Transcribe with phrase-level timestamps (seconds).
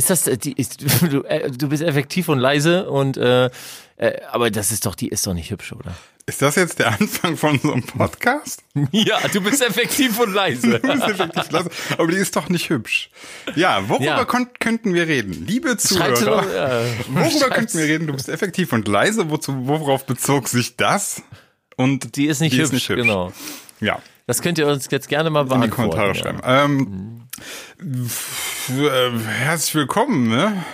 [0.00, 0.52] Ist das äh, die?
[0.54, 0.80] Ist,
[1.12, 3.50] du, äh, du bist effektiv und leise und äh,
[3.98, 5.94] äh, aber das ist doch die ist doch nicht hübsch, oder?
[6.24, 8.62] Ist das jetzt der Anfang von so einem Podcast?
[8.92, 10.78] Ja, du bist effektiv und leise.
[10.82, 13.10] Du bist effektiv leise, aber die ist doch nicht hübsch.
[13.56, 14.24] Ja, worüber Ja.
[14.24, 15.44] könnten wir reden?
[15.46, 16.80] Liebe Zuhörer, doch, ja.
[17.08, 17.54] worüber Schreib's.
[17.54, 18.06] könnten wir reden?
[18.06, 19.28] Du bist effektiv und leise.
[19.28, 21.22] Wozu, worauf bezog sich das?
[21.76, 23.32] Und Die ist nicht, die hübsch, genau.
[23.80, 25.70] Ja, Das könnt ihr uns jetzt gerne mal in die beantworten.
[25.90, 26.14] Kommentare ja.
[26.14, 26.40] schreiben.
[26.44, 27.19] Ähm, äh,
[28.68, 30.64] herzlich willkommen, ne?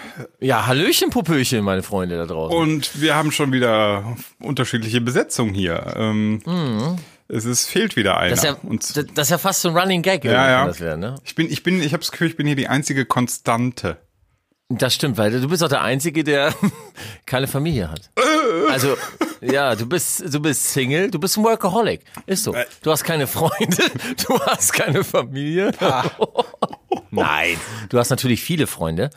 [0.41, 2.57] Ja, Hallöchen, Popöchen, meine Freunde da draußen.
[2.57, 5.95] Und wir haben schon wieder unterschiedliche Besetzungen hier.
[5.97, 8.31] Ähm, Es ist, fehlt wieder einer.
[8.31, 8.31] Mhm.
[8.37, 8.57] das, ist ja,
[9.03, 10.81] Und das ist ja fast so ein Running Gag, Ja, ja.
[10.81, 11.15] werden, ne?
[11.25, 13.99] ich bin, ich bin, ich habe das Gefühl, ich bin hier die einzige Konstante.
[14.69, 16.53] Das stimmt, weil du bist auch der Einzige, der
[17.27, 18.11] keine Familie hat.
[18.71, 18.97] Also,
[19.41, 22.01] ja, du bist, du bist Single, du bist ein Workaholic.
[22.27, 22.55] Ist so.
[22.83, 23.77] Du hast keine Freunde,
[24.27, 25.71] du hast keine Familie.
[27.11, 27.57] Nein.
[27.89, 29.11] Du hast natürlich viele Freunde.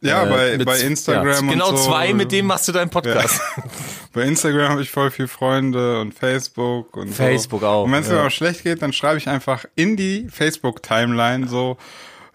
[0.00, 1.88] Ja, Äh, bei, mit- bei Instagram ja, und Genau so.
[1.90, 3.40] zwei, mit denen machst du deinen Podcast.
[4.12, 7.66] Bei Instagram habe ich voll viele Freunde und Facebook und Facebook so.
[7.66, 8.14] auch, Und wenn es ja.
[8.14, 11.76] mir mal schlecht geht, dann schreibe ich einfach in die Facebook-Timeline so,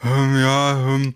[0.03, 1.15] ähm, ja, ähm,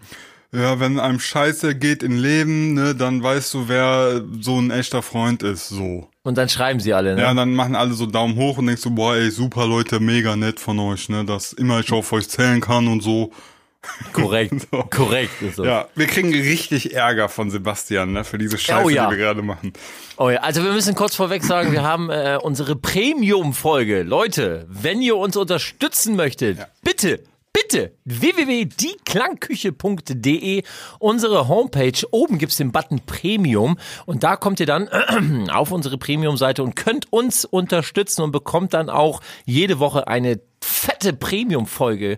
[0.51, 5.01] ja, wenn einem Scheiße geht im Leben, ne, dann weißt du, wer so ein echter
[5.01, 6.09] Freund ist, so.
[6.23, 7.21] Und dann schreiben sie alle, ne?
[7.21, 10.35] Ja, dann machen alle so Daumen hoch und denkst du, boah, ey, super Leute, mega
[10.35, 13.31] nett von euch, ne, dass immer ich auf euch zählen kann und so.
[14.13, 14.67] Korrekt.
[14.71, 14.83] So.
[14.89, 15.41] Korrekt.
[15.41, 15.65] Ist so.
[15.65, 19.05] Ja, wir kriegen richtig Ärger von Sebastian, ne, für diese Scheiße, Oh ja.
[19.05, 19.73] die wir gerade machen.
[20.17, 24.01] Oh ja, also wir müssen kurz vorweg sagen, wir haben äh, unsere Premium-Folge.
[24.03, 27.19] Leute, wenn ihr uns unterstützen möchtet, bitte,
[27.55, 30.63] bitte www.dieklangküche.de,
[30.99, 32.05] unsere Homepage.
[32.11, 34.89] Oben gibt's den Button Premium und da kommt ihr dann
[35.49, 41.13] auf unsere Premium-Seite und könnt uns unterstützen und bekommt dann auch jede Woche eine fette
[41.13, 42.17] Premium-Folge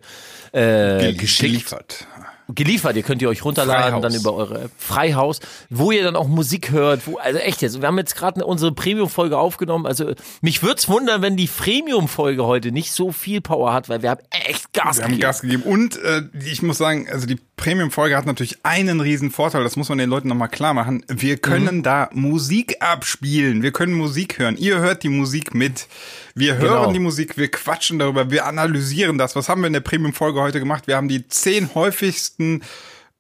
[0.54, 2.08] äh, Geliefert.
[2.50, 2.96] Geliefert.
[2.96, 4.02] Ihr könnt ihr euch runterladen, Freihaus.
[4.02, 4.72] dann über eure App.
[4.78, 7.08] Freihaus, wo ihr dann auch Musik hört.
[7.08, 9.86] Wo, also echt jetzt, wir haben jetzt gerade unsere Premium-Folge aufgenommen.
[9.86, 14.12] Also mich würd's wundern, wenn die Premium-Folge heute nicht so viel Power hat, weil wir
[14.12, 15.22] haben echt Gas Wir haben gegeben.
[15.22, 15.64] Gas gegeben.
[15.64, 19.90] Und äh, ich muss sagen, also die Premium-Folge hat natürlich einen riesen Vorteil, das muss
[19.90, 21.04] man den Leuten nochmal klar machen.
[21.08, 23.64] Wir können da Musik abspielen.
[23.64, 24.56] Wir können Musik hören.
[24.58, 25.88] Ihr hört die Musik mit.
[26.36, 26.94] Wir hören Genau.
[26.94, 29.36] die Musik, wir quatschen darüber, wir analysieren das.
[29.36, 30.88] Was haben wir in der Premium-Folge heute gemacht?
[30.88, 32.62] Wir haben die zehn häufigsten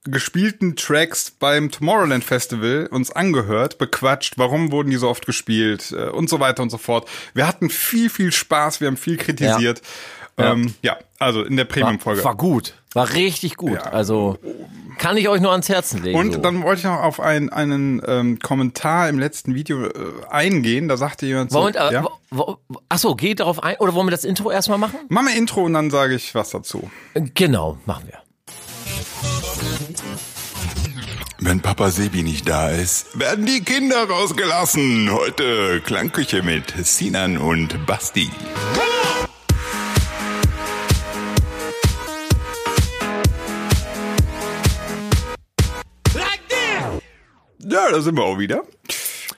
[0.04, 6.10] gespielten Tracks beim Tomorrowland Festival uns angehört, bequatscht, warum wurden die so oft gespielt äh,
[6.10, 7.10] und so weiter und so fort.
[7.34, 9.82] Wir hatten viel, viel Spaß, wir haben viel kritisiert.
[10.38, 12.24] Ja, ähm, ja also in der Premium-Folge.
[12.24, 12.76] War gut.
[12.98, 13.76] War richtig gut.
[13.76, 13.92] Ja.
[13.92, 14.40] Also
[14.98, 16.18] kann ich euch nur ans Herzen legen.
[16.18, 16.40] Und so.
[16.40, 19.92] dann wollte ich noch auf ein, einen ähm, Kommentar im letzten Video äh,
[20.32, 20.88] eingehen.
[20.88, 22.08] Da sagte jemand so, Moment, äh, ja,
[22.90, 24.98] achso, geht darauf ein, oder wollen wir das Intro erstmal machen?
[25.10, 26.90] mach mal Intro und dann sage ich was dazu.
[27.36, 28.18] Genau, machen wir.
[31.40, 35.12] Wenn Papa Sebi nicht da ist, werden die Kinder rausgelassen.
[35.12, 38.32] Heute Klangküche mit Sinan und Basti.
[47.70, 48.64] Ja, da sind wir auch wieder.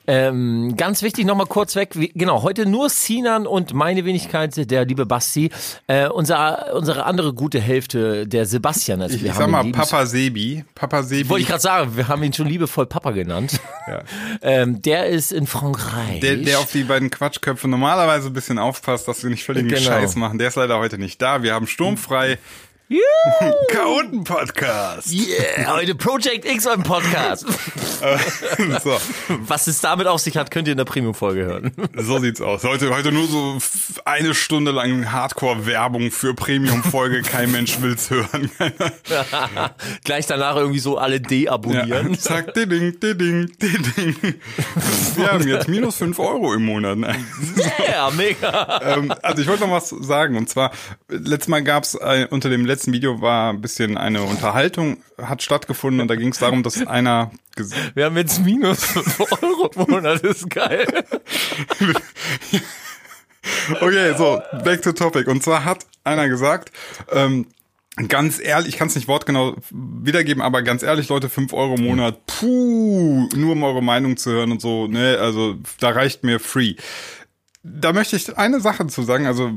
[0.07, 1.91] Ähm, ganz wichtig, nochmal kurz weg.
[1.94, 5.51] Wie, genau, heute nur Sinan und meine Wenigkeit, der liebe Basti.
[5.85, 9.03] Äh, unser, unsere andere gute Hälfte, der Sebastian.
[9.03, 10.66] Also Ich, ich haben sag mal Papa Sebi.
[10.73, 11.29] Papa Sebi.
[11.29, 13.59] Wollte ich gerade sagen, wir haben ihn schon liebevoll Papa genannt.
[13.88, 14.01] Ja.
[14.41, 16.19] ähm, der ist in Frankreich.
[16.22, 19.79] der, der auf die beiden Quatschköpfe normalerweise ein bisschen aufpasst, dass wir nicht völlig Genau.
[19.81, 20.39] Scheiß machen.
[20.39, 21.44] Der ist leider heute nicht da.
[21.44, 22.39] Wir haben sturmfrei.
[23.72, 25.11] Chaoten-Podcast.
[25.13, 27.45] yeah, heute Project X im Podcast.
[28.83, 28.97] so,
[29.45, 31.72] Was es damit auf sich hat, könnt ihr in der Premium-Folge hören.
[31.95, 32.63] so sieht's aus.
[32.63, 33.59] Heute, heute nur so
[34.05, 37.22] eine Stunde lang Hardcore-Werbung für Premium-Folge.
[37.22, 38.50] Kein Mensch will's hören.
[40.03, 42.13] Gleich danach irgendwie so alle deabonnieren.
[42.13, 43.51] Ja, zack, ding, ding, ding.
[45.16, 46.97] Wir haben jetzt minus fünf Euro im Monat.
[47.88, 48.81] Ja, mega.
[48.81, 50.38] ähm, also ich wollte noch was sagen.
[50.38, 50.71] Und zwar,
[51.07, 56.01] letztes Mal gab's äh, unter dem letzten Video war ein bisschen eine Unterhaltung, hat stattgefunden
[56.01, 57.31] und da ging es darum, dass einer
[57.94, 60.88] Wir haben jetzt minus 5 Euro im Monat, ist geil.
[63.81, 65.27] Okay, so, back to topic.
[65.27, 66.71] Und zwar hat einer gesagt,
[67.12, 67.48] ähm,
[68.07, 71.86] ganz ehrlich, ich kann es nicht wortgenau wiedergeben, aber ganz ehrlich, Leute, fünf Euro im
[71.86, 76.39] Monat, puh, nur um eure Meinung zu hören und so, ne, also da reicht mir
[76.39, 76.75] free.
[77.63, 79.51] Da möchte ich eine Sache zu sagen, also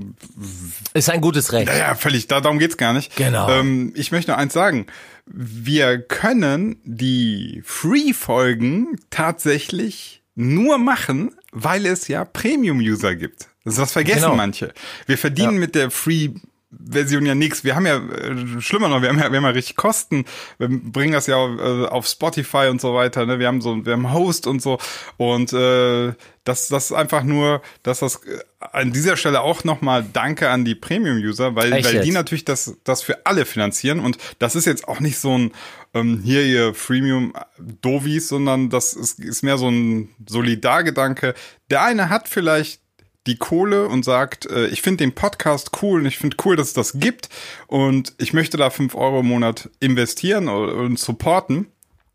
[0.92, 1.68] Ist ein gutes Recht.
[1.68, 3.14] ja, ja, völlig, da, darum geht's gar nicht.
[3.16, 3.48] Genau.
[3.48, 4.86] Ähm, ich möchte nur eins sagen.
[5.26, 13.48] Wir können die Free-Folgen tatsächlich nur machen, weil es ja Premium-User gibt.
[13.64, 14.34] Das, das vergessen Genau.
[14.36, 14.72] manche.
[15.06, 16.30] Wir verdienen mit der Free
[16.72, 17.64] Version ja nichts.
[17.64, 20.24] Wir haben ja, äh, schlimmer noch, wir haben ja, wir haben ja richtig Kosten.
[20.58, 23.26] Wir bringen das ja äh, auf Spotify und so weiter.
[23.26, 23.38] Ne?
[23.38, 24.78] Wir haben so, wir haben Host und so.
[25.18, 26.12] Und äh,
[26.44, 30.64] das, das ist einfach nur, dass das äh, an dieser Stelle auch nochmal Danke an
[30.64, 34.00] die Premium-User, weil, Echt weil die natürlich das, das für alle finanzieren.
[34.00, 35.52] Und das ist jetzt auch nicht so ein
[35.94, 41.34] ähm, hier ihr Freemium-Dovis, sondern das ist, ist mehr so ein Solidargedanke.
[41.70, 42.81] Der eine hat vielleicht
[43.26, 46.68] die Kohle und sagt, äh, ich finde den Podcast cool und ich finde cool, dass
[46.68, 47.28] es das gibt
[47.66, 51.66] und ich möchte da fünf Euro im Monat investieren und, supporten.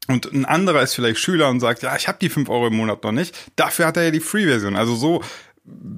[0.09, 2.77] Und ein anderer ist vielleicht Schüler und sagt, ja, ich habe die fünf Euro im
[2.77, 3.35] Monat noch nicht.
[3.57, 4.77] Dafür hat er ja die Free-Version.
[4.77, 5.21] Also so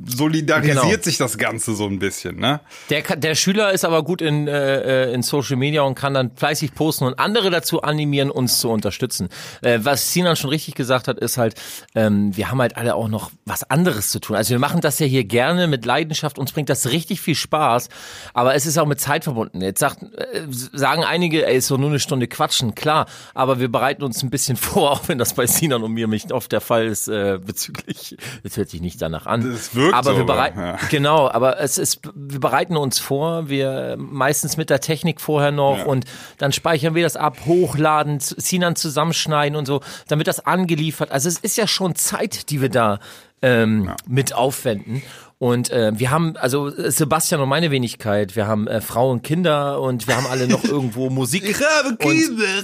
[0.07, 1.03] solidarisiert Genau.
[1.03, 2.61] sich das Ganze so ein bisschen, ne?
[2.89, 6.31] Der, der Schüler ist aber gut in, äh, äh, in Social Media und kann dann
[6.35, 9.29] fleißig posten und andere dazu animieren, uns zu unterstützen.
[9.61, 11.55] Äh, was Sinan schon richtig gesagt hat, ist halt,
[11.95, 14.35] ähm, wir haben halt alle auch noch was anderes zu tun.
[14.35, 17.89] Also wir machen das ja hier gerne mit Leidenschaft, uns bringt das richtig viel Spaß,
[18.33, 19.61] aber es ist auch mit Zeit verbunden.
[19.61, 23.05] Jetzt sagt, äh, sagen einige, ey, ist so nur eine Stunde quatschen, klar,
[23.35, 26.31] aber wir bereiten uns ein bisschen vor, auch wenn das bei Sinan und mir nicht
[26.31, 29.58] oft der Fall ist, äh, bezüglich, das hört sich nicht danach an.
[29.59, 30.77] Das wirkt aber wir so, bereiten, ja.
[30.89, 35.79] Genau, aber es ist, wir bereiten uns vor, wir meistens mit der Technik vorher noch
[35.79, 35.85] Ja.
[35.85, 36.05] und
[36.37, 41.11] dann speichern wir das ab, hochladen, z- Sinan zusammenschneiden und so, dann wird das angeliefert.
[41.11, 42.99] Also es ist ja schon Zeit, die wir da
[43.41, 45.01] ähm, mit aufwenden.
[45.39, 50.05] Und äh, wir haben, also Sebastian und meine Wenigkeit, wir haben äh, Frauen, Kinder und
[50.05, 51.43] wir haben alle noch irgendwo Musik.
[51.61, 52.63] habe Kinder.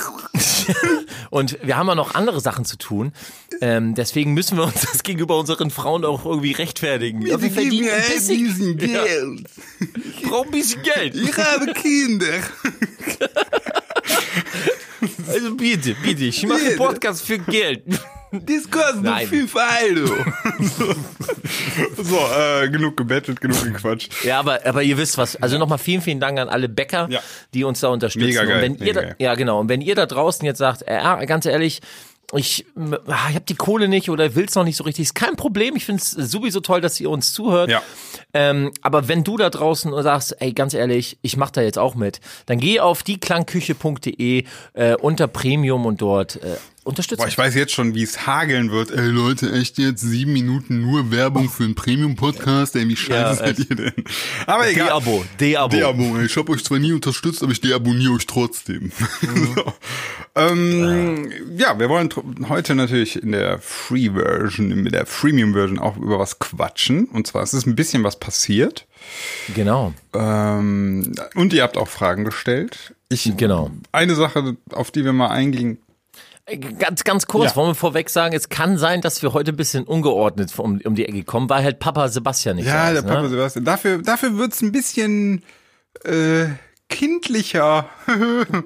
[1.30, 3.12] Und wir haben ja noch andere Sachen zu tun.
[3.62, 7.22] Ähm, deswegen müssen wir uns das gegenüber unseren Frauen auch irgendwie rechtfertigen.
[7.22, 9.48] Ja, wir verdienen ein bisschen, Geld.
[9.80, 11.16] ich brauche ein bisschen Geld.
[11.16, 12.40] Ich habe Kinder.
[15.28, 17.84] Also bitte, bitte, ich mache einen Podcast für Geld.
[18.32, 19.28] Nur Nein.
[19.28, 20.14] 5 Euro.
[21.98, 24.24] So, äh, genug gebettelt, genug gequatscht.
[24.24, 25.36] Ja, aber, aber ihr wisst was.
[25.36, 27.20] Also nochmal vielen, vielen Dank an alle Bäcker, Ja.
[27.54, 28.28] die uns da unterstützen.
[28.28, 29.16] Mega geil, und wenn ihr mega da, geil.
[29.20, 29.60] ja, genau.
[29.60, 31.82] Und wenn ihr da draußen jetzt sagt, äh, ja, ganz ehrlich,
[32.34, 35.36] ich, ah, ich habe die Kohle nicht oder will's noch nicht so richtig, ist kein
[35.36, 35.76] Problem.
[35.76, 37.70] Ich find's sowieso toll, dass ihr uns zuhört.
[37.70, 37.82] Ja.
[38.34, 41.96] Ähm, aber wenn du da draußen sagst, ey, ganz ehrlich, ich mach da jetzt auch
[41.96, 44.44] mit, dann geh auf dieklangküche.de
[44.74, 46.56] äh, unter Premium und dort äh,
[46.86, 47.22] unterstützen.
[47.22, 48.92] Boah, ich weiß jetzt schon, wie es hageln wird.
[48.92, 52.76] Ey Leute, echt jetzt sieben Minuten nur Werbung für einen Premium-Podcast?
[52.76, 53.94] Ey, wie scheiße Ja, seid ihr denn?
[54.46, 54.88] Aber egal.
[54.88, 55.76] De-Abo, De-Abo.
[55.76, 58.92] Deabo, ey, ich hab euch zwar nie unterstützt, aber ich deabonniere euch trotzdem.
[59.56, 59.74] So.
[60.36, 62.10] Ähm, ja, wir wollen
[62.50, 67.06] heute natürlich in der Free-Version, mit der Freemium-Version auch über was quatschen.
[67.06, 68.86] Und zwar es ist ein bisschen was passiert.
[69.54, 72.96] Genau, Ähm, und ihr habt auch Fragen gestellt.
[73.10, 73.72] Ich, genau.
[73.92, 75.78] Eine Sache, auf die wir mal eingingen.
[76.48, 77.56] Äh, Ganz, ganz kurz, Ja.
[77.56, 80.96] wollen wir vorweg sagen, es kann sein, dass wir heute ein bisschen ungeordnet um, um
[80.96, 83.08] die Ecke kommen, weil halt Papa Sebastian nicht Ja, da der ist.
[83.08, 83.30] Papa ne?
[83.30, 83.66] Sebastian.
[83.66, 85.44] Dafür, dafür wird's ein bisschen
[86.04, 86.46] äh,
[86.90, 87.90] kindlicher.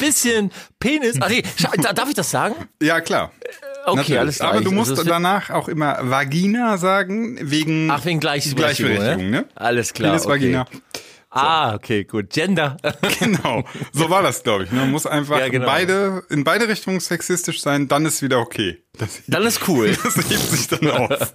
[0.00, 0.50] Bisschen
[0.80, 1.16] Penis.
[1.20, 1.42] Ach, nee,
[1.94, 2.54] darf ich das sagen?
[2.82, 3.30] ja, klar.
[3.86, 4.18] Okay, Natürlich.
[4.20, 4.50] alles klar.
[4.50, 8.94] Aber du Ich- musst also es danach auch immer Vagina sagen, wegen Ach, wegen Gleichberechtigung,
[8.96, 9.46] Gleichberechtigung, ne?
[9.54, 10.32] Alles klar, Penis, okay.
[10.34, 10.66] Vagina.
[11.36, 12.30] Ah, okay, gut.
[12.30, 12.76] Gender.
[13.18, 13.64] Genau.
[13.92, 14.72] So war das, glaube ich.
[14.72, 14.80] Ne?
[14.80, 15.66] Man muss einfach Ja, genau.
[15.66, 18.82] beide, in beide Richtungen sexistisch sein, dann ist wieder okay.
[18.98, 19.88] Das, Dann ist cool.
[20.04, 21.32] das hebt sich dann auf.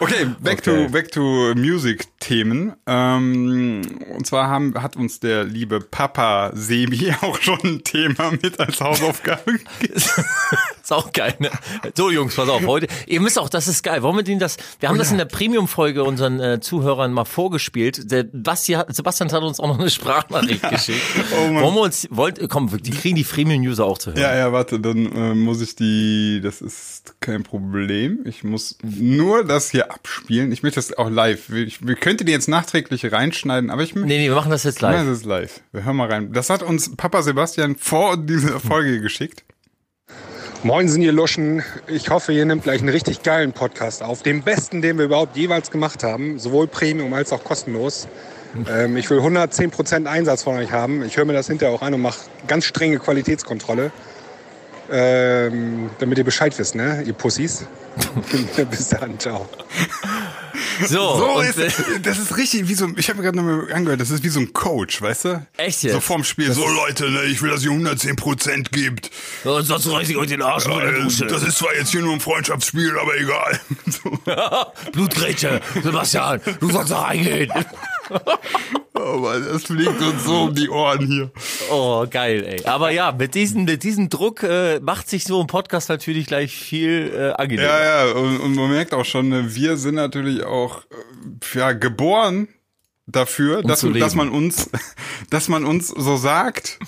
[0.00, 0.86] Okay, back Okay.
[0.86, 2.74] to back to Music-Themen.
[2.86, 3.82] Ähm,
[4.16, 8.80] und zwar haben, hat uns der liebe Papa Sebi auch schon ein Thema mit als
[8.80, 9.58] Hausaufgabe.
[10.86, 11.50] Ist auch geil, ne?
[11.96, 12.86] So, Jungs, pass auf, heute.
[13.08, 14.02] Ihr müsst auch, das ist geil.
[14.02, 18.08] Wollen wir denen das, wir haben das in der Premium-Folge unseren äh, Zuhörern mal vorgespielt.
[18.12, 21.02] Der Basti hat, Sebastian hat uns auch noch eine Sprachnachricht geschickt.
[21.36, 21.64] Oh Mann.
[21.64, 24.20] Wollen wir uns, wollt, komm, die kriegen die Premium-User auch zu hören.
[24.20, 28.20] Ja, ja, warte, dann äh, muss ich die, das ist kein Problem.
[28.24, 30.52] Ich muss nur das hier abspielen.
[30.52, 31.50] Ich möchte das auch live.
[31.50, 34.06] Ich, wir könnte die jetzt nachträglich reinschneiden, aber ich möchte.
[34.06, 34.94] Nee, nee, wir machen das jetzt live.
[34.98, 35.60] Nein, das ist live.
[35.72, 36.32] Wir hören mal rein.
[36.32, 39.42] Das hat uns Papa Sebastian vor dieser Folge geschickt.
[40.62, 41.62] Moinsen, ihr Luschen.
[41.86, 44.22] Ich hoffe, ihr nehmt gleich einen richtig geilen Podcast auf.
[44.22, 46.38] Den besten, den wir überhaupt jeweils gemacht haben.
[46.38, 48.08] Sowohl Premium als auch kostenlos.
[48.68, 51.04] Ähm, ich will 110% Einsatz von euch haben.
[51.04, 53.92] Ich höre mir das hinterher auch an und mache ganz strenge Qualitätskontrolle.
[54.90, 57.66] Ähm, damit ihr Bescheid wisst, ne, ihr Pussys.
[58.70, 59.48] Bis dann, ciao.
[60.82, 61.58] So, So und, ist,
[62.02, 64.28] das ist richtig wie so, ein- ich habe mir gerade nochmal angehört, das ist wie
[64.28, 65.46] so ein Coach, weißt du?
[65.56, 65.94] Echt jetzt?
[65.94, 66.52] So vorm Spiel.
[66.52, 69.10] So So, Leute, ne, ich will, dass ihr 110% gibt.
[69.44, 71.26] und sonst reiß ich euch den Arsch der Äh, Dusche.
[71.26, 73.58] Das ist zwar jetzt hier nur ein Freundschaftsspiel, aber egal.
[73.86, 74.18] So.
[74.92, 77.50] Blutgrätsche, Sebastian, du sollst da reingehen.
[78.96, 81.30] Oh Mann, das fliegt uns so um die Ohren hier.
[81.70, 82.64] Oh, geil, ey.
[82.64, 86.56] Aber ja, mit diesem, mit diesem Druck äh, macht sich so ein Podcast natürlich gleich
[86.56, 87.68] viel äh, angenehmer.
[87.68, 91.72] Ja, ja, und, und man merkt auch schon, ne, wir sind natürlich auch äh, ja,
[91.72, 92.48] geboren
[93.06, 94.70] dafür, Um dass, dass man uns,
[95.30, 96.78] dass man uns so sagt,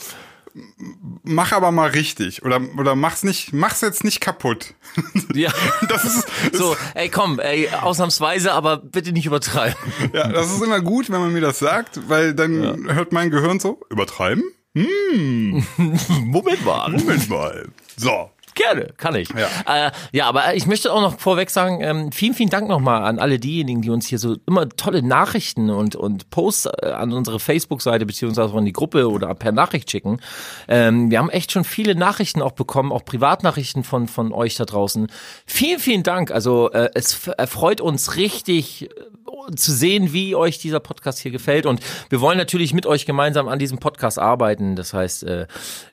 [1.23, 4.75] mach aber mal richtig oder oder mach's nicht, mach's jetzt nicht kaputt.
[5.35, 5.51] Ja.
[5.89, 9.77] Das ist, So, ey, komm, ey, ausnahmsweise, aber bitte nicht übertreiben.
[10.13, 13.61] ja, das ist immer gut, wenn man mir das sagt, weil dann hört mein Gehirn
[13.61, 14.43] so übertreiben.
[14.75, 16.91] Moment mal.
[16.91, 17.69] Moment mal.
[17.97, 18.31] So.
[18.59, 19.29] Gerne, kann ich.
[19.31, 19.87] Ja.
[19.87, 23.21] Äh, ja, aber ich möchte auch noch vorweg sagen, ähm, vielen, vielen Dank nochmal an
[23.21, 27.39] alle diejenigen, die uns hier so immer tolle Nachrichten und, und Posts äh, an unsere
[27.39, 30.21] Facebook-Seite beziehungsweise an die Gruppe oder per Nachricht schicken.
[30.67, 34.65] Ähm, wir haben echt schon viele Nachrichten auch bekommen, auch Privatnachrichten von, von euch da
[34.65, 35.07] draußen.
[35.47, 36.33] Vielen, vielen Dank.
[36.33, 41.65] Also äh, es erfreut uns richtig äh, zu sehen, wie euch dieser Podcast hier gefällt.
[41.65, 44.75] Und wir wollen natürlich mit euch gemeinsam an diesem Podcast arbeiten.
[44.75, 45.47] Das heißt, äh,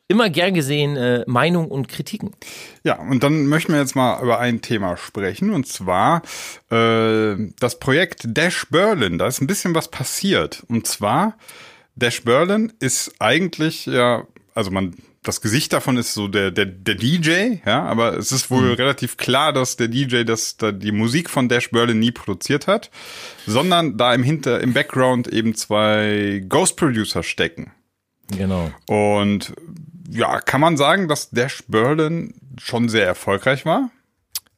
[0.08, 2.32] immer gern gesehen äh, Meinung und Kritiken.
[2.84, 6.22] Ja, und dann möchten wir jetzt mal über ein Thema sprechen, und zwar
[6.70, 9.18] äh, das Projekt Dash Berlin.
[9.18, 10.64] Da ist ein bisschen was passiert.
[10.68, 11.38] Und zwar,
[11.96, 16.96] Dash Berlin ist eigentlich ja, also man, das Gesicht davon ist so der, der, der
[16.96, 21.30] DJ, ja, aber es ist wohl relativ klar, dass der DJ das, da die Musik
[21.30, 22.92] von Dash Berlin nie produziert hat,
[23.48, 27.72] sondern da im Hinter, im Background eben zwei Ghost Producer stecken.
[28.38, 28.72] Genau.
[28.88, 29.54] Und
[30.10, 33.90] ja, kann man sagen, dass Dash Berlin schon sehr erfolgreich war?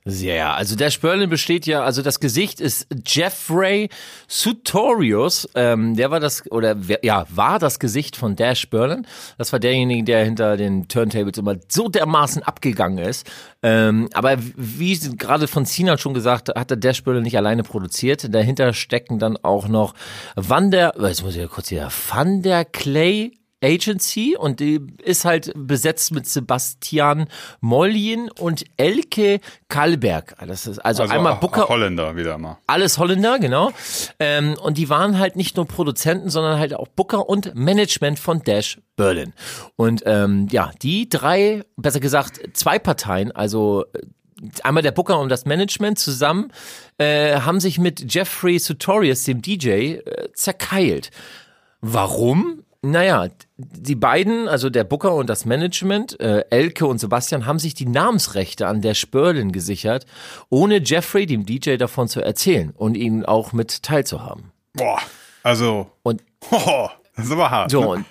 [0.10, 3.90] Sehr, also Dash Berlin besteht ja, also das Gesicht ist Jeffrey
[4.30, 9.06] Sutorius, ähm, der war das, oder ja, war das Gesicht von Dash Berlin.
[9.38, 13.30] Das war derjenige, der hinter den Turntables immer so dermaßen abgegangen ist.
[13.62, 18.34] Ähm, aber wie gerade von Sina schon gesagt, hat der Dash Berlin nicht alleine produziert.
[18.34, 19.94] Dahinter stecken dann auch noch
[20.38, 23.34] Van der, jetzt muss ich ja kurz hier, Van der Clay
[23.64, 27.28] Agency und die ist halt besetzt mit Sebastian
[27.60, 30.36] Mollien und Elke Kalberg.
[30.46, 32.60] Das ist also, einmal auch- Booker auch Holländer wieder mal.
[32.68, 33.72] alles Holländer, genau.
[34.20, 38.42] Ähm, und die waren halt nicht nur Produzenten, sondern halt auch Booker und Management von
[38.44, 39.34] Dash Berlin.
[39.76, 44.00] Und ähm, ja, die drei, besser gesagt, zwei Parteien, also äh,
[44.64, 46.52] einmal der Booker und das Management zusammen,
[47.00, 51.10] äh, haben sich mit Jeffrey Sutorius, dem DJ, äh, zerkeilt.
[51.82, 52.64] Warum?
[52.82, 57.74] Naja, die beiden, also der Booker und das Management, äh, Elke und Sebastian, haben sich
[57.74, 60.06] die Namensrechte an der Spörlin gesichert,
[60.50, 64.52] ohne Jeffrey, dem DJ, davon zu erzählen und ihn auch mit teilzuhaben.
[64.74, 65.00] Boah,
[65.44, 67.72] also, Und hoho, das ist aber hart.
[67.72, 67.88] so, ne?
[67.88, 68.06] und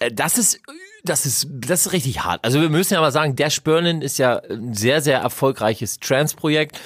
[0.00, 0.60] äh, das ist,
[1.04, 2.44] das ist, das ist richtig hart.
[2.44, 6.78] Also wir müssen ja mal sagen, Dash Berlin ist ja ein sehr, sehr erfolgreiches Trance-Projekt.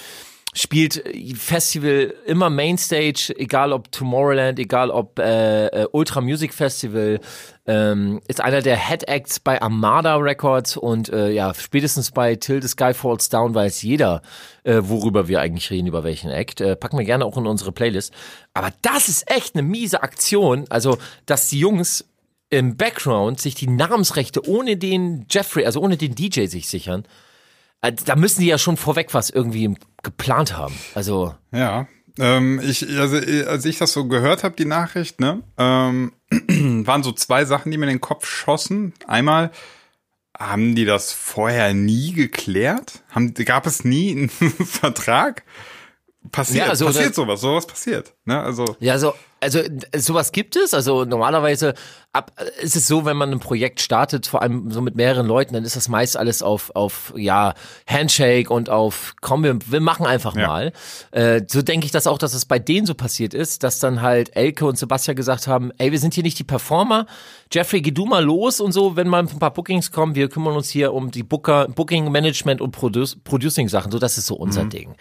[0.56, 7.20] Spielt äh, Festival immer Mainstage, egal ob Tomorrowland, egal ob äh, äh, Ultra Music Festival,
[7.66, 12.62] ähm, ist einer der Head Acts bei Armada Records und äh, ja, spätestens bei Till
[12.62, 14.22] the Sky Falls Down weiß jeder,
[14.64, 16.60] äh, worüber wir eigentlich reden, über welchen Act.
[16.60, 18.14] Äh, packen wir gerne auch in unsere Playlist.
[18.54, 20.96] Aber das ist echt eine miese Aktion, also
[21.26, 22.06] dass die Jungs
[22.48, 27.04] im Background sich die Namensrechte ohne den Jeffrey, also ohne den DJ sich sichern.
[27.83, 30.75] Äh, Da müssen die ja schon vorweg was irgendwie geplant haben.
[30.95, 31.87] Also, Ja.
[32.18, 36.12] Ähm, ich, also, als ich das so gehört habe, die Nachricht, ne, ähm,
[36.87, 38.95] waren so zwei Sachen, die mir in den Kopf schossen.
[39.06, 39.50] Einmal,
[40.38, 43.02] haben die das vorher nie geklärt?
[43.11, 45.42] Haben, gab es nie einen Vertrag?
[46.33, 48.14] Passiert, Ja, also passiert sowas, sowas passiert.
[48.25, 48.40] Ne?
[48.40, 49.61] Also, ja, so, also
[49.97, 50.73] sowas gibt es.
[50.75, 51.75] Also normalerweise
[52.12, 55.55] ab, ist es so, wenn man ein Projekt startet, vor allem so mit mehreren Leuten,
[55.55, 57.55] dann ist das meist alles auf, auf ja,
[57.87, 60.47] Handshake und auf, komm, wir, wir machen einfach Ja.
[60.49, 60.73] mal.
[61.11, 64.00] Äh, so denke ich das auch, dass es bei denen so passiert ist, dass dann
[64.02, 67.07] halt Elke und Sebastian gesagt haben, ey, wir sind hier nicht die Performer.
[67.52, 70.57] Jeffrey, geh du mal los und so, wenn mal ein paar Bookings kommen, wir kümmern
[70.57, 73.93] uns hier um die Booker, Booking Management und Produce, Producing Sachen.
[73.93, 74.95] So, das ist so unser Ding.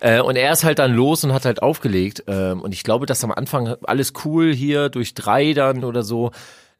[0.00, 2.24] Äh, und er ist halt dann los und hat halt aufgelegt.
[2.26, 6.30] Ähm, und ich glaube, dass am Anfang alles cool hier durch drei dann oder so.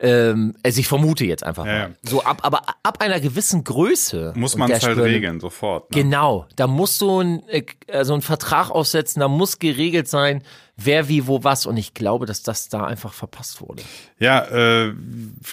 [0.01, 1.79] Ähm, also ich vermute jetzt einfach Ja, mal.
[1.81, 1.91] ja.
[2.09, 5.91] So ab, aber ab einer gewissen Größe muss man es halt regeln, sofort.
[5.91, 6.03] Ne?
[6.05, 10.45] Genau, da musst du ein, äh, so einen Vertrag aufsetzen, da muss geregelt sein,
[10.77, 11.67] wer wie wo was.
[11.67, 13.83] Und ich glaube, dass das da einfach verpasst wurde.
[14.21, 14.93] Ja, äh,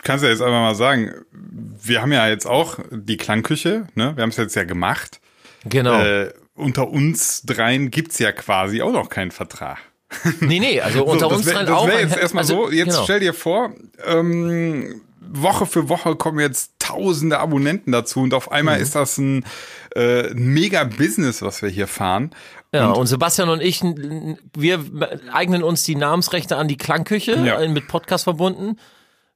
[0.04, 4.16] kannst ja jetzt einfach mal sagen, wir haben ja jetzt auch die Klangküche, ne?
[4.16, 5.22] Wir haben es jetzt ja gemacht.
[5.68, 6.00] Genau.
[6.00, 9.78] Äh, unter uns dreien gibt's ja quasi auch noch keinen Vertrag.
[10.40, 11.88] nee, nee, also unter das uns das auch.
[11.88, 12.72] wär ein- jetzt erstmal also, so.
[12.72, 13.04] Jetzt genau.
[13.04, 13.74] stell dir vor,
[14.06, 18.54] ähm, Woche für Woche kommen jetzt tausende Abonnenten dazu und auf Mhm.
[18.56, 19.44] einmal ist das ein
[19.96, 22.32] äh, mega Business, was wir hier fahren.
[22.74, 24.86] Ja, und, Sebastian und ich, wir
[25.32, 27.66] eignen uns die Namensrechte an die Klangküche, Ja.
[27.68, 28.78] mit Podcast verbunden.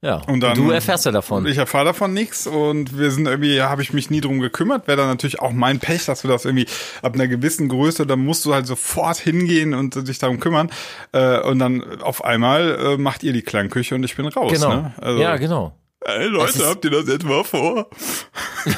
[0.02, 1.46] Ja, Und dann- du erfährst ja davon.
[1.46, 4.88] Ich erfahre davon nichts und wir sind irgendwie, ja, habe ich mich nie drum gekümmert.
[4.88, 6.68] Wäre dann natürlich auch mein Pech, dass wir das irgendwie
[7.02, 10.72] ab einer gewissen Größe, dann musst du halt sofort hingehen und dich darum kümmern.
[11.12, 14.54] Äh, und dann auf einmal äh, macht ihr die Klangküche und ich bin raus.
[14.54, 14.74] genau.
[14.74, 14.94] Ne?
[15.02, 15.74] Also, ja, genau.
[16.06, 17.90] Ey, Leute, habt ihr das etwa vor?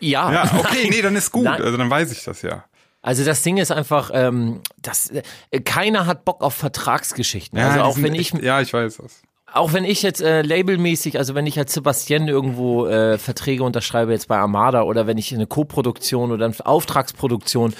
[0.00, 0.32] Ja.
[0.32, 1.44] Ja, okay, nee, dann ist gut.
[1.44, 1.62] Nein.
[1.62, 2.64] Also dann weiß ich das ja.
[3.00, 5.10] Also das Ding ist einfach, ähm, das,
[5.50, 7.58] äh, keiner hat Bock auf Vertragsgeschichten.
[7.58, 9.22] ja also auch wenn ich, echt, ja, ich weiß das.
[9.54, 14.12] Auch wenn ich jetzt äh, labelmäßig, also wenn ich als Sebastian irgendwo äh, Verträge unterschreibe
[14.12, 17.74] jetzt bei Armada oder wenn ich eine Co-Produktion oder eine Auftragsproduktion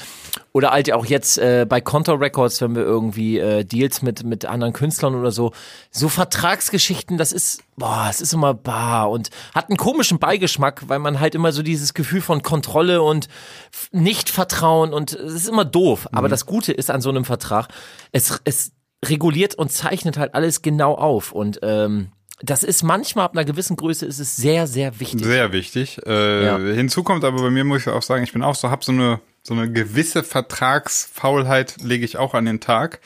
[0.52, 4.44] oder halt auch jetzt äh, bei Contour Records, wenn wir irgendwie äh, Deals mit mit
[4.44, 5.52] anderen Künstlern oder so,
[5.90, 10.98] so Vertragsgeschichten, das ist boah, es ist immer bar und hat einen komischen Beigeschmack, weil
[10.98, 13.28] man halt immer so dieses Gefühl von Kontrolle und
[13.72, 16.08] f- Nicht-Vertrauen und es ist immer doof.
[16.12, 17.68] Aber das Gute ist an so einem Vertrag,
[18.12, 18.72] es es
[19.04, 21.32] reguliert und zeichnet halt alles genau auf.
[21.32, 25.24] Und ähm, das ist manchmal ab einer gewissen Größe ist es sehr, sehr wichtig.
[25.24, 25.98] Sehr wichtig.
[26.06, 26.58] Äh, Ja.
[26.58, 28.92] Hinzu kommt aber bei mir, muss ich auch sagen, ich bin auch so, hab so
[28.92, 33.00] eine, so eine gewisse Vertragsfaulheit lege ich auch an den Tag.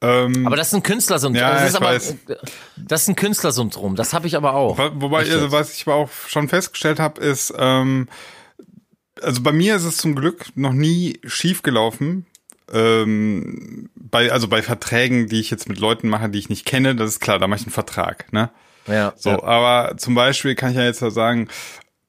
[0.00, 1.40] Ähm, Aber das ist ein Künstlersyndrom.
[1.40, 2.14] Ja, das, ist aber, weiß.
[2.76, 3.96] das ist ein Künstlersyndrom.
[3.96, 4.76] Das habe ich aber auch.
[4.76, 8.08] Wo- Wobei, also, was ich aber auch schon festgestellt habe, ist, ähm,
[9.22, 12.26] also bei mir ist es zum Glück noch nie schief gelaufen.
[12.72, 16.94] Ähm, bei, also bei Verträgen, die ich jetzt mit Leuten mache, die ich nicht kenne,
[16.94, 18.50] das ist klar, da mache ich einen Vertrag, ne?
[18.86, 19.42] Ja, So, ja.
[19.42, 21.48] aber zum Beispiel kann ich ja jetzt ja sagen,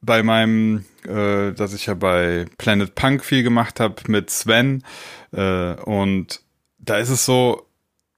[0.02, 4.84] bei meinem, äh, dass ich ja bei Planet Punk viel gemacht habe mit Sven
[5.32, 6.42] äh, und
[6.78, 7.66] da ist es so,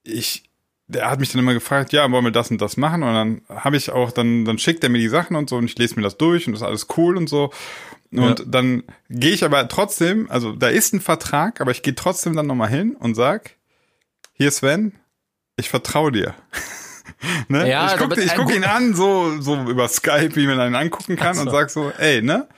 [0.02, 0.45] ich,
[0.87, 3.42] der hat mich dann immer gefragt, ja, wollen wir das und das machen und dann
[3.49, 5.97] habe ich auch, dann, dann schickt er mir die Sachen und so und ich lese
[5.97, 7.50] mir das durch und das ist alles cool und so
[8.11, 8.45] und Ja.
[8.47, 12.47] dann gehe ich aber trotzdem, also da ist ein Vertrag, aber ich gehe trotzdem dann
[12.47, 13.57] nochmal hin und sag,
[14.33, 14.93] hier Sven,
[15.57, 16.35] ich vertraue dir.
[17.49, 17.69] ne?
[17.69, 21.17] Ja, ich also gucke guck ihn an, so, so über Skype, wie man einen angucken
[21.17, 21.43] kann so.
[21.43, 22.49] und sag so, ey, ne?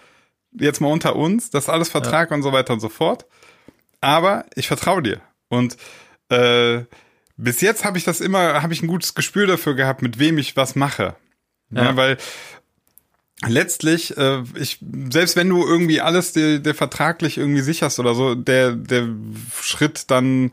[0.52, 3.26] Jetzt mal unter uns, das ist alles Vertrag und so weiter und so fort.
[4.00, 5.20] Aber ich vertraue dir.
[5.48, 5.76] Und
[6.28, 6.84] äh,
[7.36, 10.38] bis jetzt habe ich das immer, habe ich ein gutes Gespür dafür gehabt, mit wem
[10.38, 11.14] ich was mache.
[11.70, 11.84] Ja.
[11.84, 11.96] Ja.
[11.96, 12.18] weil
[13.46, 14.78] letztlich, äh, ich,
[15.10, 19.08] selbst wenn du irgendwie alles dir, dir vertraglich irgendwie sicherst oder so, der, der
[19.60, 20.52] Schritt dann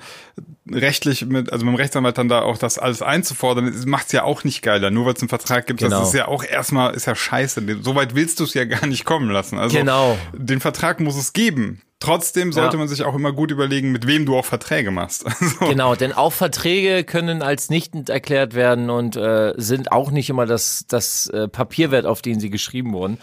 [0.70, 4.44] rechtlich mit, also mit dem Rechtsanwalt dann da auch das alles einzufordern, macht's ja auch
[4.44, 4.92] nicht geiler.
[4.92, 6.00] Nur weil es einen Vertrag gibt, Genau.
[6.00, 7.64] das ist ja auch erstmal, ist ja scheiße.
[7.82, 9.58] So weit willst du es ja gar nicht kommen lassen.
[9.58, 10.18] Also Genau.
[10.34, 11.82] den Vertrag muss es geben.
[12.00, 12.80] Trotzdem sollte Ja.
[12.80, 15.26] man sich auch immer gut überlegen, mit wem du auch Verträge machst.
[15.42, 20.30] Also, Genau, denn auch Verträge können als nichtend erklärt werden und äh, sind auch nicht
[20.30, 23.18] immer das, das äh, Papierwert, auf den sie geschrieben wurden.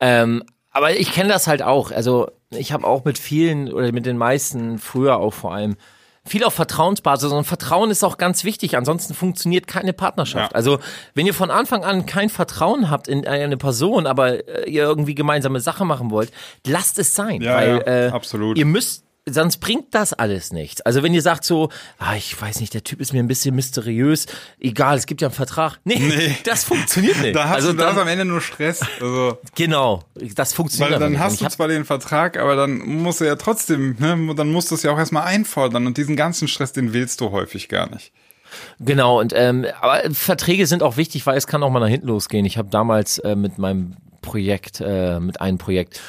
[0.00, 1.90] Ähm, aber ich kenne das halt auch.
[1.92, 5.76] Also ich habe auch mit vielen oder mit den meisten, früher auch vor allem,
[6.26, 7.32] viel auf Vertrauensbasis.
[7.32, 8.76] Und Vertrauen ist auch ganz wichtig.
[8.76, 10.52] Ansonsten funktioniert keine Partnerschaft.
[10.52, 10.56] Ja.
[10.56, 10.78] Also
[11.14, 15.14] wenn ihr von Anfang an kein Vertrauen habt in eine Person, aber äh, ihr irgendwie
[15.14, 16.30] gemeinsame Sache machen wollt,
[16.66, 17.40] lasst es sein.
[17.40, 18.58] Ja, weil ja, äh, absolut.
[18.58, 20.80] ihr müsst sonst bringt das alles nichts.
[20.82, 23.54] Also wenn ihr sagt so, ah, ich weiß nicht, der Typ ist mir ein bisschen
[23.54, 24.26] mysteriös,
[24.58, 25.78] egal, es gibt ja einen Vertrag.
[25.84, 26.36] Nee, Nee.
[26.44, 27.34] das funktioniert nicht.
[27.36, 28.80] da hast also du da dann, ist am Ende nur Stress.
[29.00, 30.02] Also, genau,
[30.34, 31.20] das funktioniert weil dann nicht.
[31.20, 34.74] Hast du zwar den Vertrag, aber dann musst du ja trotzdem, ne, dann musst du
[34.74, 38.12] es ja auch erstmal einfordern und diesen ganzen Stress, den willst du häufig gar nicht.
[38.80, 42.08] Genau, und ähm, aber Verträge sind auch wichtig, weil es kann auch mal nach hinten
[42.08, 42.44] losgehen.
[42.44, 46.00] Ich habe damals äh, mit meinem Projekt, äh, mit einem Projekt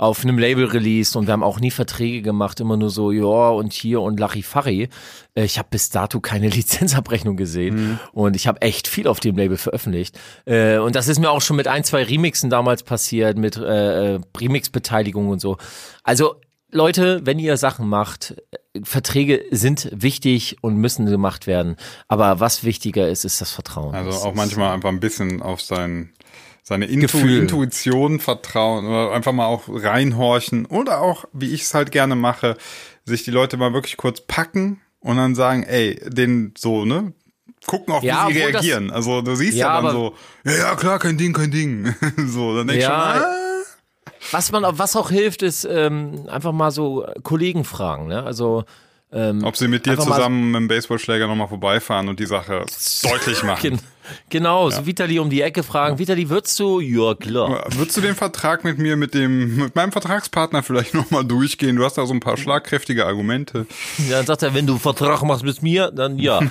[0.00, 3.50] auf einem Label released und wir haben auch nie Verträge gemacht, immer nur so, ja
[3.50, 4.88] und hier und Larifari.
[5.34, 9.36] Äh, Ich habe bis dato keine Lizenzabrechnung gesehen und ich habe echt viel auf dem
[9.36, 10.18] Label veröffentlicht.
[10.46, 14.18] Äh, Und das ist mir auch schon mit ein, zwei Remixen damals passiert, mit äh,
[14.40, 15.58] Remix-Beteiligung und so.
[16.02, 16.36] Also
[16.72, 18.36] Leute, wenn ihr Sachen macht,
[18.82, 21.76] Verträge sind wichtig und müssen gemacht werden.
[22.08, 23.94] Aber was wichtiger ist, ist das Vertrauen.
[23.94, 26.10] Also auch manchmal einfach ein bisschen auf sein,
[26.62, 27.38] seine Intu Gefühl.
[27.42, 32.56] Intuition vertrauen oder einfach mal auch reinhorchen oder auch, wie ich es halt gerne mache,
[33.04, 37.12] sich die Leute mal wirklich kurz packen und dann sagen, ey, den so, ne?
[37.66, 38.90] Gucken auch, Ja, wie sie obwohl das- reagieren.
[38.90, 41.94] also du siehst ja, Ja, dann so, ja, ja, klar, kein Ding, kein Ding.
[42.16, 43.14] so, dann denk ich Ja.
[43.14, 43.36] schon, ah,
[44.32, 48.06] Was man, was auch hilft, ist ähm, einfach mal so Kollegen fragen.
[48.06, 48.22] Ne?
[48.22, 48.64] Also
[49.12, 52.64] ähm, ob sie mit dir zusammen mit dem Baseballschläger nochmal vorbeifahren und die Sache
[53.02, 53.80] deutlich machen.
[54.28, 55.98] Gen genau, so Vitali um die Ecke fragen.
[55.98, 56.80] Vitali, würdest du?
[56.80, 57.64] Ja, klar.
[57.70, 61.76] Würdest du den Vertrag mit mir, mit dem, mit meinem Vertragspartner vielleicht nochmal durchgehen?
[61.76, 63.66] Du hast da so ein paar schlagkräftige Argumente.
[64.08, 66.40] Ja, dann sagt er, wenn du einen Vertrag machst mit mir, dann ja.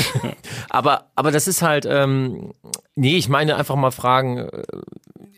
[0.70, 2.52] aber, aber das ist halt, ähm,
[2.94, 4.62] nee, ich meine einfach mal fragen, äh,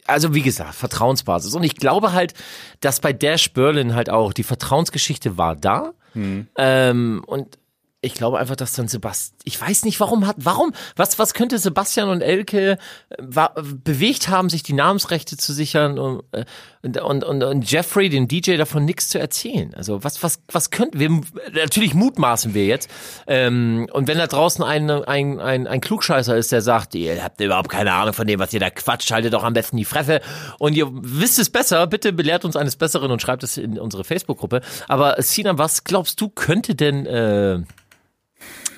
[0.07, 1.55] also wie gesagt, Vertrauensbasis.
[1.55, 2.35] Und ich glaube halt,
[2.81, 5.93] dass bei Dash Berlin halt auch die Vertrauensgeschichte war da.
[6.15, 7.59] Ähm, und
[8.05, 11.57] ich glaube einfach, dass dann Sebastian, ich weiß nicht, warum hat, warum, was, was könnte
[11.59, 12.77] Sebastian und Elke äh,
[13.19, 16.45] war, bewegt haben, sich die Namensrechte zu sichern und, äh,
[16.83, 19.73] und, und, und, und Jeffrey, dem DJ, davon nichts zu erzählen.
[19.75, 21.21] Also was, was, was könnten wir,
[21.53, 22.91] natürlich mutmaßen wir jetzt.
[23.29, 27.41] Ähm, und wenn da draußen ein, ein, ein, ein Klugscheißer ist, der sagt, ihr habt
[27.41, 30.21] überhaupt keine Ahnung von dem, was ihr da quatscht, haltet doch am besten die Fresse
[30.59, 34.03] und ihr wisst es besser, bitte belehrt uns eines Besseren und schreibt es in unsere
[34.03, 34.61] Facebook-Gruppe.
[34.89, 37.61] Aber Sina, was glaubst du, könnte denn äh,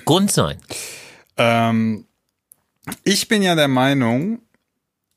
[0.04, 0.58] Grund sein?
[1.36, 2.06] Ähm,
[3.02, 4.40] ich bin ja der Meinung,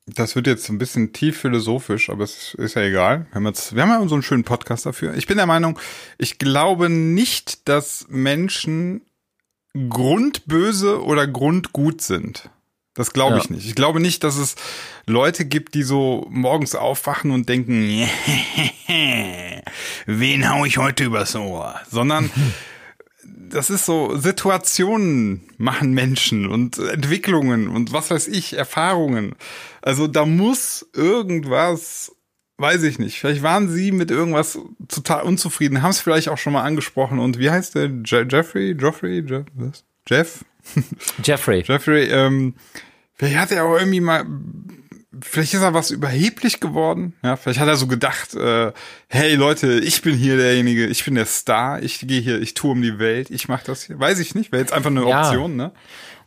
[0.05, 3.27] das wird jetzt ein bisschen tief philosophisch, aber es ist ja egal.
[3.29, 5.13] Wir haben, jetzt, wir haben ja so einen schönen Podcast dafür.
[5.15, 5.77] Ich bin der Meinung,
[6.17, 9.01] ich glaube nicht, dass Menschen
[9.89, 12.49] grundböse oder grundgut sind.
[12.93, 13.43] Das glaube ja.
[13.43, 13.67] ich nicht.
[13.67, 14.55] Ich glaube nicht, dass es
[15.05, 18.07] Leute gibt, die so morgens aufwachen und denken,
[20.07, 21.79] wen hau ich heute übers Ohr?
[21.91, 22.31] Sondern
[23.49, 29.35] das ist so, Situationen machen Menschen und Entwicklungen und was weiß ich, Erfahrungen.
[29.81, 32.15] Also da muss irgendwas,
[32.57, 36.53] weiß ich nicht, vielleicht waren sie mit irgendwas total unzufrieden, haben es vielleicht auch schon
[36.53, 37.85] mal angesprochen und wie heißt der?
[38.05, 38.75] Je Jeffrey?
[38.75, 39.21] Geoffrey?
[39.21, 39.83] Je was?
[40.07, 40.45] Jeff?
[41.23, 41.63] Jeffrey.
[41.65, 42.55] Jeffrey, ähm,
[43.13, 44.25] vielleicht hat er auch irgendwie mal
[45.21, 47.13] vielleicht ist er was überheblich geworden.
[47.23, 48.71] Ja, vielleicht hat er so gedacht, äh,
[49.07, 52.71] hey Leute, ich bin hier derjenige, ich bin der Star, ich gehe hier, ich tue
[52.71, 53.99] um die Welt, ich mache das hier.
[53.99, 55.21] Weiß ich nicht, wäre jetzt einfach eine ja.
[55.21, 55.71] Option, ne?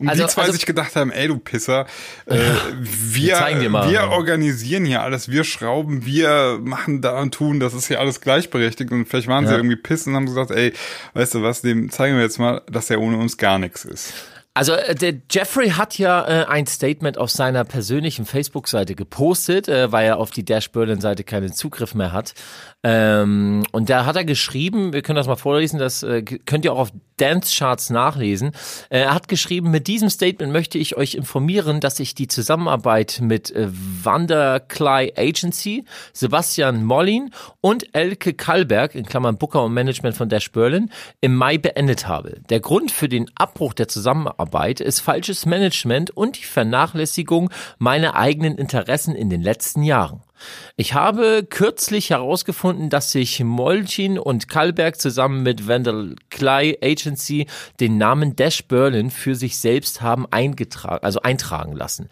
[0.01, 1.87] Und also, die zwei also, sich gedacht haben, ey du Pisser,
[2.25, 2.39] äh,
[2.81, 7.89] wir, wir, wir organisieren hier alles, wir schrauben, wir machen da und tun, das ist
[7.89, 8.91] hier alles gleichberechtigt.
[8.93, 9.51] Und vielleicht waren ja.
[9.51, 10.73] sie irgendwie pissen und haben gesagt, ey,
[11.13, 14.15] weißt du was, dem zeigen wir jetzt mal, dass er ohne uns gar nichts ist.
[14.53, 19.93] Also äh, der Jeffrey hat ja äh, ein Statement auf seiner persönlichen Facebook-Seite gepostet, äh,
[19.93, 22.35] weil er auf die Dash Berlin-Seite keinen Zugriff mehr hat.
[22.83, 26.73] Ähm, und da hat er geschrieben, wir können das mal vorlesen, das äh, könnt ihr
[26.73, 28.53] auch auf Dance Charts nachlesen.
[28.89, 33.21] Äh, er hat geschrieben, mit diesem Statement möchte ich euch informieren, dass ich die Zusammenarbeit
[33.23, 40.31] mit äh, Wanderklei Agency, Sebastian Mollin und Elke Kalberg, in Klammern Booker und Management von
[40.31, 40.91] Dash Berlin,
[41.21, 42.41] im Mai beendet habe.
[42.49, 48.57] Der Grund für den Abbruch der Zusammenarbeit ist falsches Management und die Vernachlässigung meiner eigenen
[48.57, 50.23] Interessen in den letzten Jahren.
[50.77, 57.47] Ich habe kürzlich herausgefunden, dass sich Molchin und Kalberg zusammen mit Vandal Clay Agency
[57.81, 62.09] den Namen Dash Berlin für sich selbst haben eingetragen, also eintragen lassen.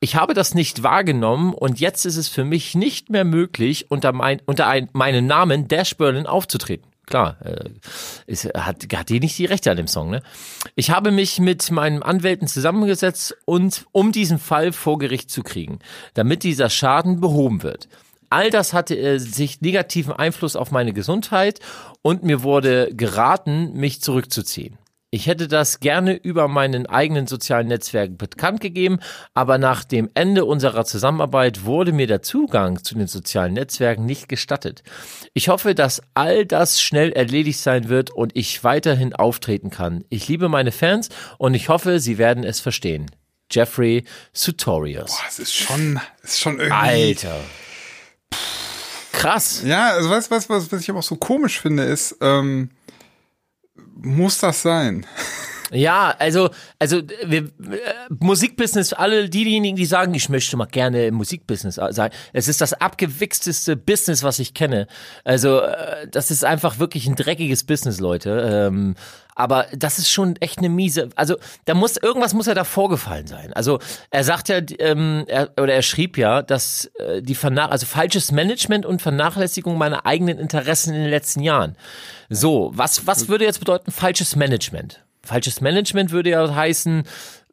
[0.00, 4.12] Ich habe das nicht wahrgenommen und jetzt ist es für mich nicht mehr möglich, unter,
[4.12, 7.70] mein, unter ein, meinem Namen Dash Berlin aufzutreten klar, äh,
[8.26, 10.22] ist, hat, hat die nicht die Rechte an dem Song, ne?
[10.74, 15.78] Ich habe mich mit meinen Anwälten zusammengesetzt und um diesen Fall vor Gericht zu kriegen,
[16.14, 17.88] damit dieser Schaden behoben wird.
[18.28, 21.60] All das hatte äh, sich negativen Einfluss auf meine Gesundheit
[22.02, 24.78] und mir wurde geraten, mich zurückzuziehen.
[25.10, 28.98] Ich hätte das gerne über meinen eigenen sozialen Netzwerken bekannt gegeben,
[29.34, 34.28] aber nach dem Ende unserer Zusammenarbeit wurde mir der Zugang zu den sozialen Netzwerken nicht
[34.28, 34.82] gestattet.
[35.32, 40.04] Ich hoffe, dass all das schnell erledigt sein wird und ich weiterhin auftreten kann.
[40.08, 43.10] Ich liebe meine Fans und ich hoffe, sie werden es verstehen.
[43.50, 45.12] Jeffrey Sutorius.
[45.12, 46.72] Boah, es ist schon, ist schon irgendwie.
[46.72, 47.40] Alter.
[49.12, 49.62] Krass.
[49.64, 52.70] Ja, also weißt du, was, was, was ich aber auch so komisch finde, ist, ähm,
[53.96, 55.06] muss das sein?
[55.72, 57.50] Ja, also, also wir, äh,
[58.20, 62.72] Musikbusiness, alle diejenigen, die sagen, ich möchte mal gerne im Musikbusiness sein, es ist das
[62.72, 64.86] abgewichsteste Business, was ich kenne.
[65.24, 68.68] Also, äh, das ist einfach wirklich ein dreckiges Business, Leute.
[68.68, 68.94] Ähm,
[69.36, 71.10] aber das ist schon echt eine miese.
[71.14, 73.52] Also da muss irgendwas muss ja da vorgefallen sein.
[73.52, 73.78] Also
[74.10, 78.32] er sagt ja ähm, er, oder er schrieb ja, dass äh, die Vernach also falsches
[78.32, 81.76] Management und Vernachlässigung meiner eigenen Interessen in den letzten Jahren.
[82.30, 85.04] So, was was würde jetzt bedeuten falsches Management?
[85.22, 87.04] Falsches Management würde ja heißen,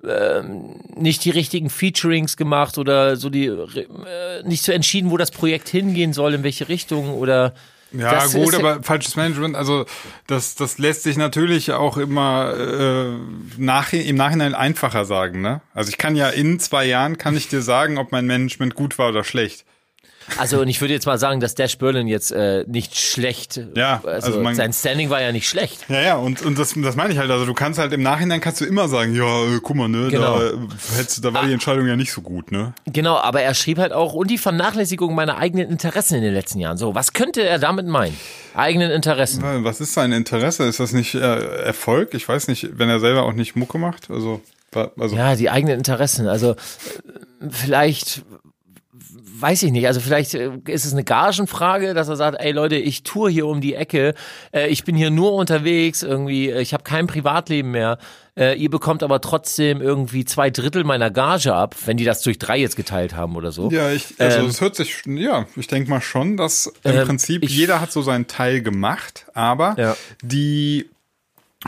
[0.08, 5.32] ähm, nicht die richtigen Featurings gemacht oder so die äh, nicht so entschieden, wo das
[5.32, 7.54] Projekt hingehen soll, in welche Richtung oder
[7.94, 9.86] ja, das gut, aber falsches Management, also
[10.28, 13.18] das, das lässt sich natürlich auch immer äh,
[13.58, 15.42] nach, im Nachhinein einfacher sagen.
[15.42, 15.62] Ne?
[15.74, 18.98] Also ich kann ja in zwei Jahren, kann ich dir sagen, ob mein Management gut
[18.98, 19.66] war oder schlecht.
[20.38, 24.02] Also und ich würde jetzt mal sagen, dass Dash Berlin jetzt äh, nicht schlecht, ja,
[24.04, 25.86] also, also man, sein Standing war ja nicht schlecht.
[25.90, 28.42] Ja, ja, und, und das, das meine ich halt, also du kannst halt im Nachhinein
[28.42, 30.40] kannst du immer sagen, ja, äh, guck mal, ne, genau.
[30.40, 30.52] da,
[30.96, 32.74] hättest, da war ah, die Entscheidung ja nicht so gut, ne?
[32.86, 36.60] Genau, aber er schrieb halt auch, und die Vernachlässigung meiner eigenen Interessen in den letzten
[36.60, 36.78] Jahren.
[36.78, 38.18] So, was könnte er damit meinen?
[38.56, 39.44] Eigenen Interessen.
[39.64, 40.64] Was ist sein Interesse?
[40.66, 42.14] Ist das nicht äh, Erfolg?
[42.14, 44.42] Ich weiß nicht, wenn er selber auch nicht Mucke macht, also...
[44.98, 45.16] Also.
[45.16, 46.28] Ja, die eigenen Interessen.
[46.28, 46.56] Also äh,
[47.48, 48.24] vielleicht
[49.36, 52.76] weiß ich nicht, also vielleicht äh, ist es eine Gagenfrage, dass er sagt, ey Leute,
[52.76, 54.14] ich tour hier um die Ecke,
[54.54, 57.98] äh, ich bin hier nur unterwegs, irgendwie, äh, ich habe kein Privatleben mehr.
[58.36, 62.40] Äh, ihr bekommt aber trotzdem irgendwie zwei Drittel meiner Gage ab, wenn die das durch
[62.40, 63.70] drei jetzt geteilt haben oder so.
[63.70, 67.06] Ja, ich, also Ähm, es hört sich, ja, ich denke mal schon, dass im Ähm,
[67.08, 69.96] Prinzip ich- jeder hat so seinen Teil gemacht, aber Ja.
[70.24, 70.90] die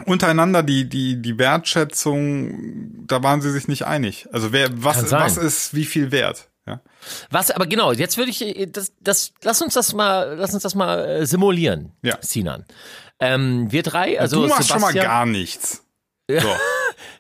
[0.06, 4.28] untereinander die die die Wertschätzung, da waren sie sich nicht einig.
[4.32, 6.48] Also wer was was ist wie viel wert?
[6.68, 6.82] Ja.
[7.30, 10.64] Was, aber genau, jetzt würde ich, äh, das, das, lass uns das mal, lass uns
[10.64, 12.18] das mal äh, simulieren, Ja.
[12.22, 12.66] Sinan.
[13.20, 15.82] Ähm, wir drei, also du machst schon mal Sebastian, gar nichts.
[16.28, 16.50] So.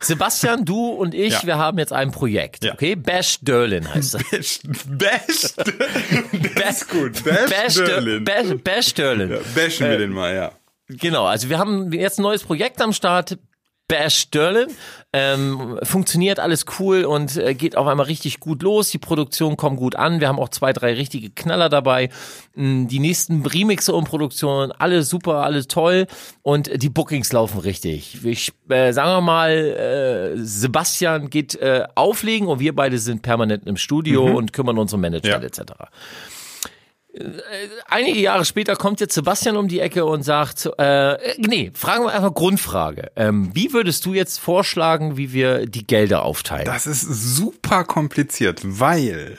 [0.01, 1.43] Sebastian, du und ich, Ja.
[1.45, 2.73] wir haben jetzt ein Projekt, Ja.
[2.73, 2.95] okay?
[2.95, 4.59] Bash Dörlin heißt das.
[4.87, 5.57] Best.
[6.55, 7.23] Das ist gut.
[7.23, 8.23] Bash Bash Dörlin.
[8.23, 9.29] Bash, Bash Dörlin.
[9.31, 10.51] Ja, bashen wir den mal, ja.
[10.87, 13.37] Genau, also wir haben jetzt ein neues Projekt am Start.
[13.87, 14.69] Bash Sterling.
[15.17, 18.89] Ähm, funktioniert alles cool und äh, geht auf einmal richtig gut los.
[18.89, 20.19] Die Produktion kommt gut an.
[20.19, 22.09] Wir haben auch zwei, drei richtige Knaller dabei.
[22.55, 26.07] Mm, Die nächsten Remixe und Produktionen, alle super, alle toll.
[26.41, 28.25] Und die Bookings laufen richtig.
[28.25, 33.65] Ich äh, sagen wir mal, äh, Sebastian geht äh, auflegen und wir beide sind permanent
[33.67, 35.47] im Studio und kümmern uns um Management Ja.
[35.63, 35.71] etc
[37.87, 42.11] einige Jahre später kommt jetzt Sebastian um die Ecke und sagt, äh, nee, fragen wir
[42.13, 43.11] einfach Grundfrage.
[43.15, 46.65] Ähm, wie würdest du jetzt vorschlagen, wie wir die Gelder aufteilen?
[46.65, 49.37] Das ist super kompliziert, weil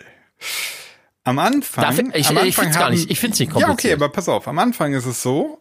[1.25, 1.83] am Anfang.
[1.85, 3.95] Darf ich- am ich Anfang find's gar nicht- ich find's nicht Ja, okay, kompliziert.
[4.03, 4.49] aber pass auf.
[4.49, 5.61] Am Anfang ist es so,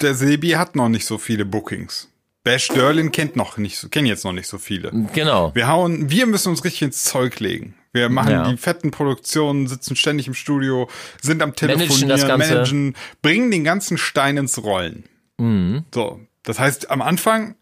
[0.00, 2.08] der Sebi hat noch nicht so viele Bookings.
[2.44, 4.90] Bash Sterling kennt noch nicht so, kennen jetzt noch nicht so viele.
[5.14, 5.54] genau.
[5.54, 7.74] Wir hauen, wir müssen uns richtig ins Zeug legen.
[7.94, 8.48] Wir machen Ja.
[8.50, 10.90] die fetten Produktionen, sitzen ständig im Studio,
[11.22, 12.48] sind am Managen Telefonieren, das Ganze.
[12.54, 15.04] managen, bringen den ganzen Stein ins Rollen.
[15.38, 15.84] Mhm.
[15.94, 17.54] So, das heißt, am Anfang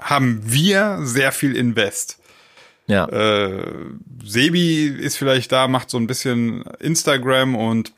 [0.00, 2.18] haben wir sehr viel Invest.
[2.86, 3.06] Ja.
[3.06, 3.64] Äh,
[4.24, 7.92] Sebi ist vielleicht da, macht so ein bisschen Instagram und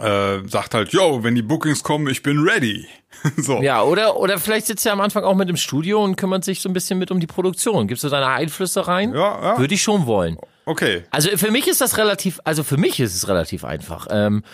[0.00, 2.86] äh, sagt halt, yo, wenn die Bookings kommen, ich bin ready.
[3.36, 3.60] so.
[3.60, 6.60] Ja, oder, oder vielleicht sitzt er am Anfang auch mit im Studio und kümmert sich
[6.60, 7.88] so ein bisschen mit um die Produktion.
[7.88, 9.12] Gibst du deine Einflüsse rein?
[9.14, 9.58] Ja, ja.
[9.58, 10.36] Würde ich schon wollen.
[10.68, 11.04] Okay.
[11.10, 14.06] Also für mich ist das relativ, also für mich ist es relativ einfach.
[14.10, 14.44] Ähm,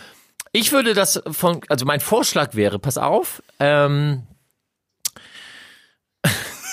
[0.53, 4.23] ich würde das von, also mein Vorschlag wäre, pass auf, ähm,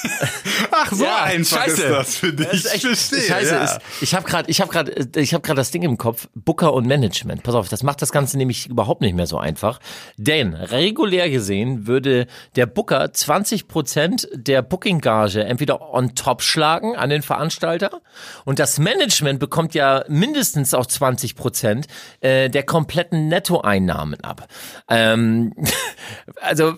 [0.72, 1.84] Ach, so Ja, einfach scheiße.
[1.84, 2.48] ist das für dich.
[2.48, 3.22] Das echt ich verstehe.
[3.22, 3.64] Scheiße ja.
[3.64, 6.74] ist, ich habe gerade, ich habe gerade, ich habe gerade das Ding im Kopf, Booker
[6.74, 7.44] und Management.
[7.44, 9.80] Pass auf, das macht das Ganze nämlich überhaupt nicht mehr so einfach.
[10.18, 17.22] Denn regulär gesehen würde der Booker 20% der Booking-Gage entweder on top schlagen an den
[17.22, 18.02] Veranstalter
[18.46, 21.86] und das Management bekommt ja mindestens auch 20%
[22.22, 24.48] äh, der kompletten Nettoeinnahmen ab.
[24.90, 25.54] Ähm,
[26.42, 26.76] also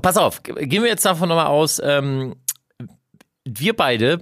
[0.00, 1.80] pass auf, gehen wir jetzt davon nochmal aus.
[1.84, 2.34] Ähm,
[3.44, 4.18] wir beide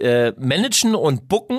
[0.00, 1.58] äh, managen und booken,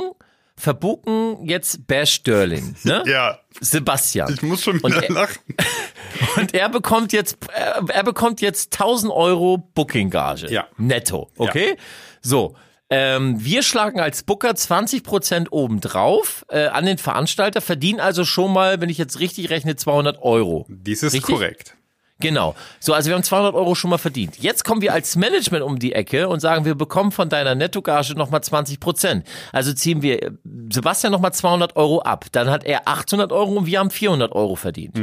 [0.57, 3.03] verbuchen jetzt Bash Sterling, ne?
[3.07, 4.33] Ja, Sebastian.
[4.33, 5.39] ich muss schon Und wieder er- lachen.
[6.37, 10.51] Und er bekommt jetzt, er, er bekommt jetzt 1000 Euro Booking-Gage.
[10.51, 10.67] Ja.
[10.77, 11.75] Netto, okay?
[12.21, 12.55] So.
[12.89, 18.81] Ähm, wir schlagen als Booker 20% obendrauf äh, an den Veranstalter, verdienen also schon mal,
[18.81, 20.65] wenn ich jetzt richtig rechne, 200 Euro.
[20.69, 21.33] Dies ist Richtig?
[21.33, 21.75] korrekt.
[22.21, 22.55] Genau.
[22.79, 24.37] So, also wir haben 200 Euro schon mal verdient.
[24.37, 28.13] Jetzt kommen wir als Management um die Ecke und sagen, wir bekommen von deiner Nettogage
[28.15, 29.27] nochmal 20 Prozent.
[29.51, 30.31] Also ziehen wir äh,
[30.71, 32.25] Sebastian nochmal 200 Euro ab.
[32.31, 34.97] Dann hat er 800 Euro und wir haben 400 Euro verdient.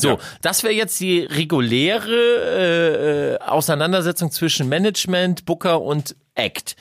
[0.00, 6.76] So, das wäre jetzt die reguläre äh, äh, Auseinandersetzung zwischen Management, Booker und Act.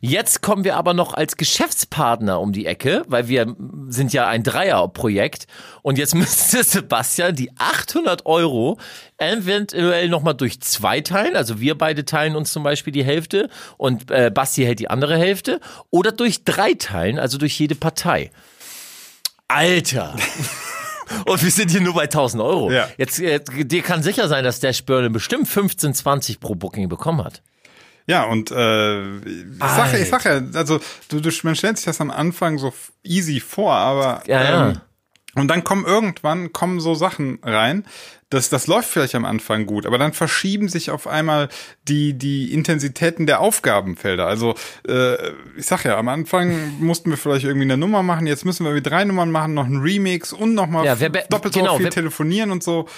[0.00, 3.54] Jetzt kommen wir aber noch als Geschäftspartner um die Ecke, weil wir
[3.88, 5.46] sind ja ein Dreierprojekt
[5.82, 8.78] und jetzt müsste Sebastian die 800 Euro
[9.16, 14.10] eventuell nochmal durch zwei teilen, also wir beide teilen uns zum Beispiel die Hälfte und
[14.10, 18.30] äh, Basti hält die andere Hälfte oder durch drei teilen, also durch jede Partei.
[19.48, 20.14] Alter!
[21.24, 22.70] Und wir sind hier nur bei 1000 Euro.
[22.70, 22.86] Ja.
[22.98, 27.24] Jetzt, äh, dir kann sicher sein, dass der Spörle bestimmt 15, 20 pro Booking bekommen
[27.24, 27.42] hat.
[28.08, 31.84] Ja, und äh, ich sag, ja, ich sag ja, also du, du, man stellt sich
[31.84, 32.72] das am Anfang so
[33.04, 34.68] easy vor, aber Ja, ja.
[34.70, 34.80] Ähm,
[35.34, 37.84] und dann kommen irgendwann kommen so Sachen rein,
[38.30, 41.50] das das läuft vielleicht am Anfang gut, aber dann verschieben sich auf einmal
[41.86, 44.26] die die Intensitäten der Aufgabenfelder.
[44.26, 44.54] Also
[44.88, 45.16] äh,
[45.58, 48.72] ich sag ja, am Anfang mussten wir vielleicht irgendwie eine Nummer machen, jetzt müssen wir
[48.72, 51.90] mit drei Nummern machen, noch einen Remix und noch mal Ja, doppelt so genau, viel
[51.90, 52.88] telefonieren und so.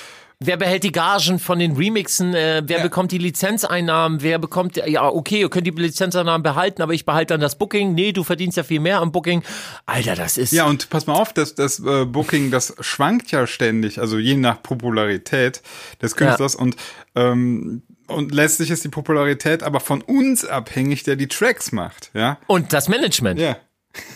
[0.43, 2.33] Wer behält die Gagen von den Remixen?
[2.33, 2.83] Äh, wer Ja.
[2.83, 4.23] bekommt die Lizenzeinnahmen?
[4.23, 7.93] Wer bekommt, ja, okay, ihr könnt die Lizenzeinnahmen behalten, aber ich behalte dann das Booking.
[7.95, 9.43] Nee, du verdienst ja viel mehr am Booking.
[9.85, 10.53] Alter, das ist.
[10.53, 14.35] Ja, und pass mal auf, das, das äh, Booking, das schwankt ja ständig, also je
[14.37, 15.61] nach Popularität
[16.01, 16.75] des Künstlers und
[17.15, 22.39] ähm, und letztlich ist die Popularität aber von uns abhängig, der die Tracks macht, ja.
[22.47, 23.39] Und das Management.
[23.39, 23.59] Ja.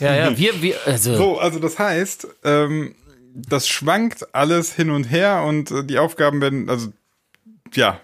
[0.01, 1.15] Ja, ja, wir, wir, also.
[1.17, 2.95] So, also das heißt, ähm,
[3.35, 6.93] das schwankt alles hin und her und äh, die Aufgaben werden, also
[7.73, 8.01] ja,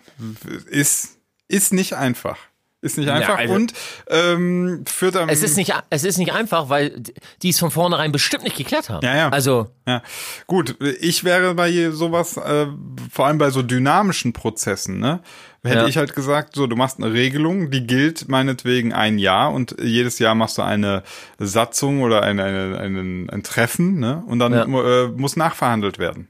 [0.67, 2.39] ist, ist nicht einfach.
[2.83, 3.75] Ist nicht einfach also- und
[4.09, 7.03] ähm, führt am Es ist nicht, es ist nicht einfach, weil
[7.43, 9.05] die es von vornherein bestimmt nicht geklärt haben.
[9.05, 9.29] Ja, ja.
[9.29, 10.03] Also, Ja,
[10.47, 12.67] gut, ich wäre bei sowas, äh,
[13.13, 15.21] vor allem bei so dynamischen Prozessen, ne?
[15.63, 15.87] Hätte Ja.
[15.89, 20.19] ich halt gesagt, so, du machst eine Regelung, die gilt meinetwegen ein Jahr und jedes
[20.19, 21.03] Jahr machst du eine
[21.39, 24.23] Satzung oder eine, eine, einen, ein Treffen, ne?
[24.27, 24.65] Und dann Ja.
[24.65, 26.29] äh, muss nachverhandelt werden.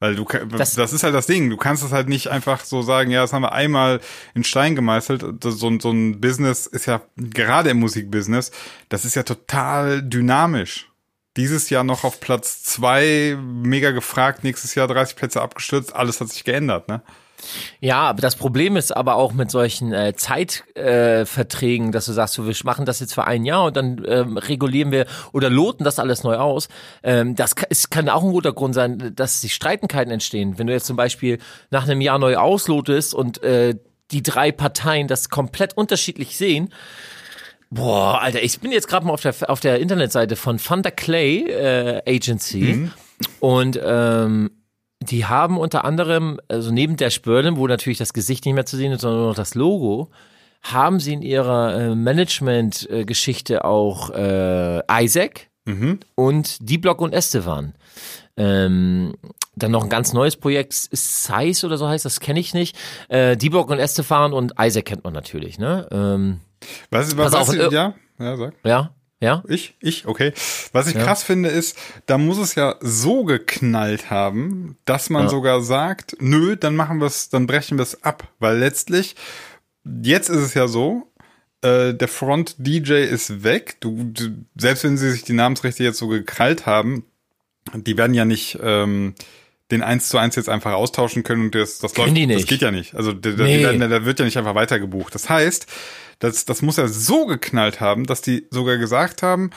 [0.00, 0.24] Weil du,
[0.56, 1.50] das, Das- ist halt das Ding.
[1.50, 4.00] Du kannst es halt nicht einfach so sagen, ja, das haben wir einmal
[4.34, 5.24] in Stein gemeißelt.
[5.44, 8.50] So, ein- so ein Business ist ja, gerade im Musikbusiness,
[8.88, 10.88] das ist ja total dynamisch.
[11.36, 16.28] Dieses Jahr noch auf Platz zwei, mega gefragt, nächstes Jahr 30 Plätze abgestürzt, alles hat
[16.30, 17.02] sich geändert, ne?
[17.80, 22.34] Ja, aber das Problem ist aber auch mit solchen äh, Zeitverträgen, äh, dass du sagst,
[22.34, 25.84] so, wir machen das jetzt für ein Jahr und dann ähm, regulieren wir oder loten
[25.84, 26.68] das alles neu aus.
[27.02, 30.58] Ähm, das kann, es kann auch ein guter Grund sein, dass die Streitigkeiten entstehen.
[30.58, 31.38] Wenn du jetzt zum Beispiel
[31.70, 33.76] nach einem Jahr neu auslotest und äh,
[34.10, 36.72] die drei Parteien das komplett unterschiedlich sehen,
[37.72, 41.44] Boah, Alter, ich bin jetzt gerade mal auf der auf der Internetseite von Thunder Clay
[41.44, 42.90] äh, Agency
[43.38, 44.50] und ähm,
[45.00, 48.76] die haben unter anderem, also neben der Spörlin, wo natürlich das Gesicht nicht mehr zu
[48.76, 50.10] sehen ist, sondern nur noch das Logo,
[50.62, 55.48] haben sie in ihrer äh, Management-Geschichte auch äh, Isaac
[56.16, 57.74] und D-Block und Estevan.
[58.36, 59.14] Ähm,
[59.56, 62.76] dann noch ein ganz neues Projekt, Size oder so heißt, das kenne ich nicht.
[63.08, 65.86] Äh, D-Block und Estefan und Isaac kennt man natürlich, ne?
[65.90, 66.40] Ähm,
[66.90, 68.54] Was, was, auf, was äh, ja, ja, sag.
[68.64, 69.42] ja, ja.
[69.48, 70.32] Ich, ich, okay.
[70.72, 75.60] Was ich krass finde, ist, da muss es ja so geknallt haben, dass man sogar
[75.60, 78.28] sagt, nö, dann machen wir es, dann brechen wir es ab.
[78.38, 79.16] Weil letztlich,
[80.02, 81.06] jetzt ist es ja so,
[81.62, 83.76] äh, der Front-DJ ist weg.
[83.80, 87.04] Du, du, selbst wenn sie sich die Namensrechte jetzt so gekrallt haben,
[87.74, 89.14] die werden ja nicht ähm,
[89.70, 92.08] den eins zu eins jetzt einfach austauschen können und das, das läuft.
[92.38, 92.94] Das geht ja nicht.
[92.94, 93.62] Also der, Nee.
[93.62, 95.14] werden, der wird ja nicht einfach weitergebucht.
[95.14, 95.66] Das heißt,
[96.20, 99.50] das, das muss ja so geknallt haben, dass die sogar gesagt haben,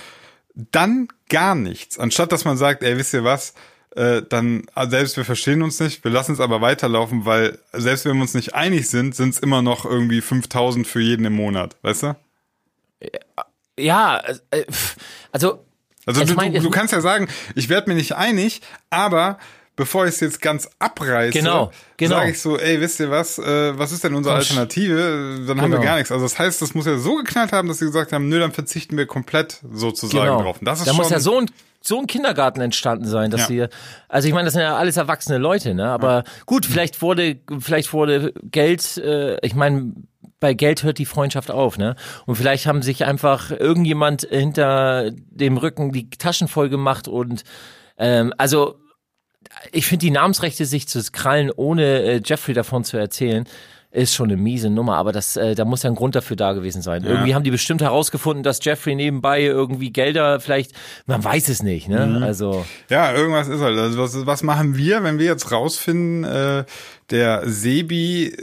[0.55, 1.99] dann gar nichts.
[1.99, 3.53] Anstatt dass man sagt, ey, wisst ihr was,
[3.95, 8.05] äh, dann ah, selbst wir verstehen uns nicht, wir lassen es aber weiterlaufen, weil selbst
[8.05, 11.33] wenn wir uns nicht einig sind, sind es immer noch irgendwie 5000 für jeden im
[11.33, 12.15] Monat, weißt du?
[13.77, 14.21] Ja,
[14.51, 14.95] äh, pff,
[15.31, 15.65] also
[16.05, 19.39] Also du, mein, du, du kannst ja sagen, ich werde mir nicht einig, aber
[19.75, 22.17] bevor ich es jetzt ganz abreiße, Genau, genau.
[22.17, 25.39] sage ich so, ey, wisst ihr was, äh, was ist denn unsere Alternative?
[25.47, 25.81] Dann haben wir Genau.
[25.89, 26.11] gar nichts.
[26.11, 28.51] Also das heißt, das muss ja so geknallt haben, dass sie gesagt haben, nö, dann
[28.51, 30.41] verzichten wir komplett sozusagen genau.
[30.43, 30.57] drauf.
[30.59, 31.49] Und das ist da schon, muss ja so ein
[31.85, 33.47] so ein Kindergarten entstanden sein, dass Ja.
[33.47, 33.65] sie,
[34.07, 35.89] also ich meine, das sind ja alles erwachsene Leute, ne?
[35.89, 39.91] Aber gut, vielleicht wurde, vielleicht wurde Geld, äh, ich meine,
[40.39, 41.97] bei Geld hört die Freundschaft auf, ne?
[42.25, 47.43] Und vielleicht haben sich einfach irgendjemand hinter dem Rücken die Taschen voll gemacht und
[47.97, 48.79] ähm, also
[49.71, 53.45] ich finde die Namensrechte sich zu krallen, ohne äh, Jeffrey davon zu erzählen,
[53.93, 56.53] ist schon eine miese Nummer, aber das, äh, da muss ja ein Grund dafür da
[56.53, 57.03] gewesen sein.
[57.03, 60.71] Irgendwie haben die bestimmt herausgefunden, dass Jeffrey nebenbei irgendwie Gelder vielleicht,
[61.05, 62.07] man weiß es nicht, ne?
[62.07, 62.23] Mhm.
[62.23, 63.77] Also Ja, irgendwas ist halt.
[63.77, 66.63] Also was, was machen wir, wenn wir jetzt rausfinden, äh,
[67.11, 68.37] der Sebi äh,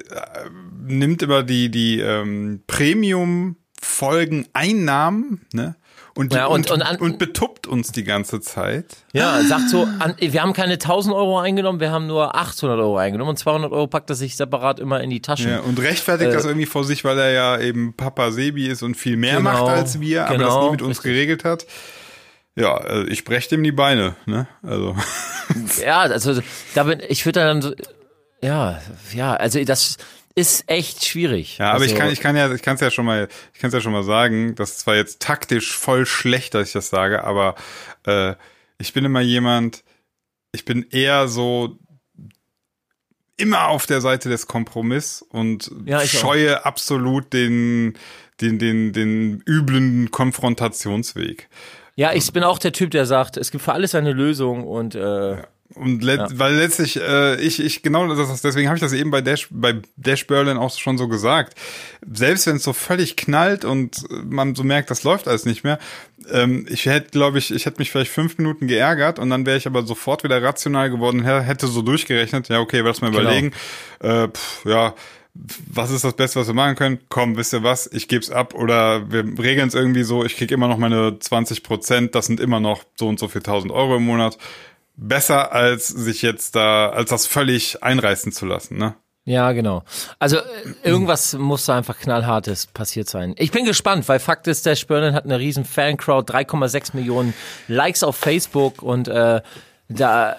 [0.86, 5.74] nimmt immer die, die ähm, Premium-Folgen-Einnahmen, ne?
[6.16, 8.84] Und, Ja, und- und, und und betuppt uns die ganze Zeit.
[9.12, 12.96] ja, sagt so, an, wir haben keine 1000 Euro eingenommen, wir haben nur 800 Euro
[12.98, 15.50] eingenommen und 200 Euro packt er sich separat immer in die Taschen.
[15.50, 18.82] Ja, und rechtfertigt Äh, das irgendwie vor sich, weil er ja eben Papa Sebi ist
[18.82, 21.12] und viel mehr Genau, macht als wir, aber das genau, nie mit uns richtig.
[21.12, 21.66] geregelt hat.
[22.56, 24.48] Ja, äh, ich brech dem die Beine, ne?
[24.62, 24.96] Also.
[25.84, 26.40] Ja, also
[26.74, 27.72] da bin ich würde dann so,
[28.42, 28.80] ja,
[29.14, 29.96] ja, also das
[30.34, 31.58] ist echt schwierig.
[31.58, 33.60] Ja, aber also, ich kann, ich kann ja, ich kann es ja schon mal, ich
[33.60, 36.72] kann es ja schon mal sagen, das ist zwar jetzt taktisch voll schlecht, dass ich
[36.72, 37.56] das sage, aber
[38.06, 38.34] äh,
[38.78, 39.82] ich bin immer jemand,
[40.52, 41.78] ich bin eher so
[43.36, 46.20] immer auf der Seite des Kompromiss und Ja, ich auch.
[46.20, 47.94] scheue absolut den,
[48.40, 51.48] den, den, den üblen Konfrontationsweg.
[51.96, 54.94] Ja, ich bin auch der Typ, der sagt, es gibt für alles eine Lösung und
[54.94, 55.42] äh,
[55.74, 59.20] Und let, weil letztlich, äh, ich, ich, genau das, deswegen habe ich das eben bei
[59.20, 61.56] Dash, bei Dash Berlin auch schon so gesagt.
[62.12, 65.78] Selbst wenn es so völlig knallt und man so merkt, das läuft alles nicht mehr,
[66.32, 69.56] ähm, ich hätte, glaube ich, ich hätte mich vielleicht fünf Minuten geärgert und dann wäre
[69.58, 73.22] ich aber sofort wieder rational geworden, hä- hätte so durchgerechnet, ja, okay, lass mal Genau.
[73.22, 73.52] überlegen,
[74.00, 74.94] äh, pff, ja,
[75.72, 76.98] was ist das Beste, was wir machen können?
[77.08, 80.50] Komm, wisst ihr was, ich geb's ab oder wir regeln es irgendwie so, ich krieg
[80.50, 83.96] immer noch meine 20 Prozent, das sind immer noch so und so viel 1000 Euro
[83.96, 84.36] im Monat
[85.00, 88.94] besser, als sich jetzt da, als das völlig einreißen zu lassen, ne?
[89.24, 89.84] Ja, genau.
[90.18, 90.42] Also äh,
[90.82, 93.34] irgendwas muss da einfach knallhartes passiert sein.
[93.38, 97.34] Ich bin gespannt, weil Fakt ist, der Spörnen hat eine riesen Fancrowd, 3,6 Millionen
[97.68, 99.42] Likes auf Facebook und äh,
[99.88, 100.36] da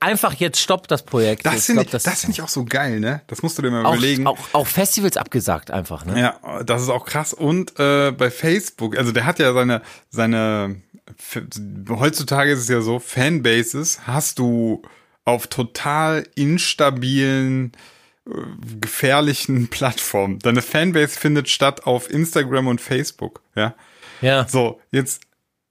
[0.00, 1.46] einfach jetzt stoppt das Projekt.
[1.46, 3.22] Das finde ich, das finde ich auch so geil, ne?
[3.26, 4.26] Das musst du dir mal auch, überlegen.
[4.26, 6.20] auch, auch Festivals abgesagt einfach, ne?
[6.20, 7.32] Ja, das ist auch krass.
[7.32, 10.76] Und äh, bei Facebook, also der hat ja seine, seine,
[11.88, 14.82] heutzutage ist es ja so, Fanbases hast du
[15.24, 17.72] auf total instabilen,
[18.26, 18.30] äh,
[18.80, 20.38] gefährlichen Plattformen.
[20.40, 23.74] Deine Fanbase findet statt auf Instagram und Facebook, ja.
[24.22, 25.22] Ja, So, jetzt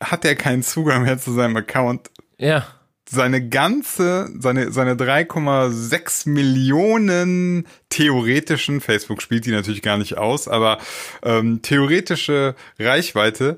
[0.02, 2.10] hat er keinen Zugang mehr zu seinem Account.
[2.38, 2.66] ja.
[3.12, 10.78] Seine ganze, seine, seine 3,6 Millionen theoretischen, Facebook spielt die natürlich gar nicht aus, aber
[11.24, 13.58] ähm, theoretische Reichweite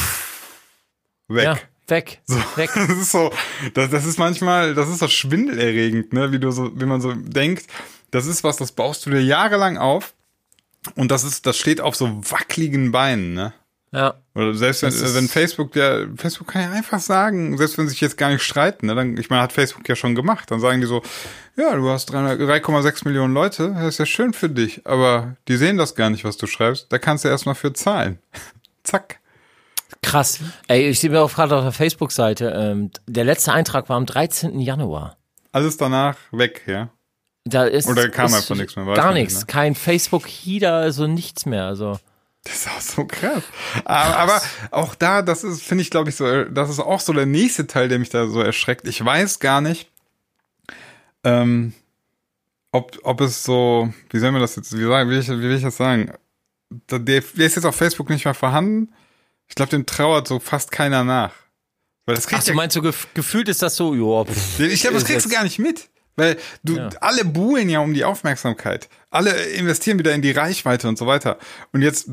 [0.00, 0.48] pff,
[1.28, 1.44] weg.
[1.44, 1.58] Ja,
[1.88, 2.22] weg.
[2.56, 2.70] Weg.
[2.74, 3.30] Das ist so,
[3.74, 7.12] das, das ist manchmal, das ist so schwindelerregend, ne, wie du so, wie man so
[7.12, 7.66] denkt,
[8.10, 10.14] das ist was, das baust du dir jahrelang auf
[10.94, 13.52] und das ist, das steht auf so wackeligen Beinen, ne?
[13.92, 14.14] Ja.
[14.36, 17.92] Oder selbst wenn, ist- wenn Facebook, der Facebook kann ja einfach sagen, selbst wenn sie
[17.92, 20.60] sich jetzt gar nicht streiten, ne, dann, ich meine, hat Facebook ja schon gemacht, dann
[20.60, 21.02] sagen die so,
[21.56, 25.56] ja, du hast 300 3,6 Millionen Leute, das ist ja schön für dich, aber die
[25.56, 28.18] sehen das gar nicht, was du schreibst, da kannst du erstmal für zahlen.
[28.84, 29.18] Zack.
[30.02, 30.38] Krass.
[30.68, 34.06] Ey, ich sehe mir auch gerade auf der Facebook-Seite, ähm, der letzte Eintrag war am
[34.06, 34.60] 13.
[34.60, 35.16] Januar.
[35.52, 36.90] Alles danach weg, ja.
[37.44, 39.40] Da ist, Oder kam ist einfach nichts mehr, Gar nichts.
[39.40, 39.46] ne?
[39.46, 41.64] Kein Facebook-Header, also nichts mehr.
[41.64, 41.98] Also.
[42.44, 43.42] Das ist auch so krass.
[43.84, 47.12] Aber, aber auch da, das ist, finde ich, glaube ich, so, das ist auch so
[47.12, 48.88] der nächste Teil, der mich da so erschreckt.
[48.88, 49.90] Ich weiß gar nicht,
[51.22, 51.74] ähm,
[52.72, 55.56] ob, ob es so, wie soll man das jetzt, wie, sagen, wie, ich, wie will
[55.56, 56.12] ich das sagen?
[56.70, 58.92] Der, der ist jetzt auf Facebook nicht mehr vorhanden.
[59.48, 61.34] Ich glaube, dem trauert so fast keiner nach.
[62.06, 64.32] Weil das Ach, du meinst so gef gefühlt ist das so, ja,
[64.64, 65.90] ich glaube, das kriegst du gar nicht mit.
[66.20, 66.88] Weil du, Ja.
[67.00, 68.88] alle buhlen ja um die Aufmerksamkeit.
[69.10, 71.38] Alle investieren wieder in die Reichweite und so weiter.
[71.72, 72.10] Und jetzt,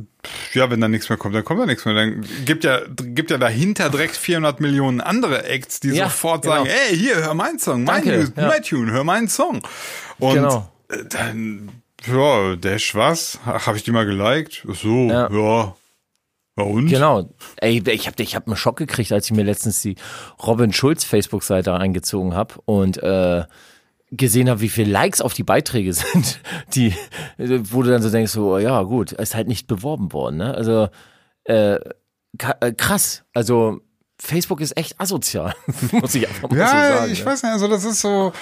[0.53, 1.93] ja, wenn da nichts mehr kommt, dann kommt da nichts mehr.
[1.93, 6.55] Dann gibt ja, gibt ja dahinter direkt 400 Millionen andere Acts, die Ja, sofort genau.
[6.55, 8.47] sagen, ey, hier, hör meinen Song, mein, Danke, ja.
[8.47, 9.61] mein Tune, hör meinen Song.
[10.17, 10.71] Und Genau.
[10.89, 11.69] äh, dann,
[12.07, 13.39] ja, Dash was?
[13.45, 14.65] Ach, habe ich die mal geliked?
[14.71, 15.29] Ach so, Ja.
[15.31, 15.75] ja.
[16.59, 16.87] Ja, und?
[16.87, 17.29] Genau.
[17.57, 19.95] Ey, ich habe ich hab einen Schock gekriegt, als ich mir letztens die
[20.43, 23.43] Robin Schulz Facebook-Seite eingezogen habe und äh,
[24.11, 26.39] gesehen habe, wie viele Likes auf die Beiträge sind,
[26.73, 26.93] die,
[27.37, 30.37] wo du dann so denkst, so, ja gut, ist halt nicht beworben worden.
[30.37, 30.53] Ne?
[30.53, 30.89] Also
[31.45, 33.23] äh, äh, krass.
[33.33, 33.81] Also
[34.19, 35.53] Facebook ist echt asozial,
[35.91, 37.11] muss ich einfach mal Ja, so sagen.
[37.11, 37.25] ich ne?
[37.25, 38.33] weiß nicht, also das ist so,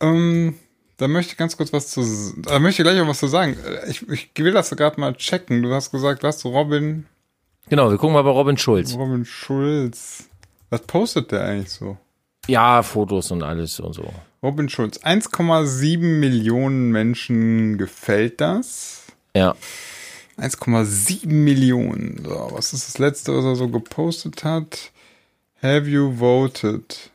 [0.00, 0.54] ähm,
[0.96, 2.02] da möchte ich ganz kurz was zu,
[2.42, 3.56] da möchte ich gleich auch was zu sagen.
[3.88, 5.62] Ich, ich will das gerade mal checken.
[5.62, 7.06] Du hast gesagt, was, Robin,
[7.68, 8.94] Genau, wir gucken mal bei Robin Schulz.
[8.94, 10.28] Robin Schulz.
[10.70, 11.96] Was postet der eigentlich so?
[12.48, 14.12] Ja, Fotos und alles und so.
[14.42, 14.98] Robin Schulz.
[14.98, 19.04] 1,7 Millionen Menschen gefällt das.
[19.34, 19.54] Ja.
[20.38, 22.24] 1,7 Millionen.
[22.24, 24.90] So, was ist das letzte, was er so gepostet hat?
[25.62, 27.10] Have you voted?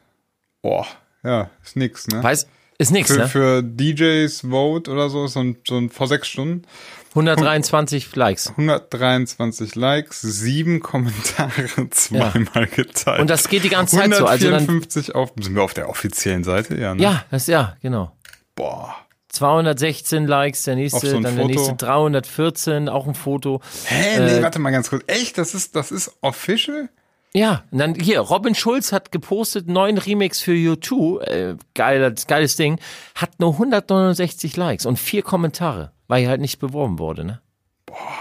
[0.61, 0.85] Boah,
[1.23, 2.23] ja, ist nix, ne?
[2.23, 2.47] Weiß,
[2.77, 3.27] ist nix, Für, ne?
[3.27, 6.63] für DJs Vote oder so, so ein, so ein vor sechs Stunden.
[7.11, 8.49] 123 Likes.
[8.49, 13.21] 123 Likes, sieben Kommentare zweimal geteilt.
[13.21, 14.25] Und das geht die ganze Zeit so.
[14.25, 16.75] Also dann, 154 auf, sind wir auf der offiziellen Seite?
[16.75, 17.01] Ja, ne?
[17.01, 18.11] ja, das, ja, genau.
[18.55, 18.95] Boah.
[19.29, 21.47] 216 Likes, der nächste, so dann der Foto.
[21.47, 23.61] nächste 314, auch ein Foto.
[23.85, 25.03] Hä, nee, Äh, warte mal ganz kurz.
[25.07, 25.37] Echt?
[25.37, 26.89] Das ist, das ist official?
[27.35, 32.55] Ja, und dann hier, Robin Schulz hat gepostet, neuen Remix für U2, äh, geiles, geiles
[32.55, 32.79] Ding,
[33.13, 37.41] hat nur 169 Likes und vier Kommentare, weil er halt nicht beworben wurde, ne?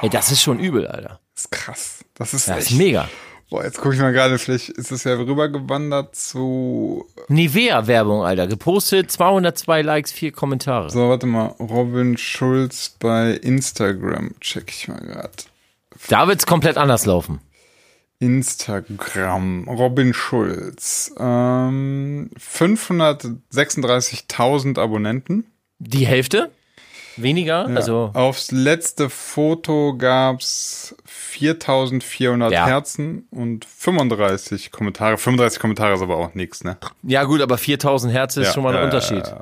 [0.02, 1.20] Ey, das ist schon übel, Alter.
[1.34, 2.04] Das ist krass.
[2.14, 2.70] Das ist Das echt.
[2.72, 3.08] ist mega.
[3.50, 7.06] Boah, jetzt gucke ich mal gerade, vielleicht ist es ja rübergewandert zu.
[7.28, 8.48] Nivea-Werbung, Alter.
[8.48, 10.90] Gepostet, 202 Likes, vier Kommentare.
[10.90, 11.54] So, warte mal.
[11.60, 14.34] Robin Schulz bei Instagram.
[14.40, 15.30] Check ich mal gerade.
[16.08, 17.40] Da wird's komplett anders laufen.
[18.20, 21.12] Instagram, Robin Schulz.
[21.18, 25.46] Ähm, 536.000 Abonnenten.
[25.78, 26.50] Die Hälfte?
[27.16, 27.68] Weniger?
[27.68, 27.76] Ja.
[27.76, 32.66] Also, Aufs letzte Foto gab's 4.400 Ja.
[32.66, 35.16] Herzen und 35 Kommentare.
[35.16, 36.76] 35 Kommentare ist aber auch nichts, ne?
[37.02, 39.32] ja gut, aber 4000 Hertz ist Ja, schon mal ein ja, Unterschied.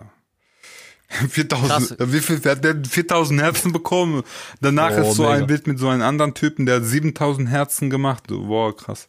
[1.14, 1.28] Ja, ja.
[1.28, 2.12] 4000, Krass.
[2.12, 4.22] wie viel, wer hat denn 4000 Herzen bekommen?
[4.60, 5.34] Danach Oh, ist so mega.
[5.34, 8.24] ein Bild mit so einem anderen Typen, der hat 7000 Herzen gemacht.
[8.28, 9.08] Boah, krass.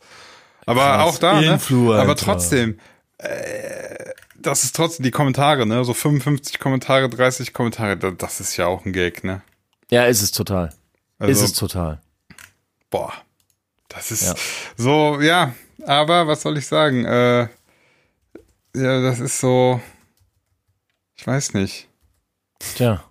[0.65, 1.01] Aber Krass.
[1.15, 1.59] auch da, ne?
[1.99, 2.79] Aber trotzdem,
[3.17, 3.95] äh,
[4.37, 5.83] das ist trotzdem die Kommentare, ne?
[5.85, 9.41] So 55 Kommentare, 30 Kommentare, da- das ist ja auch ein Gag, ne?
[9.91, 10.73] Ja, ist es total.
[11.19, 12.01] Also, ist es total.
[12.89, 13.13] boah,
[13.89, 14.35] das ist Ja.
[14.77, 15.53] so, ja,
[15.85, 17.05] aber was soll ich sagen?
[17.05, 17.47] Äh,
[18.75, 19.81] ja, das ist so,
[21.15, 21.87] ich weiß nicht.
[22.75, 23.03] Tja.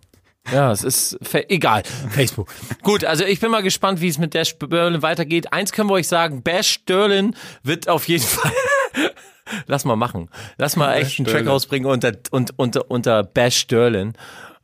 [0.50, 1.84] Ja, es ist egal.
[2.10, 2.52] Facebook.
[2.82, 5.52] Gut, also ich bin mal gespannt, wie es mit Dash Berlin weitergeht.
[5.52, 8.52] Eins können wir euch sagen, Bash Sterlin wird auf jeden Fall.
[9.66, 10.28] Lass mal machen.
[10.58, 14.14] Lass mal echt einen Track rausbringen unter, unter, unter, unter Bash Sterlin.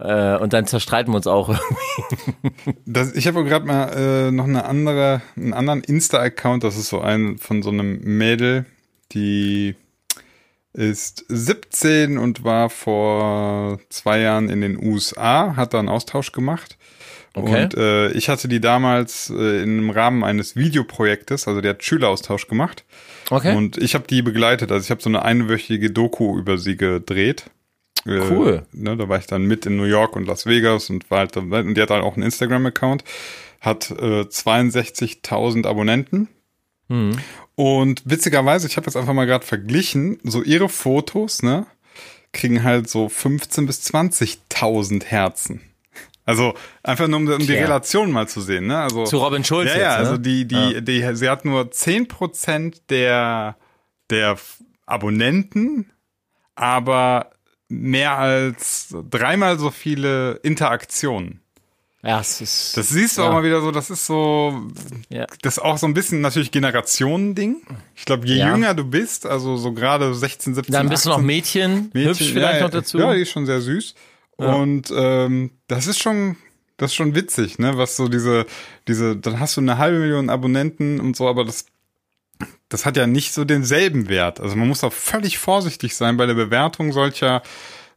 [0.00, 2.74] Äh, und dann zerstreiten wir uns auch irgendwie.
[2.86, 3.88] Das, ich habe gerade mal
[4.28, 6.64] äh, noch eine andere, einen anderen Insta-Account.
[6.64, 8.66] Das ist so ein von so einem Mädel,
[9.12, 9.74] die
[10.72, 16.76] ist 17 und war vor zwei Jahren in den USA, hat da einen Austausch gemacht.
[17.34, 17.64] Okay.
[17.64, 22.48] Und äh, ich hatte die damals äh, im Rahmen eines Videoprojektes, also der hat Schüleraustausch
[22.48, 22.84] gemacht.
[23.30, 23.54] Okay.
[23.54, 24.72] Und ich habe die begleitet.
[24.72, 27.50] Also ich habe so eine einwöchige Doku über sie gedreht.
[28.06, 28.62] Äh, cool.
[28.72, 31.36] ne, da war ich dann mit in New York und Las Vegas und war halt,
[31.36, 33.04] und die hat halt auch einen Instagram-Account,
[33.60, 36.28] hat äh, 62.000 Abonnenten.
[36.88, 37.18] Mhm.
[37.58, 41.66] Und witzigerweise, ich habe jetzt einfach mal gerade verglichen, so ihre Fotos, ne,
[42.32, 45.60] kriegen halt so 15 bis 20.000 Herzen.
[46.24, 46.54] Also
[46.84, 48.78] einfach nur um, um die Relation mal zu sehen, ne?
[48.78, 49.70] Also zu Robin Schulz.
[49.70, 49.96] Ja, jetzt, ja, ne?
[49.96, 50.80] also die, die, ja.
[50.80, 53.56] die, sie hat nur 10% der,
[54.08, 54.38] der
[54.86, 55.90] Abonnenten,
[56.54, 57.32] aber
[57.66, 61.40] mehr als dreimal so viele Interaktionen.
[62.02, 62.76] Ja, es ist.
[62.76, 63.28] Das siehst du ja.
[63.28, 64.68] auch mal wieder so, das ist so,
[65.08, 65.26] ja.
[65.42, 67.62] das ist auch so ein bisschen natürlich Generationending.
[67.96, 68.52] Ich glaube, je ja.
[68.52, 72.04] jünger du bist, also so gerade 16, 17, Dann bist 18, du noch Mädchen, Mädchen
[72.04, 72.98] hübsch vielleicht noch dazu.
[72.98, 73.94] Ja, die ist schon sehr süß.
[74.36, 76.36] Und ähm, das ist schon,
[76.76, 77.76] das ist schon witzig, ne?
[77.76, 78.46] Was so diese,
[78.86, 81.66] diese, dann hast du eine halbe Million Abonnenten und so, aber das,
[82.68, 84.38] das hat ja nicht so denselben Wert.
[84.38, 87.42] Also man muss auch völlig vorsichtig sein bei der Bewertung solcher,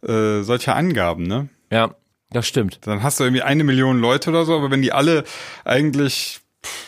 [0.01, 1.49] äh, solcher Angaben, ne?
[1.69, 1.95] Ja.
[2.31, 2.79] Das stimmt.
[2.83, 5.23] Dann hast du irgendwie eine Million Leute oder so, aber wenn die alle
[5.65, 6.39] eigentlich,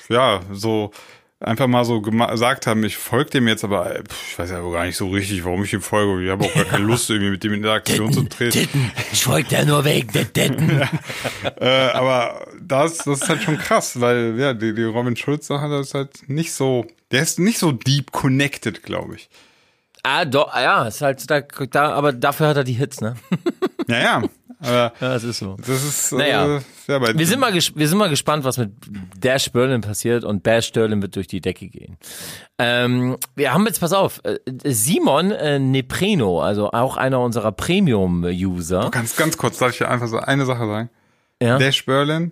[0.09, 0.91] ja, so
[1.43, 4.95] einfach mal so gesagt haben, ich folge dem jetzt, aber ich weiß ja gar nicht
[4.95, 6.23] so richtig, warum ich ihm folge.
[6.23, 8.51] Ich habe auch gar keine Lust, irgendwie mit dem in Interaktion zu treten.
[8.51, 8.91] Titten.
[9.11, 10.79] Ich folge der nur wegen der Titten.
[11.43, 11.51] ja.
[11.59, 15.87] äh, aber das, das ist halt schon krass, weil ja, die, die Robin Schulz-Sache, das
[15.87, 19.29] ist halt nicht so, der ist nicht so deep connected, glaube ich.
[20.03, 23.15] Ah, doch, ja, ist halt da, da, aber dafür hat er die Hits, ne?
[23.87, 24.23] ja, ja.
[24.63, 25.57] Aber ja, das ist so.
[25.57, 26.57] Das ist, naja.
[26.57, 28.71] Äh, ja, wir, sind mal wir sind mal gespannt, was mit
[29.17, 31.97] Dash Berlin passiert und Bash Sterling wird durch die Decke gehen.
[32.57, 38.89] Ähm, wir haben jetzt, pass auf, äh, Simon äh, Nepreno, also auch einer unserer Premium-User.
[38.91, 40.89] Ganz, ganz kurz, darf ich dir einfach so eine Sache sagen?
[41.41, 41.57] Ja.
[41.57, 42.31] Dash Berlin,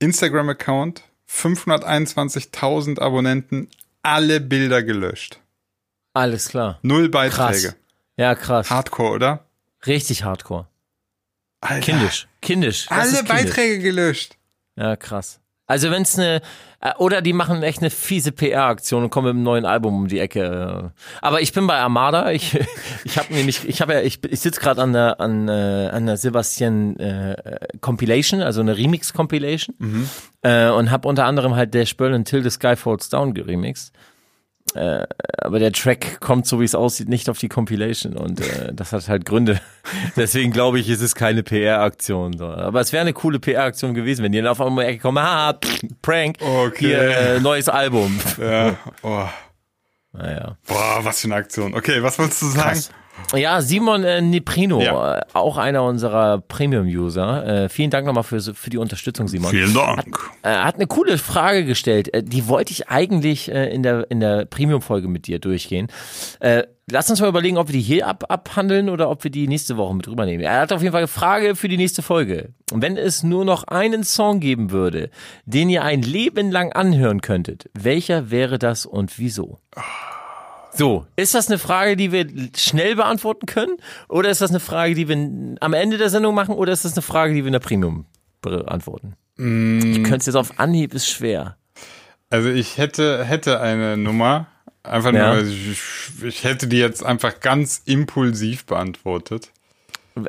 [0.00, 3.68] Instagram-Account, 521.000 Abonnenten,
[4.02, 5.40] alle Bilder gelöscht.
[6.14, 6.78] Alles klar.
[6.82, 7.68] Null Beiträge.
[7.68, 7.76] Krass.
[8.16, 8.70] Ja, krass.
[8.70, 9.44] Hardcore, oder?
[9.86, 10.69] Richtig hardcore.
[11.60, 11.80] Alter.
[11.80, 12.28] Kindisch.
[12.40, 12.86] Kindisch.
[12.86, 13.28] Das Alle kindisch.
[13.28, 14.36] Beiträge gelöscht.
[14.76, 15.40] Ja, krass.
[15.66, 16.40] Also wenn es eine
[16.80, 20.08] äh, oder die machen echt eine fiese PR-Aktion und kommen mit einem neuen Album um
[20.08, 20.92] die Ecke.
[21.20, 22.32] Aber ich bin bei Armada.
[22.32, 22.58] Ich
[23.04, 26.06] ich habe nämlich ich habe ja ich, ich sitze gerade an der an äh, an
[26.06, 27.36] der Sebastian äh,
[27.80, 30.08] Compilation, also eine Remix Compilation mhm.
[30.42, 33.92] äh, und habe unter anderem halt der Berlin Till the Sky Falls Down geremixed.
[34.74, 35.06] Äh,
[35.38, 38.92] aber der Track kommt, so wie es aussieht, nicht auf die Compilation und äh, das
[38.92, 39.60] hat halt Gründe.
[40.16, 42.38] Deswegen glaube ich, ist es keine PR-Aktion.
[42.38, 42.46] So.
[42.46, 45.58] Aber es wäre eine coole PR-Aktion gewesen, wenn die dann auf einmal Ecke kommen, ha,
[46.02, 46.86] Prank, okay.
[46.86, 48.20] hier, äh, neues Album.
[48.40, 49.26] Ja, oh.
[50.12, 50.56] Naja.
[50.66, 51.74] Boah, was für eine Aktion.
[51.74, 52.70] Okay, was wolltest du sagen?
[52.70, 52.90] Krass.
[53.34, 55.18] Ja, Simon äh, Neprino, ja.
[55.18, 57.64] Äh, auch einer unserer Premium-User.
[57.64, 59.50] Äh, vielen Dank nochmal für, für die Unterstützung, Simon.
[59.50, 60.18] Vielen Dank.
[60.42, 62.12] Hat, äh, hat eine coole Frage gestellt.
[62.12, 65.88] Äh, die wollte ich eigentlich äh, in der, in der Premium-Folge mit dir durchgehen.
[66.40, 69.46] Äh, lass uns mal überlegen, ob wir die hier ab, abhandeln oder ob wir die
[69.46, 70.44] nächste Woche mit rübernehmen.
[70.44, 72.50] Er hat auf jeden Fall eine Frage für die nächste Folge.
[72.72, 75.10] Wenn es nur noch einen Song geben würde,
[75.44, 79.60] den ihr ein Leben lang anhören könntet, welcher wäre das und wieso?
[79.76, 80.09] Oh.
[80.72, 83.76] So, ist das eine Frage, die wir schnell beantworten können?
[84.08, 86.54] Oder ist das eine Frage, die wir am Ende der Sendung machen?
[86.54, 88.06] Oder ist das eine Frage, die wir in der Premium
[88.40, 89.16] beantworten?
[89.36, 89.78] Mm.
[89.78, 91.56] Ich könnte es jetzt auf Anhieb, ist schwer.
[92.28, 94.46] Also ich hätte, hätte eine Nummer,
[94.84, 95.80] einfach nur, ich,
[96.22, 99.50] ich hätte die jetzt einfach ganz impulsiv beantwortet.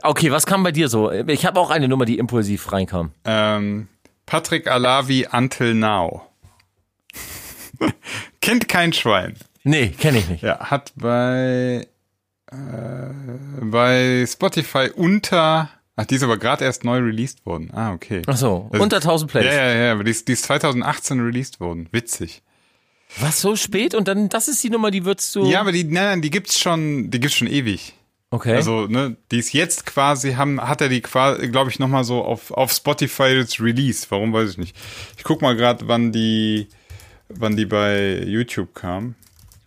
[0.02, 1.12] Okay, was kam bei dir so?
[1.12, 3.12] Ich habe auch eine Nummer, die impulsiv reinkam.
[3.26, 3.88] Ähm,
[4.26, 6.24] Patrick Alavi Until Now.
[8.42, 9.36] Kennt kein Schwein.
[9.64, 10.44] Nee, kenne ich nicht.
[10.44, 11.88] Ja, hat bei,
[12.52, 12.56] äh,
[13.62, 17.70] bei Spotify unter, ach, die ist aber gerade erst neu released worden.
[17.74, 18.22] Ah, okay.
[18.28, 19.46] Ach so, also, unter 1000 Plays.
[19.46, 21.88] Ja, ja, ja, aber die ist, die ist 2018 released worden.
[21.92, 22.42] Witzig.
[23.20, 23.94] Was, so spät?
[23.94, 25.46] Und dann, das ist die Nummer, die würdest du...
[25.46, 27.94] Ja, aber die, nein, nein, die gibt's schon, die gibt's schon ewig.
[28.34, 28.56] Okay.
[28.56, 32.24] Also, ne, die ist jetzt quasi, haben, hat er die quasi, glaube ich, nochmal so
[32.24, 34.08] auf, auf Spotify jetzt Release.
[34.10, 34.78] Warum weiß ich nicht.
[35.18, 36.70] Ich guck mal gerade, wann die,
[37.28, 39.16] wann die bei YouTube kam.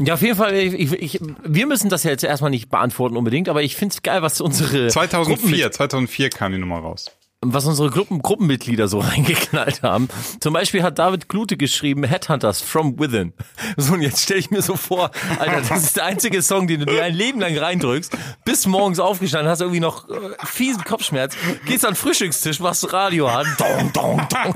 [0.01, 3.49] Ja, auf jeden Fall, ich, ich, wir müssen das ja jetzt erstmal nicht beantworten unbedingt,
[3.49, 7.12] aber ich finde es geil, was unsere 2004, 2004 kam die Nummer raus.
[7.40, 10.09] was unsere Gruppen, Gruppenmitglieder so reingeknallt haben.
[10.40, 13.34] Zum Beispiel hat David Klute geschrieben, Headhunters from Within.
[13.76, 16.80] So, und jetzt stelle ich mir so vor, Alter, das ist der einzige Song, den
[16.80, 20.14] du dir ein Leben lang reindrückst, bis morgens aufgestanden, hast irgendwie noch äh,
[20.45, 21.36] fiesen Kopfschmerz,
[21.66, 24.55] gehst an den Frühstückstisch, machst Radio an, dong, dong, dong.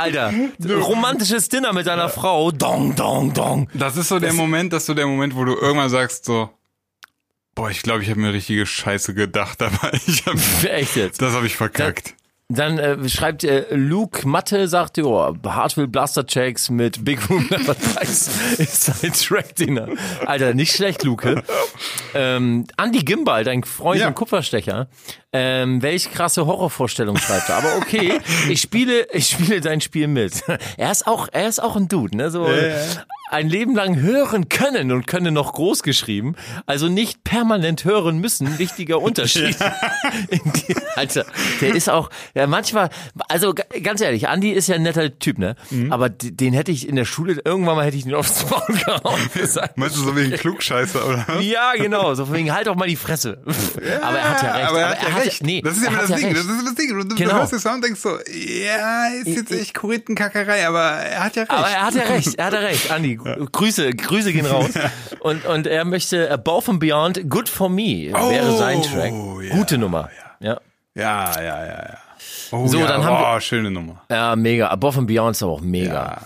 [0.00, 0.32] Alter,
[0.80, 3.68] romantisches Dinner mit deiner Frau, dong, dong, dong.
[3.74, 6.50] Das ist so der Moment, das ist so der Moment, wo du irgendwann sagst so,
[7.54, 10.34] boah, ich glaube, ich habe mir richtige Scheiße gedacht, aber ich hab,
[10.64, 11.20] Echt jetzt.
[11.20, 12.14] das habe ich verkackt.
[12.52, 17.76] Dann äh, schreibt äh, Luke Matte, sagt, oh, Hartwell Blaster Checks mit Big Room Number
[17.76, 19.86] 3 ist sein Track-Dinner.
[20.26, 21.44] Alter, nicht schlecht, Luke.
[22.12, 24.08] Ähm, Andy Gimbal, dein Freund Ja.
[24.08, 24.88] und Kupferstecher.
[25.32, 27.56] Ähm, welch krasse Horrorvorstellung schreibt er.
[27.58, 28.14] Aber okay,
[28.48, 30.42] ich spiele, ich spiele dein Spiel mit.
[30.76, 32.30] Er ist auch, er ist auch ein Dude, ne?
[32.32, 32.48] So
[33.30, 36.34] ein Leben lang hören können und können noch groß geschrieben.
[36.66, 38.58] Also nicht permanent hören müssen.
[38.58, 39.56] Wichtiger Unterschied.
[40.32, 41.24] Die- Alter,
[41.60, 42.90] der ist auch, ja, manchmal,
[43.28, 43.54] also
[43.84, 45.54] ganz ehrlich, Andi ist ja ein netter Typ, ne?
[45.70, 45.92] Mhm.
[45.92, 49.20] Aber den hätte ich in der Schule, irgendwann mal hätte ich ihn aufs Maul gehauen.
[49.76, 52.14] Meinst du so wegen Klugscheißer oder ja, genau.
[52.14, 53.38] So wegen, halt doch mal die Fresse.
[54.02, 54.68] aber er hat ja recht.
[54.68, 55.42] Aber er hat ja hat recht.
[55.44, 56.26] nee, das ist ja er immer das Ding.
[56.26, 56.36] recht.
[56.36, 57.08] Das ist das Ding.
[57.08, 57.34] Du, Genau.
[57.34, 61.42] hörst den Sound und denkst so, ja, ist jetzt echt Kurittenkackerei, aber er hat ja
[61.42, 61.52] recht.
[61.52, 63.16] Aber er hat ja recht, er hat ja recht, Andi.
[63.52, 64.70] Grüße, Grüße gehen raus.
[65.20, 69.12] Und, und er möchte Above and Beyond, Good for Me wäre sein Track.
[69.42, 70.10] ja, Gute Nummer.
[70.40, 70.58] Ja.
[70.94, 71.98] ja, ja, ja, ja.
[72.52, 74.02] Oh, So, ja, dann haben oh, schöne Nummer.
[74.10, 74.68] Ja, mega.
[74.68, 76.20] Above and Beyond ist aber auch mega.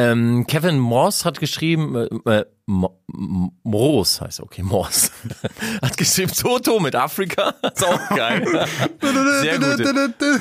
[0.00, 1.94] Ähm, Kevin Morse hat geschrieben,
[2.26, 5.10] äh, äh, Mo- M- Moos heißt okay, Morse.
[5.82, 7.54] hat geschrieben, Toto mit Afrika.
[7.74, 8.46] ist auch geil.
[9.40, 10.40] Sehr gut.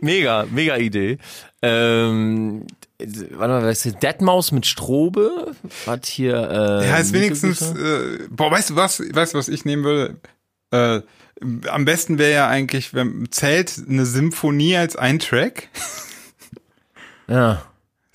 [0.00, 1.18] Mega, mega Idee.
[1.62, 2.66] Ähm,
[2.98, 5.54] warte mal, was ist Deadmaus mit Strobe?
[5.86, 9.64] Hat hier, äh, Ja, ist wenigstens, äh, boah, weißt du was, weißt du, was ich
[9.64, 10.16] nehmen würde?
[10.72, 11.02] Äh,
[11.68, 15.68] am besten wäre ja eigentlich, wenn zählt eine Symphonie als ein Track?
[17.28, 17.62] Ja.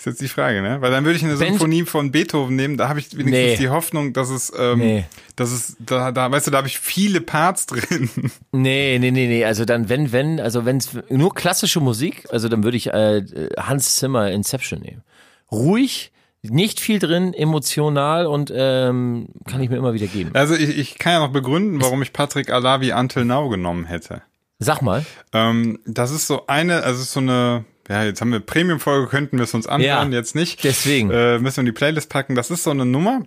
[0.01, 0.81] Ist jetzt die Frage, ne?
[0.81, 3.57] Weil dann würde ich eine Symphonie von Beethoven nehmen, da habe ich wenigstens Nee.
[3.57, 5.05] die Hoffnung, dass es, ähm, Nee.
[5.35, 8.09] dass es, da, da, weißt du, da habe ich viele Parts drin.
[8.51, 9.45] Nee, nee, nee, nee.
[9.45, 13.21] Also dann, wenn, wenn, also wenn es nur klassische Musik, also dann würde ich äh,
[13.59, 15.03] Hans Zimmer Inception nehmen.
[15.51, 20.31] Ruhig, nicht viel drin, emotional und ähm, kann ich mir immer wieder geben.
[20.33, 24.23] Also ich, ich kann ja noch begründen, warum ich Patrick Alavi Until Now genommen hätte.
[24.57, 25.05] Sag mal.
[25.31, 29.43] Ähm, das ist so eine, also so eine, ja, jetzt haben wir Premium-Folge, könnten wir
[29.43, 30.63] es uns anhören, Ja, jetzt nicht.
[30.63, 31.11] deswegen.
[31.11, 32.35] Äh, müssen wir in die Playlist packen.
[32.35, 33.21] Das ist so eine Nummer,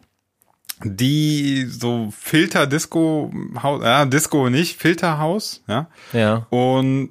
[0.82, 5.88] die so Filter-Disco, Haus- ja, Disco nicht, Filterhaus, ja.
[6.12, 6.46] Ja.
[6.50, 7.10] Und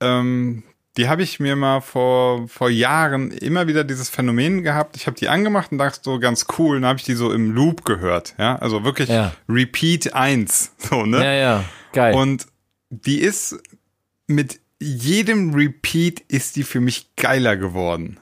[0.00, 0.62] ähm,
[0.96, 4.96] die habe ich mir mal vor, vor Jahren immer wieder dieses Phänomen gehabt.
[4.96, 6.76] Ich habe die angemacht und dachte so ganz cool.
[6.76, 8.34] Und dann habe ich die so im Loop gehört.
[8.38, 9.32] Ja, also wirklich Ja.
[9.48, 10.72] Repeat 1.
[10.78, 11.18] So, ne?
[11.24, 11.64] Ja, ja.
[11.92, 12.14] Geil.
[12.14, 12.46] Und
[12.90, 13.58] die ist
[14.26, 18.18] mit jedem Repeat ist die für mich geiler geworden.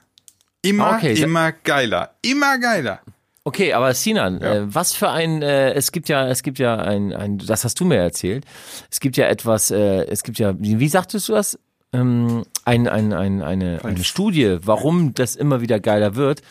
[0.62, 2.14] Immer, Okay, immer geiler.
[2.22, 3.00] Immer geiler.
[3.44, 4.54] Okay, aber Sinan, Ja.
[4.56, 7.78] äh, was für ein, äh, es gibt ja, es gibt ja ein, ein, das hast
[7.78, 8.44] du mir erzählt.
[8.90, 11.56] Es gibt ja etwas, äh, es gibt ja, wie, wie sagtest du das?
[11.92, 16.42] Ähm, ein, ein, ein, eine, eine Studie, warum das immer wieder geiler wird.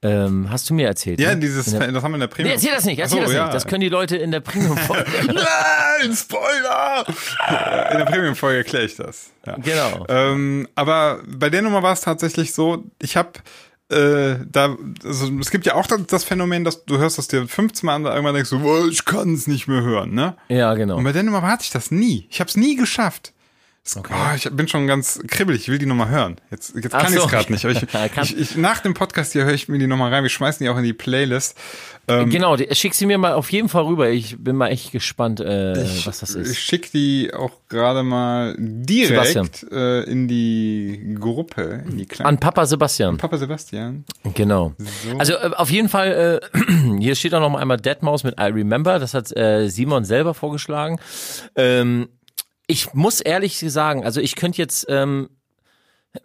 [0.00, 1.18] Ähm, hast du mir erzählt?
[1.18, 1.40] Ja, ne?
[1.40, 2.54] dieses, das haben wir in der nee, Premium.
[2.54, 3.46] erzähl das nicht, erzähl Ach das so, nicht.
[3.46, 3.52] ja.
[3.52, 5.04] Das können die Leute in der Premium-Folge.
[5.26, 7.04] Nein, Spoiler!
[7.90, 9.30] In der Premium-Folge erkläre ich das.
[9.44, 9.56] Ja.
[9.56, 10.06] genau.
[10.08, 13.32] Ähm, aber bei der Nummer war es tatsächlich so, ich habe
[13.90, 17.48] äh, da, also es gibt ja auch das, das Phänomen, dass du hörst das dir
[17.48, 20.36] 15 Mal an, da irgendwann denkst du, oh, ich kann es nicht mehr hören, ne?
[20.48, 20.96] Ja, genau.
[20.96, 22.28] Und bei der Nummer hatte ich das nie.
[22.30, 23.32] Ich habe es nie geschafft.
[23.88, 26.36] Es- Oh, ich bin schon ganz kribbelig, ich will die Nummer hören.
[26.50, 27.24] Jetzt, jetzt Ach kann ich so.
[27.24, 27.64] es gerade nicht.
[27.64, 27.82] Ich,
[28.22, 30.22] ich, ich, nach dem Podcast hier höre ich mir die Nummer rein.
[30.22, 31.56] Wir schmeißen die auch in die Playlist.
[32.06, 34.08] Ähm, genau, die- schick sie mir mal auf jeden Fall rüber.
[34.10, 36.58] Ich bin mal echt gespannt, äh, ich, was das Ich ist.
[36.58, 42.28] schicke die auch gerade mal direkt äh, in die Gruppe, in die kleine.
[42.28, 43.16] An Papa Sebastian.
[43.18, 44.04] Papa Sebastian.
[44.34, 44.72] Genau.
[45.18, 46.58] Also äh, auf jeden Fall, äh,
[46.98, 50.34] hier steht auch noch mal einmal Deadmaus mit I Remember, das hat äh, Simon selber
[50.34, 50.98] vorgeschlagen.
[51.56, 52.08] Ähm,
[52.68, 55.30] ich muss ehrlich sagen, also ich könnte jetzt, ähm,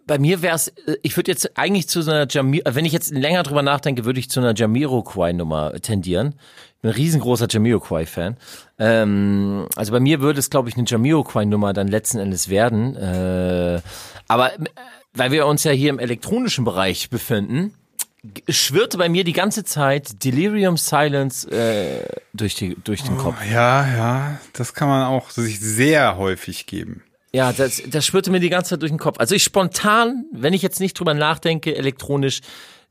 [0.06, 0.72] bei mir wäre es,
[1.02, 4.20] ich würde jetzt eigentlich zu so einer Jamir, wenn ich jetzt länger drüber nachdenke, würde
[4.20, 6.34] ich zu einer Jamiroquai-Nummer tendieren.
[6.76, 8.36] Ich bin ein riesengroßer Jamiroquai-Fan.
[8.78, 12.94] Ähm, also bei mir würde es, glaube ich, eine Jamiroquai-Nummer dann letzten Endes werden.
[12.96, 13.80] Äh,
[14.28, 14.58] aber äh,
[15.14, 17.74] weil wir uns ja hier im elektronischen Bereich befinden,
[18.48, 23.36] schwirrte bei mir die ganze Zeit Delirium Silence äh, durch, die, durch den Kopf.
[23.50, 27.02] Ja, ja, das kann man auch sich sehr häufig geben.
[27.32, 29.18] Ja, das, das schwirrte mir die ganze Zeit durch den Kopf.
[29.18, 32.40] Also ich spontan, wenn ich jetzt nicht drüber nachdenke, elektronisch,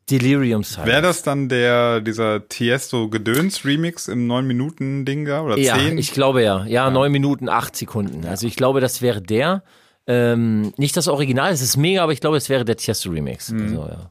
[0.10, 0.92] Delirium Silence.
[0.92, 5.98] Wäre das dann der, dieser Tiesto Gedöns Remix im 9-Minuten-Ding da oder Ja, 10?
[5.98, 6.66] ich glaube ja.
[6.66, 8.26] Ja, neun Minuten, acht Sekunden.
[8.26, 9.64] Also ich glaube, das wäre der.
[10.06, 13.50] Ähm, nicht das Original, es ist mega, aber ich glaube, es wäre der Tiesto Remix.
[13.54, 14.10] Also, ja, ja.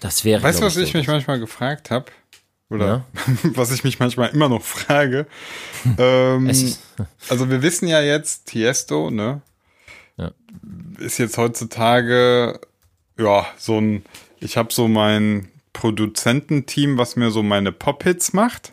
[0.00, 0.42] Das wäre.
[0.42, 0.98] Weißt du, was ich so.
[0.98, 2.06] mich manchmal gefragt habe?
[2.70, 3.04] Oder
[3.42, 5.26] was ich mich manchmal immer noch frage?
[5.98, 6.48] ähm,
[7.28, 9.40] also wir wissen ja jetzt, Tiesto, ne?
[10.16, 10.32] Ja.
[10.98, 12.60] Ist jetzt heutzutage,
[13.18, 14.04] ja, so ein,
[14.40, 18.72] ich habe so mein Produzententeam, was mir so meine Pop-Hits macht.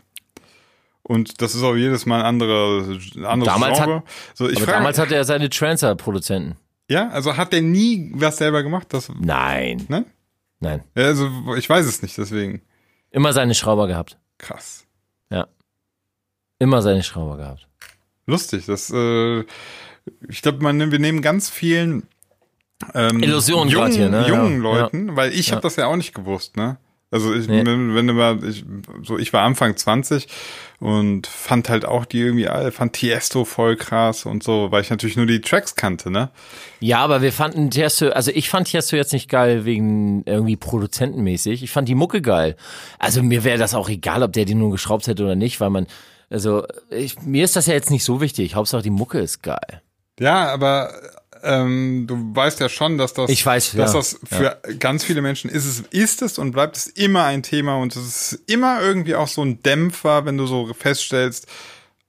[1.03, 4.65] Und das ist auch jedes Mal ein anderer, ein anderes Damals hat- so, ich Aber
[4.65, 6.57] frage, damals hatte er seine Trancer-Produzenten.
[6.89, 8.87] ja, also hat der nie was selber gemacht?
[8.89, 9.85] Das, Nein.
[9.87, 10.05] ne?
[10.59, 10.83] Nein.
[10.95, 12.61] Ja, also ich weiß es nicht, deswegen.
[13.11, 14.17] Immer seine Schrauber gehabt.
[14.37, 14.85] Krass.
[15.29, 15.47] Ja.
[16.59, 17.67] Immer seine Schrauber gehabt.
[18.27, 18.65] lustig.
[18.65, 19.41] Das, äh,
[20.29, 22.07] ich glaube, man, wir nehmen ganz vielen
[22.93, 24.27] ähm, Illusionen jungen, hier, ne?
[24.27, 24.71] jungen Ja.
[24.81, 25.53] Leuten, weil ich Ja.
[25.53, 26.77] habe das ja auch nicht gewusst, ne?
[27.11, 27.65] Also ich, Nee.
[27.65, 28.65] wenn, wenn du mal, ich,
[29.03, 30.27] so ich war Anfang 20
[30.79, 34.89] und fand halt auch die irgendwie alle, fand Tiesto voll krass und so, weil ich
[34.89, 36.29] natürlich nur die Tracks kannte, ne?
[36.79, 41.63] Ja, aber wir fanden Tiesto, also ich fand Tiesto jetzt nicht geil wegen irgendwie produzentenmäßig.
[41.63, 42.55] Ich fand die Mucke geil.
[42.99, 45.69] Also mir wäre das auch egal, ob der die nur geschraubt hätte oder nicht, weil
[45.69, 45.87] man,
[46.29, 48.55] also ich, mir ist das ja jetzt nicht so wichtig.
[48.55, 49.81] Hauptsache die Mucke ist geil.
[50.19, 50.93] Ja, aber
[51.45, 53.99] ähm, du weißt ja schon, dass das, Ich weiß, dass ja.
[53.99, 57.77] das für ganz viele Menschen ist es, ist es und bleibt es immer ein Thema
[57.77, 61.47] und es ist immer irgendwie auch so ein Dämpfer, wenn du so feststellst,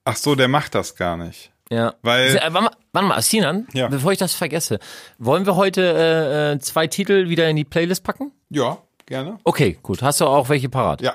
[0.04, 1.50] ach so, der macht das gar nicht.
[1.70, 1.94] Ja.
[2.02, 3.88] Weil- Äh, warte mal, mal, Sinan, Ja.
[3.88, 4.78] bevor ich das vergesse,
[5.18, 8.32] wollen wir heute äh, äh, zwei Titel wieder in die Playlist packen?
[8.50, 9.38] Ja, gerne.
[9.44, 10.00] Okay, gut.
[10.02, 11.00] Hast du auch welche parat?
[11.02, 11.14] Ja.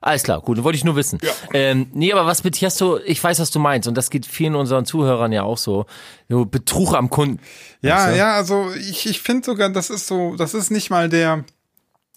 [0.00, 1.18] Alles klar, gut, wollte ich nur wissen.
[1.22, 1.32] Ja.
[1.52, 4.54] Ähm, nee, aber was mit Tiesto, ich weiß, was du meinst, und das geht vielen
[4.54, 5.86] unseren Zuhörern ja auch so.
[6.28, 7.40] so Betrug am Kunden.
[7.82, 8.18] Ja, Weißt du?
[8.18, 11.44] ja, also ich, ich finde sogar, das ist so, das ist nicht mal der,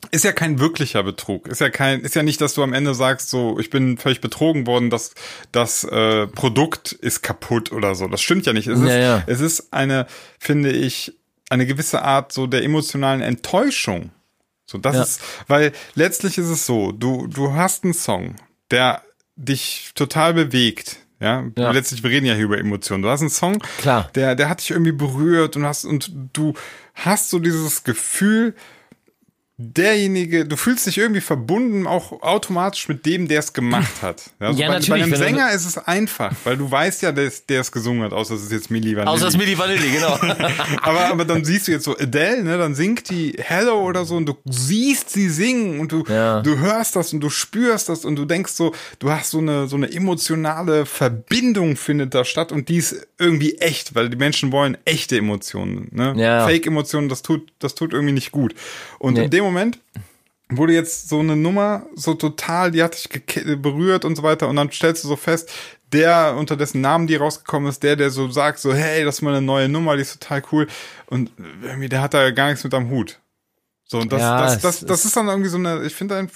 [0.10, 1.48] ist ja kein wirklicher Betrug.
[1.48, 4.20] Ist ja kein, ist ja nicht, dass du am Ende sagst, so, ich bin völlig
[4.20, 5.14] betrogen worden, das,
[5.52, 8.08] das äh, Produkt ist kaputt oder so.
[8.08, 8.68] Das stimmt ja nicht.
[8.68, 9.24] Es, Ja, ist, ja.
[9.28, 10.08] es ist eine,
[10.40, 11.14] finde ich,
[11.50, 14.12] eine gewisse Art so der emotionalen Enttäuschung.
[14.72, 15.04] So, das Ja.
[15.04, 18.36] ist, weil letztlich ist es so, du, du hast einen Song,
[18.72, 19.02] der
[19.36, 20.98] dich total bewegt.
[21.20, 21.72] Ja, Ja.
[21.72, 23.04] letztlich, wir reden ja hier über Emotionen.
[23.04, 24.10] Du hast einen Song, Klar.
[24.16, 26.54] der, der hat dich irgendwie berührt und hast, und du
[26.96, 28.56] hast so dieses Gefühl,
[29.62, 34.24] derjenige, du fühlst dich irgendwie verbunden, auch automatisch mit dem, der es gemacht hat.
[34.40, 37.12] Ja, Ja, bei, natürlich, Bei einem du- Sänger ist es einfach, weil du weißt ja,
[37.12, 39.08] der es- der es gesungen hat, außer es ist jetzt Milli Vanilli.
[39.08, 40.14] Außer das Milli Vanilli, genau.
[40.82, 44.16] aber, aber dann siehst du jetzt so Adele, ne, dann singt die Hello oder so
[44.16, 46.42] und du siehst sie singen und du, Ja.
[46.42, 49.68] du hörst das und du spürst das und du denkst so, du hast so eine,
[49.68, 54.52] so eine emotionale Verbindung findet da statt und die ist irgendwie echt, weil die Menschen
[54.52, 56.14] wollen echte Emotionen, ne?
[56.18, 56.46] Ja.
[56.48, 58.56] Fake-Emotionen, das tut, das tut irgendwie nicht gut.
[58.98, 59.26] Und Nee.
[59.26, 59.51] in dem Moment,
[60.50, 63.10] wurde jetzt so eine Nummer so total, die hat dich
[63.62, 65.50] berührt und so weiter und dann stellst du so fest,
[65.94, 69.22] der, unter dessen Namen die rausgekommen ist, der, der so sagt, so, hey, das ist
[69.22, 70.68] mal eine neue Nummer, die ist total cool
[71.08, 71.32] und
[71.62, 73.20] irgendwie, der hat da gar nichts mit am Hut.
[73.86, 76.16] So, und das, Ja, das, das, das ist- ist dann irgendwie so eine, ich finde
[76.18, 76.30] ein,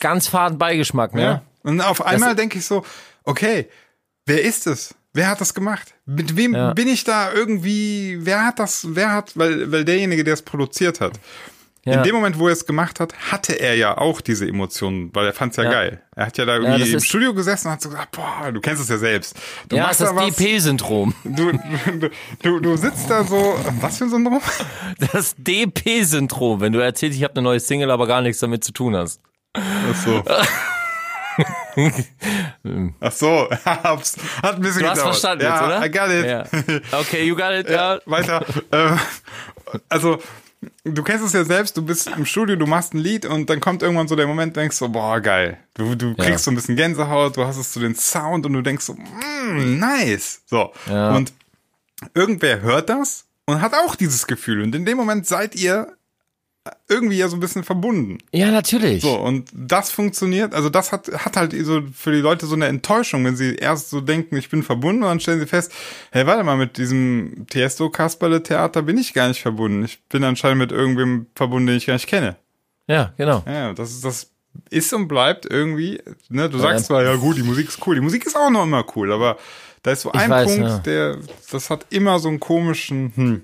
[0.00, 1.22] Ganz faden Beigeschmack, ne?
[1.22, 1.42] ja.
[1.62, 2.84] Und auf einmal denke ich so,
[3.24, 3.68] okay,
[4.24, 4.94] wer ist es?
[5.12, 5.94] Wer hat das gemacht?
[6.06, 6.72] Mit wem Ja.
[6.74, 11.00] bin ich da irgendwie, wer hat das, wer hat, weil, weil derjenige, der es produziert
[11.00, 11.18] hat,
[11.86, 11.94] Ja.
[11.98, 15.24] in dem Moment, wo er es gemacht hat, hatte er ja auch diese Emotionen, weil
[15.26, 15.70] er fand es ja, Ja.
[15.70, 16.02] geil.
[16.16, 18.60] Er hat ja da irgendwie im ist- Studio gesessen und hat so gesagt, boah, du
[18.60, 19.36] kennst es ja selbst.
[19.68, 21.14] Du Ja, das da DP-Syndrom.
[21.24, 22.10] du, du,
[22.42, 24.40] du, du sitzt da so, was für ein Syndrom?
[25.12, 28.72] Das DP-Syndrom, wenn du erzählst, ich habe eine neue Single, aber gar nichts damit zu
[28.72, 29.20] tun hast.
[29.54, 30.24] Ach so.
[33.00, 35.14] Ach so, hab's, hat ein bisschen Du hast gedauert.
[35.16, 35.86] verstanden ja, jetzt, oder?
[35.86, 36.82] I got it.
[36.92, 36.98] Ja.
[37.00, 37.98] Okay, you got it, ja.
[38.06, 38.44] Weiter.
[38.70, 38.96] Äh,
[39.88, 40.18] also,
[40.84, 43.60] du kennst es ja selbst, du bist im Studio, du machst ein Lied und dann
[43.60, 45.58] kommt irgendwann so der Moment, denkst so, boah, geil.
[45.74, 46.38] Du, du kriegst Ja.
[46.38, 49.78] so ein bisschen Gänsehaut, du hast es zu den Sound und du denkst so, mm,
[49.78, 50.42] nice.
[50.46, 50.72] So.
[50.88, 51.14] Ja.
[51.14, 51.32] Und
[52.14, 54.62] irgendwer hört das und hat auch dieses Gefühl.
[54.62, 55.96] Und in dem Moment seid ihr
[56.88, 58.18] irgendwie ja so ein bisschen verbunden.
[58.32, 59.02] Ja, natürlich.
[59.02, 62.66] So, und das funktioniert, also das hat, hat halt so für die Leute so eine
[62.66, 65.72] Enttäuschung, wenn sie erst so denken, ich bin verbunden, und dann stellen sie fest,
[66.12, 69.84] hey, warte mal, mit diesem Tiesto Kasperle Theater bin ich gar nicht verbunden.
[69.84, 72.36] Ich bin anscheinend mit irgendwem verbunden, den ich gar nicht kenne.
[72.86, 73.42] Ja, genau.
[73.46, 74.30] Ja, das ist, das
[74.70, 78.00] ist und bleibt irgendwie, ne, du sagst zwar, ja gut, die Musik ist cool, die
[78.00, 79.36] Musik ist auch noch immer cool, aber
[79.82, 80.78] da ist so ein weiß, Punkt, ja.
[80.78, 81.18] der,
[81.50, 83.42] das hat immer so einen komischen, hm,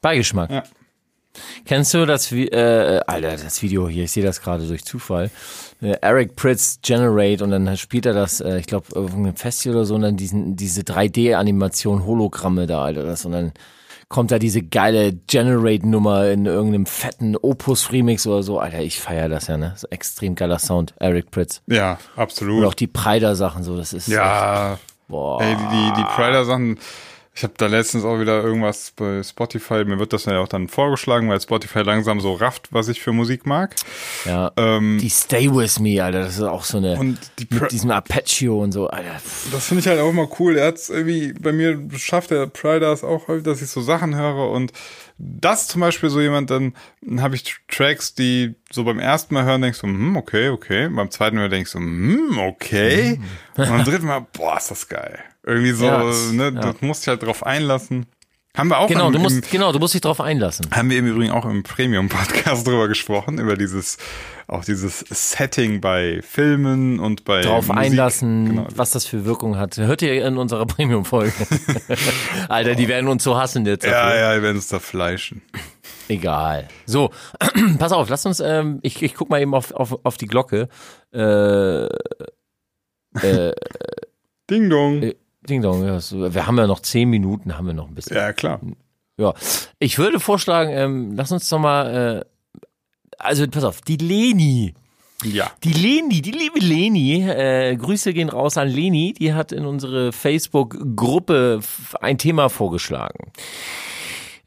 [0.00, 0.50] Beigeschmack.
[0.50, 0.62] Ja.
[1.64, 5.30] Kennst du das, äh, Alter, das Video hier, ich sehe das gerade durch Zufall.
[5.80, 9.76] Äh, Eric Pritz Generate und dann spielt er das, äh, ich glaube, auf irgendeinem Festival
[9.76, 13.52] oder so und dann diesen, diese 3D-Animation, Hologramme da, Alter, das und dann
[14.08, 18.58] kommt da diese geile Generate-Nummer in irgendeinem fetten Opus-Remix oder so.
[18.58, 19.70] Alter, ich feiere das ja, ne?
[19.72, 21.62] Das ist extrem geiler Sound, Eric Pritz.
[21.68, 22.64] Ja, Und absolut.
[22.64, 25.40] auch die Preider-Sachen so, das ist Ja, echt, boah.
[25.40, 26.78] ey, die, die, die Prider-Sachen.
[27.32, 30.66] Ich habe da letztens auch wieder irgendwas bei Spotify, mir wird das ja auch dann
[30.68, 33.74] vorgeschlagen, weil Spotify langsam so rafft, was ich für Musik mag.
[34.24, 34.50] ja.
[34.56, 37.92] Ähm, die Stay With Me, Alter, das ist auch so eine, Und die mit diesem
[37.92, 39.20] Arpeggio und so, Alter.
[39.52, 40.56] Das finde ich halt auch immer cool.
[40.56, 44.50] Er hat's irgendwie, bei mir schafft der Priders auch häufig, dass ich so Sachen höre
[44.50, 44.72] und
[45.22, 46.74] das zum Beispiel so jemand, dann,
[47.18, 50.88] habe ich Tracks, die so beim ersten Mal hören, denkst du, hm, okay, okay.
[50.88, 53.20] Beim zweiten Mal denkst du, hm, okay.
[53.56, 55.18] Und beim dritten Mal, boah, ist das geil.
[55.44, 56.50] Irgendwie so, Ja, ne, ja.
[56.50, 58.06] das musst dich halt drauf einlassen.
[58.56, 60.66] Haben wir auch Genau, im, du im, musst, genau, du musst dich drauf einlassen.
[60.72, 63.96] haben wir im Übrigen auch im Premium-Podcast drüber gesprochen, über dieses,
[64.48, 67.80] auch dieses Setting bei Filmen und bei drauf Musik.
[67.82, 68.66] einlassen, Genau.
[68.74, 69.76] was das für Wirkung hat.
[69.76, 71.32] Hört ihr in unserer Premium-Folge.
[72.48, 73.84] Alter, die werden uns so hassen jetzt.
[73.84, 74.18] Ja, dafür.
[74.20, 75.42] ja, wir werden uns da fleischen.
[76.08, 76.66] Egal.
[76.86, 77.10] So,
[77.78, 80.68] pass auf, lass uns, ähm, ich, ich guck mal eben auf, auf, auf die Glocke.
[81.12, 81.86] Äh,
[84.50, 85.02] Ding dong.
[85.04, 85.14] äh,
[85.48, 88.16] Ding Dong, ja, so, wir haben ja noch zehn Minuten, haben wir noch ein bisschen.
[88.16, 88.60] Ja, klar.
[89.18, 89.34] Ja,
[89.78, 92.60] ich würde vorschlagen, ähm, lass uns doch mal, äh,
[93.18, 94.74] also pass auf, die Leni,
[95.24, 95.50] Ja.
[95.64, 100.12] die Leni, die liebe Leni, äh, Grüße gehen raus an Leni, die hat in unsere
[100.12, 101.60] Facebook-Gruppe
[102.00, 103.32] ein Thema vorgeschlagen.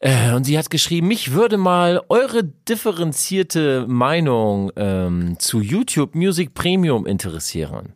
[0.04, 6.54] Äh, und sie hat geschrieben, mich würde mal eure differenzierte Meinung ähm, zu YouTube Music
[6.54, 7.93] Premium interessieren.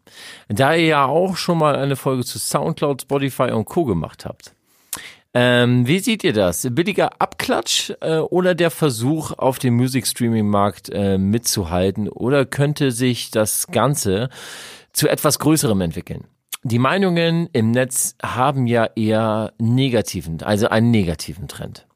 [0.47, 3.83] Da ihr ja auch schon mal eine Folge zu Soundcloud, Spotify und Co.
[3.83, 4.53] gemacht habt.
[5.33, 6.65] Ähm, wie seht ihr das?
[6.71, 12.07] Billiger Abklatsch äh, oder der Versuch, auf dem Music-Streaming-Markt äh, mitzuhalten?
[12.07, 14.29] Oder könnte sich das Ganze
[14.93, 16.23] zu etwas Größerem entwickeln?
[16.63, 21.86] Die Meinungen im Netz haben ja eher negativen, also einen negativen Trend.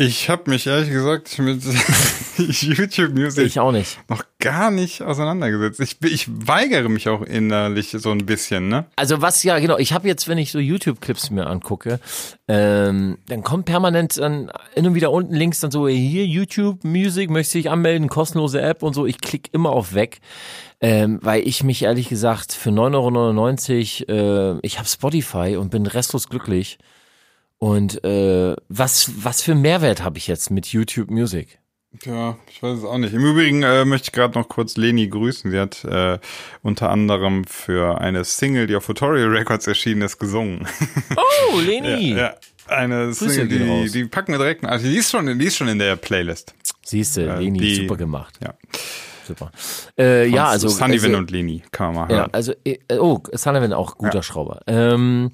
[0.00, 1.60] Ich habe mich ehrlich gesagt mit
[2.38, 3.98] YouTube Music Ich auch nicht.
[4.08, 5.80] noch gar nicht auseinandergesetzt.
[5.80, 8.86] Ich, ich weigere mich auch innerlich so ein bisschen, ne?
[8.94, 11.98] Also was ja, genau, ich habe jetzt, wenn ich so YouTube-Clips mir angucke,
[12.46, 17.28] ähm, dann kommt permanent dann hin und wieder unten links dann so, hier YouTube Music,
[17.28, 19.04] möchte ich anmelden, kostenlose App und so.
[19.04, 20.20] Ich klicke immer auf weg,
[20.80, 25.86] ähm, weil ich mich ehrlich gesagt für 9,99 Euro, äh, ich habe Spotify und bin
[25.86, 26.78] restlos glücklich.
[27.58, 31.58] Und äh, was, was für Mehrwert habe ich jetzt mit YouTube Music?
[32.04, 33.14] Ja, ich weiß es auch nicht.
[33.14, 35.50] Im Übrigen äh, möchte ich gerade noch kurz Leni grüßen.
[35.50, 36.18] Sie hat äh,
[36.62, 40.68] unter anderem für eine Single, die auf Tutorial Records erschienen ist, gesungen.
[41.16, 42.14] Oh, Leni!
[42.14, 42.34] ja,
[42.68, 44.64] eine Single, die, die packen wir direkt.
[44.64, 46.54] Also die ist schon, die ist schon in der Playlist.
[46.84, 48.38] Siehst du, Äh, Leni, die- super gemacht.
[48.42, 48.54] Ja,
[49.26, 49.50] Super.
[49.98, 50.68] Äh, ja, also.
[50.68, 52.30] Sunnyvan also, und Leni kann man mal Ja, hören.
[52.32, 54.60] also, äh, oh, Sullivan auch guter Schrauber.
[54.66, 55.32] Ähm,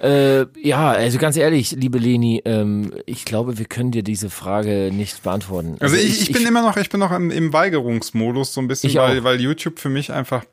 [0.00, 4.90] äh, ja, also ganz ehrlich, liebe Leni, ähm, ich glaube, wir können dir diese Frage
[4.92, 5.76] nicht beantworten.
[5.80, 8.90] Also ich, ich bin immer noch, ich bin noch im, im Weigerungsmodus so ein bisschen,
[8.90, 10.44] Ich weil, weil YouTube für mich einfach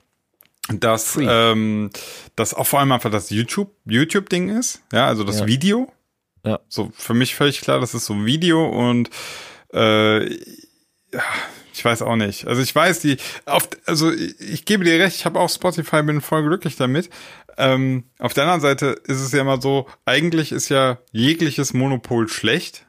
[0.70, 1.90] das, ähm,
[2.36, 5.48] das auch vor allem einfach das YouTube, YouTube-Ding ist, ja, also das Ja.
[5.48, 5.92] Video.
[6.46, 6.60] Ja.
[6.70, 9.10] So für mich völlig klar, das ist so ein Video und
[9.74, 11.24] äh, ja,
[11.74, 12.48] ich weiß auch nicht.
[12.48, 16.04] Also ich weiß, die, auf, also ich, ich gebe dir recht, ich habe auch Spotify,
[16.04, 17.10] bin voll glücklich damit.
[17.58, 22.28] Ähm, auf der anderen Seite ist es ja immer so, eigentlich ist ja jegliches Monopol
[22.28, 22.86] schlecht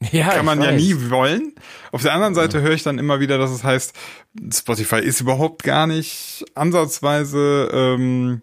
[0.12, 1.54] ja, kann man ja nie wollen.
[1.92, 3.94] Auf der anderen Seite höre ich dann immer wieder, dass es heißt,
[4.52, 8.42] Spotify ist überhaupt gar nicht ansatzweise ähm,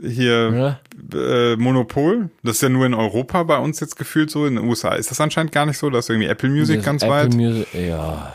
[0.00, 0.80] hier
[1.12, 2.30] äh, Monopol.
[2.42, 4.46] Das ist ja nur in Europa bei uns jetzt gefühlt so.
[4.46, 5.90] In den USA ist das anscheinend gar nicht so.
[5.90, 7.34] Da ist irgendwie Apple Music Das ganz Apple weit.
[7.34, 8.34] Music, ja.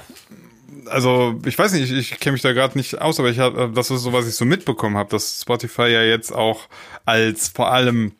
[0.87, 3.73] Also ich weiß nicht, ich, ich kenne mich da gerade nicht aus, aber ich hab,
[3.73, 6.61] das ist so, was ich so mitbekommen habe, dass Spotify ja jetzt auch
[7.05, 8.13] als vor allem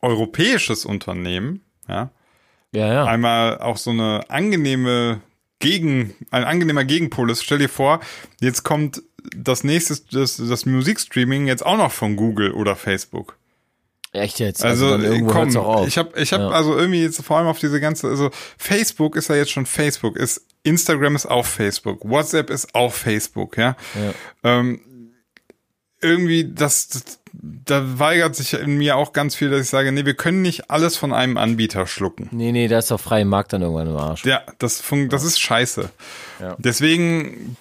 [0.00, 2.10] europäisches Unternehmen, ja,
[2.72, 3.04] Ja, ja.
[3.04, 5.20] einmal auch so eine angenehme
[5.58, 7.42] Gegen, ein angenehmer Gegenpol ist.
[7.42, 8.00] Stell dir vor,
[8.40, 9.02] jetzt kommt
[9.34, 13.38] das nächste, das, das Musikstreaming jetzt auch noch von Google oder Facebook.
[14.12, 14.64] Echt jetzt?
[14.64, 15.48] Also, dann irgendwo komm,
[15.86, 16.48] ich habe ich hab Ja.
[16.50, 20.16] also irgendwie jetzt vor allem auf diese ganze, also Facebook ist ja jetzt schon Facebook,
[20.16, 23.76] ist Instagram ist auch Facebook, WhatsApp ist auch Facebook, ja.
[24.42, 24.80] Ähm,
[26.02, 30.04] irgendwie, das, das, da weigert sich in mir auch ganz viel, dass ich sage, nee,
[30.04, 32.28] wir können nicht alles von einem Anbieter schlucken.
[32.32, 34.24] nee, nee, da ist doch freie Markt dann irgendwann im Arsch.
[34.24, 35.88] Ja, das, fun das ist scheiße.
[36.40, 36.56] Ja.
[36.58, 37.56] Deswegen,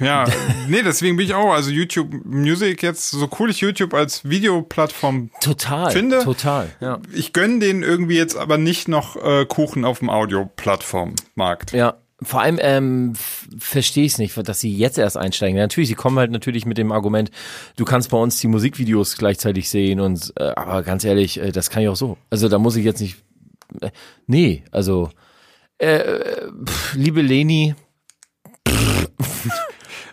[0.00, 0.24] ja,
[0.68, 5.30] nee, deswegen bin ich auch, also YouTube Music jetzt, so cool ich YouTube als Videoplattform,
[5.40, 7.00] Total, Finde- total, ja.
[7.12, 11.72] ich gönne denen irgendwie jetzt aber nicht noch äh, Kuchen auf dem Audioplattformmarkt.
[11.72, 11.94] Ja,
[12.24, 13.12] Vor allem ähm,
[13.58, 15.56] verstehe ich es nicht, dass sie jetzt erst einsteigen.
[15.56, 17.30] Natürlich, sie kommen halt natürlich mit dem Argument,
[17.76, 21.70] du kannst bei uns die Musikvideos gleichzeitig sehen und äh, aber ganz ehrlich, äh, das
[21.70, 22.18] kann ich auch so.
[22.30, 23.16] Also da muss ich jetzt nicht.
[23.80, 23.90] Äh,
[24.26, 25.10] nee, also
[25.78, 27.74] äh, pff, liebe Leni.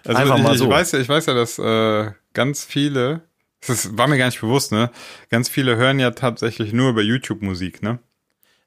[0.05, 0.69] Also Einfach ich, mal ich so.
[0.69, 3.21] weiß ja, ich weiß ja, dass äh, ganz viele,
[3.67, 4.91] das war mir gar nicht bewusst, ne?
[5.29, 7.99] Ganz viele hören ja tatsächlich nur über YouTube Musik, ne?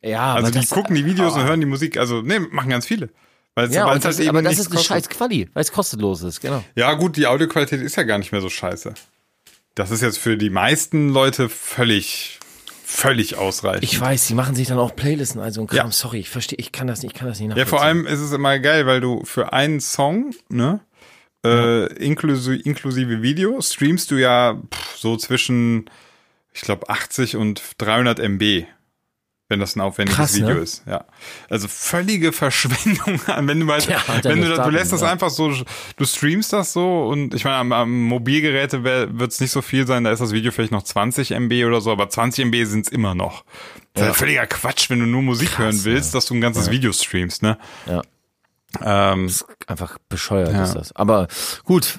[0.02, 1.40] Ja, Also die das, gucken die Videos oh.
[1.40, 3.10] und hören die Musik, also ne, machen ganz viele.
[3.54, 4.86] Weil Ja, es halt eben aber das ist eine kostet.
[4.88, 6.64] scheiß Quali, weil es kostenlos ist, genau.
[6.74, 8.94] Ja, gut, die Audioqualität ist ja gar nicht mehr so scheiße.
[9.74, 12.38] Das ist jetzt für die meisten Leute völlig,
[12.84, 13.84] völlig ausreichend.
[13.84, 15.86] Ich weiß, die machen sich dann auch Playlisten, also ein Kram.
[15.86, 15.92] Ja.
[15.92, 17.70] Sorry, ich verstehe, ich kann das nicht, ich kann das nicht ja, nachvollziehen.
[17.70, 20.80] vor allem ist es immer geil, weil du für einen Song, ne,
[21.44, 25.90] äh, inklusive, inklusive Video, streamst du ja pff, so zwischen,
[26.54, 28.64] ich glaube, 80 und 300 MB.
[29.52, 30.60] Wenn das ein aufwendiges Krass, Video ne?
[30.60, 31.04] ist, ja.
[31.50, 35.12] Also völlige Verschwendung wenn du mal, Ja, wenn du, das- du lässt das ja.
[35.12, 35.52] einfach so,
[35.96, 39.86] du streamst das so und ich meine, am, am Mobilgeräte wird es nicht so viel
[39.86, 42.86] sein, da ist das Video vielleicht noch 20 MB oder so, aber 20 MB sind
[42.86, 43.44] es immer noch.
[43.92, 46.70] Das ist ja völliger Quatsch, wenn du nur Musik hören willst, dass du ein ganzes
[46.70, 47.58] Video streamst, ne?
[47.86, 48.00] Ja.
[48.82, 49.30] Ähm,
[49.66, 50.64] Einfach bescheuert Ja.
[50.64, 50.96] ist das.
[50.96, 51.28] Aber
[51.64, 51.98] gut,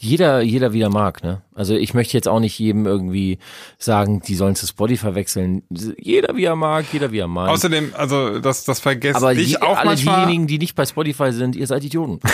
[0.00, 1.42] jeder, jeder wieder mag, ne?
[1.54, 3.38] Also ich möchte jetzt auch nicht jedem irgendwie
[3.78, 5.62] sagen, die sollen zu Spotify wechseln.
[5.98, 7.48] Jeder wie er mag, jeder wie er mag.
[7.48, 10.16] außerdem, also das, das vergesse aber ich je, auch alle manchmal.
[10.16, 12.20] diejenigen, die nicht bei Spotify sind, ihr seid Idioten.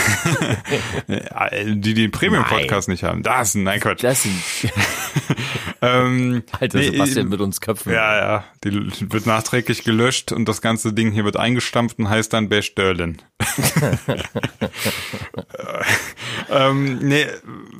[1.09, 3.23] Die, die den Premium-Podcast nicht haben.
[3.23, 4.03] Das, nein, Quatsch.
[4.03, 4.35] Das sind
[5.83, 7.93] Ähm, alter nee, Sebastian mit uns Köpfen.
[7.93, 12.33] Ja, ja, die wird nachträglich gelöscht und das ganze Ding hier wird eingestampft und heißt
[12.35, 13.16] dann Bash Derlin.
[16.51, 17.25] ähm, nee,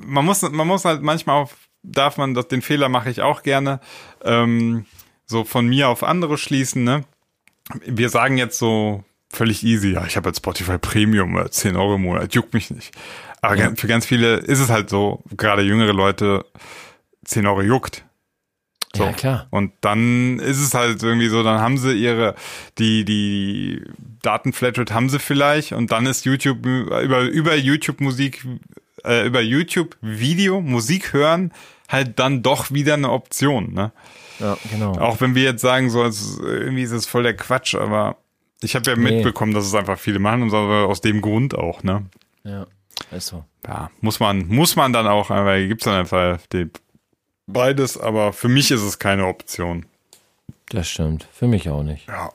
[0.07, 3.43] man muss, man muss halt manchmal auf, darf man das, den Fehler mache ich auch
[3.43, 3.81] gerne,
[4.24, 4.85] ähm,
[5.26, 7.05] so von mir auf andere schließen, ne?
[7.87, 11.95] Wir sagen jetzt so völlig easy, ja, ich habe jetzt Spotify Premium oder 10 Euro
[11.95, 12.93] im Monat, juckt mich nicht.
[13.43, 13.72] Aber Ja.
[13.76, 16.45] für ganz viele ist es halt so, gerade jüngere Leute,
[17.24, 18.05] 10 Euro juckt.
[18.97, 19.05] So.
[19.05, 19.47] Ja, klar.
[19.51, 22.35] Und dann ist es halt irgendwie so, dann haben sie ihre,
[22.78, 23.81] die, die
[24.22, 28.45] Datenflatrate haben sie vielleicht und dann ist YouTube über, über YouTube Musik,
[29.05, 31.53] äh, über YouTube Video, Musik hören,
[31.88, 33.92] halt dann doch wieder eine Option, ne?
[34.38, 34.92] Ja, genau.
[34.98, 38.16] Auch wenn wir jetzt sagen, so, irgendwie ist es voll der Quatsch, aber
[38.62, 39.16] ich habe ja Nee.
[39.16, 42.07] mitbekommen, dass es einfach viele machen und aus dem Grund auch, ne?
[42.44, 42.66] Ja,
[43.11, 43.44] ist so.
[43.66, 46.70] Ja, muss man, muss man dann auch, weil gibt's dann einfach die,
[47.46, 49.84] beides, aber für mich ist es keine Option.
[50.70, 51.26] Das stimmt.
[51.32, 52.07] Für mich auch nicht.
[52.09, 52.30] Ja.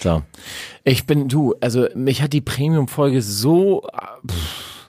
[0.00, 0.22] So.
[0.82, 3.86] Ich bin, du, also mich hat die Premium-Folge so.
[3.92, 4.79] äh, Pff.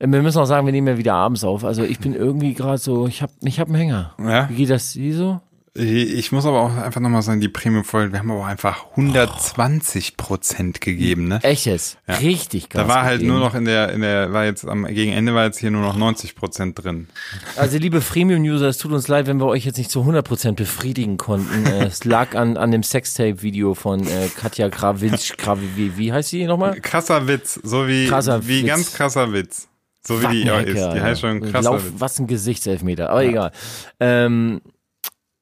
[0.00, 1.64] Wir müssen auch sagen, wir nehmen ja wieder abends auf.
[1.64, 4.14] Also ich bin irgendwie gerade so, ich hab, ich hab einen Hänger.
[4.18, 4.48] Ja.
[4.50, 4.96] Wie geht das?
[4.96, 5.40] Wie so?
[5.76, 10.80] Ich muss aber auch einfach nochmal sagen, die Premium-Folge, wir haben aber einfach 120 Prozent
[10.80, 11.40] gegeben, ne?
[11.42, 11.98] Echt jetzt?
[12.06, 12.14] Ja.
[12.14, 13.32] Richtig Da Gas war halt gegeben.
[13.32, 15.80] nur noch in der, in der, war jetzt am, gegen Ende war jetzt hier nur
[15.82, 17.08] noch 90 Prozent drin.
[17.56, 21.16] Also liebe Premium-User, es tut uns leid, wenn wir euch jetzt nicht zu 100% befriedigen
[21.16, 21.66] konnten.
[21.66, 25.36] Äh, es lag an, an dem Sextape-Video von äh, Katja Krawitsch.
[25.38, 26.80] Krawi, wie, wie heißt sie nochmal?
[26.82, 28.66] Krasser Witz, so wie, Krasser wie Witz.
[28.68, 29.66] ganz krasser Witz.
[30.06, 30.74] So wie die auch ist.
[30.76, 33.52] Die heißt schon krasser Lauf, was ein Gesichtselfmeter, aber egal.
[34.00, 34.60] Ähm,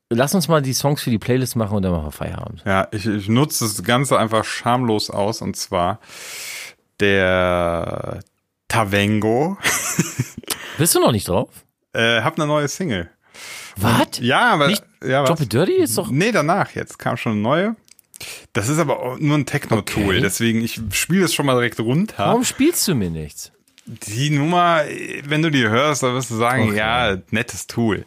[0.09, 2.63] lass uns mal die Songs für die Playlist machen und dann machen wir Feierabend.
[2.65, 5.99] Ja, ich, ich nutze das Ganze einfach schamlos aus und zwar
[7.01, 8.21] der
[8.69, 9.59] Tavengo.
[10.79, 11.49] Bist du noch nicht drauf?
[11.93, 13.11] Äh, hab eine neue Single.
[13.77, 14.19] Was?
[14.21, 15.31] Ja, aber Nicht ja, was?
[15.31, 16.11] Drop It Dirty ist doch.
[16.11, 17.77] Nee, danach jetzt kam schon eine neue.
[18.53, 20.21] Das ist aber nur ein Techno-Tool, Okay.
[20.21, 22.15] deswegen ich spiele es schon mal direkt runter.
[22.19, 23.51] Warum spielst du mir nichts?
[23.85, 24.83] Die Nummer,
[25.25, 26.77] wenn du die hörst, dann wirst du sagen, Okay.
[26.77, 28.05] ja, nettes Tool.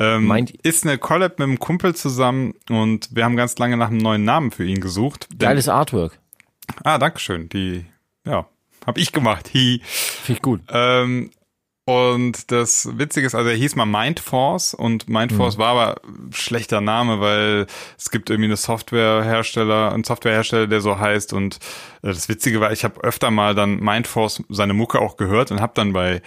[0.00, 3.88] Ähm, Meint- ist eine Collab mit einem Kumpel zusammen und wir haben ganz lange nach
[3.88, 5.28] einem neuen Namen für ihn gesucht.
[5.38, 6.18] Geiles Artwork.
[6.82, 7.48] Ah, dankeschön.
[7.50, 7.84] Die,
[8.26, 8.46] ja,
[8.84, 9.50] hab ich gemacht.
[9.54, 9.80] Hi.
[9.84, 10.60] Finde ich gut.
[10.70, 11.30] Ähm,
[11.84, 16.00] und das Witzige ist, also er hieß mal Mindforce und Mindforce war aber
[16.32, 17.66] schlechter Name, weil
[17.98, 21.56] es gibt irgendwie eine Softwarehersteller, einen Softwarehersteller, der so heißt und
[22.02, 25.60] äh, das Witzige war, ich habe öfter mal dann Mindforce seine Mucke auch gehört und
[25.60, 26.22] habe dann bei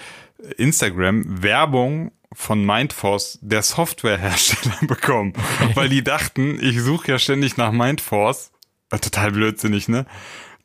[0.57, 5.33] Instagram Werbung von Mindforce, der Softwarehersteller, bekommen,
[5.73, 8.51] weil die dachten, ich suche ja ständig nach Mindforce.
[8.89, 10.05] Total blödsinnig, ne?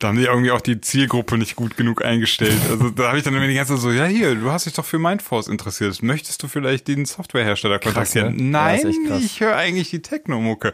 [0.01, 2.59] Da haben die irgendwie auch die Zielgruppe nicht gut genug eingestellt.
[2.71, 4.73] Also da habe ich dann immer die ganze Zeit so, ja hier, du hast dich
[4.73, 6.03] doch für Mindforce interessiert.
[6.03, 8.35] Möchtest du vielleicht den Softwarehersteller kontaktieren?
[8.35, 8.43] ne?
[8.45, 9.23] Ja, Nein, krass.
[9.23, 10.73] ich höre eigentlich die Techno-Mucke.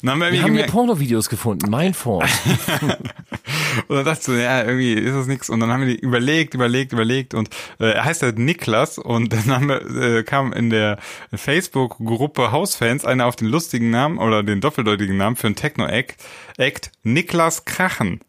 [0.00, 1.68] Dann haben wir, Wir haben hier gemerkt, Pornovideos gefunden.
[1.68, 2.30] Mein Force.
[3.88, 5.50] und dann dachte ich so, ja, irgendwie ist das nix.
[5.50, 7.34] Und dann haben wir die überlegt, überlegt, überlegt.
[7.34, 7.48] Und
[7.80, 8.98] äh, er heißt halt Niklas.
[8.98, 10.98] Und dann haben wir, äh, kam in der
[11.34, 16.16] Facebook-Gruppe Hausfans einer auf den lustigen Namen oder den doppeldeutigen Namen für einen Techno-Act,
[16.58, 18.20] Act Niklas Krachen.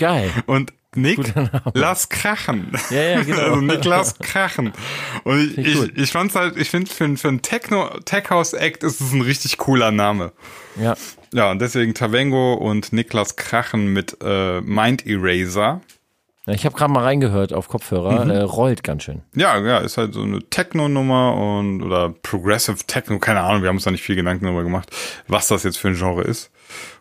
[0.00, 0.30] Geil.
[0.46, 1.32] Und Nick,
[1.74, 2.72] lass krachen.
[2.88, 3.38] Ja, ja, genau.
[3.42, 4.72] Also Niklas krachen.
[5.24, 5.92] Und ich, ich cool.
[5.94, 9.20] ich fand's halt, ich finde, für, für einen Techno, Tech House Act ist es ein
[9.20, 10.32] richtig cooler Name.
[10.80, 10.96] Ja.
[11.32, 15.82] Ja, und deswegen Tavengo und Niklas Krachen mit äh, Mind Eraser.
[16.46, 18.28] Ja, Ich habe gerade mal reingehört auf Kopfhörer.
[18.28, 19.20] Äh, rollt ganz schön.
[19.36, 23.76] Ja, ja, ist halt so eine Techno-Nummer und oder Progressive Techno, keine Ahnung, wir haben
[23.76, 24.90] uns da nicht viel Gedanken darüber gemacht,
[25.28, 26.50] was das jetzt für ein Genre ist.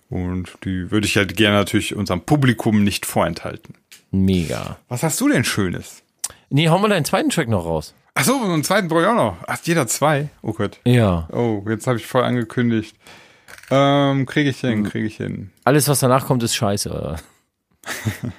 [0.10, 3.76] Und die würde ich halt gerne natürlich unserem Publikum nicht vorenthalten.
[4.12, 4.78] Mega.
[4.88, 6.02] Was hast du denn Schönes?
[6.50, 7.94] Nee, hauen wir deinen zweiten Track noch raus.
[8.16, 9.38] Ach so, einen zweiten brauche ich auch noch.
[9.48, 10.30] Ach, jeder zwei?
[10.42, 10.80] Oh Gott.
[10.84, 11.30] Ja.
[11.32, 12.96] Oh, jetzt habe ich voll angekündigt.
[13.70, 15.52] Ähm, kriege ich hin, kriege ich hin.
[15.64, 16.90] Alles, was danach kommt, ist scheiße.
[16.90, 17.18] Oder?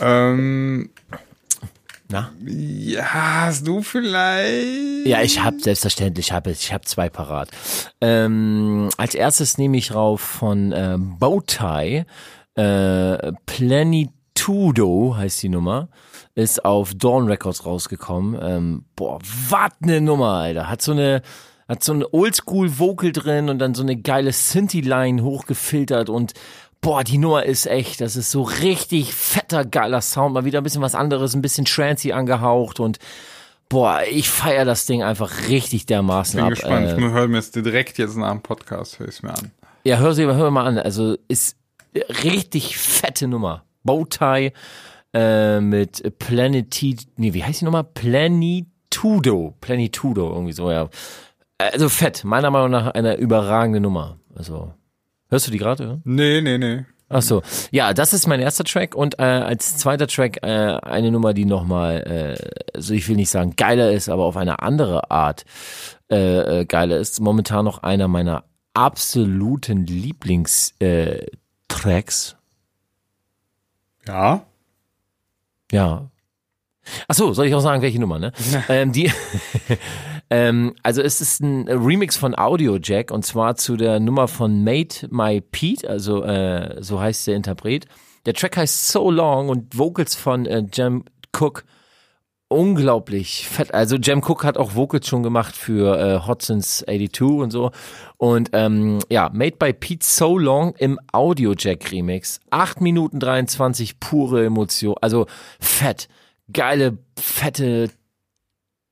[0.00, 0.90] Ähm,
[2.10, 2.30] Na?
[2.42, 5.06] ja, hast du vielleicht?
[5.06, 7.50] Ja, ich habe selbstverständlich, hab, ich habe zwei parat.
[8.00, 12.04] Ähm, als erstes nehme ich rauf von äh, Bowtie.
[12.54, 15.90] Äh, Plenitudo heißt die Nummer.
[16.34, 18.40] Ist auf Dawn Records rausgekommen.
[18.42, 19.18] Ähm, boah,
[19.50, 20.70] was ne Nummer, Alter.
[20.70, 21.20] Hat so eine
[21.68, 26.32] hat so ein Oldschool-Vocal drin und dann so eine geile Synthi-Line hochgefiltert und
[26.80, 30.64] boah, die Nummer ist echt, das ist so richtig fetter, geiler Sound, mal wieder ein
[30.64, 32.98] bisschen was anderes, ein bisschen trancy angehaucht und
[33.68, 36.50] boah, ich feier das Ding einfach richtig dermaßen Bin ab.
[36.50, 36.86] gespannt.
[36.88, 39.50] Äh, ich höre mir jetzt direkt jetzt nach dem Podcast, höre ich mir an.
[39.84, 40.78] ja, hör sie hör mal an.
[40.78, 41.56] Also ist
[42.24, 43.64] richtig fette Nummer.
[43.82, 44.52] Bowtie
[45.14, 47.82] äh, mit Planetid, nee, wie heißt die Nummer?
[47.82, 49.54] Planitudo.
[49.60, 50.88] Planitudo, irgendwie so, ja.
[51.58, 54.18] Also fett, meiner Meinung nach eine überragende Nummer.
[54.36, 54.72] Also,
[55.28, 55.84] hörst du die gerade?
[55.84, 55.98] Ja?
[56.04, 56.84] Nee, nee, nee.
[57.10, 57.42] Ach so.
[57.70, 61.46] Ja, das ist mein erster Track und äh, als zweiter Track äh, eine Nummer, die
[61.46, 65.44] nochmal, äh, also ich will nicht sagen geiler ist, aber auf eine andere Art
[66.10, 67.20] äh, äh, geiler ist.
[67.20, 71.26] Momentan noch einer meiner absoluten Lieblings äh.
[74.06, 74.42] Ja.
[75.70, 76.10] Ja.
[77.06, 78.32] Ach so, soll ich auch sagen, welche Nummer, ne?
[78.68, 79.12] ähm, die,
[80.30, 84.62] ähm, also es ist ein Remix von Audio Jack und zwar zu der Nummer von
[84.62, 87.86] Made My Pete, also äh, so heißt der Interpret.
[88.26, 91.64] Der Track heißt So Long und Vocals von äh, Jam Cook.
[92.50, 93.74] Unglaublich fett.
[93.74, 97.70] Also Jam Cook hat auch Vocals schon gemacht für äh, Hot Since 82 und so.
[98.16, 102.40] Und ähm, ja, Made by Pete So Long im Audio Jack Remix.
[102.50, 104.94] 8 Minuten 23 pure Emotion.
[105.00, 105.26] Also
[105.60, 106.08] fett.
[106.50, 107.90] Geile, fette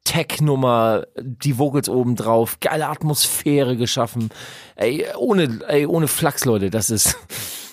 [0.07, 4.31] Tech-Nummer, die Vocals oben drauf, geile Atmosphäre geschaffen.
[4.77, 7.17] Ey, ohne, ey, ohne Flachs, Leute, das ist,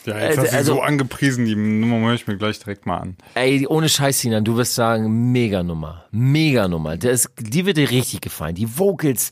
[0.05, 2.85] Ja, jetzt Also- hast du also- so angepriesen, die Nummer höre ich mir gleich direkt
[2.85, 3.17] mal an.
[3.35, 6.97] ey, ohne Scheiß, Sinan, du wirst sagen, Mega-Nummer, Mega-Nummer.
[6.97, 8.55] Der ist, die wird dir richtig gefallen.
[8.55, 9.31] Die Vocals,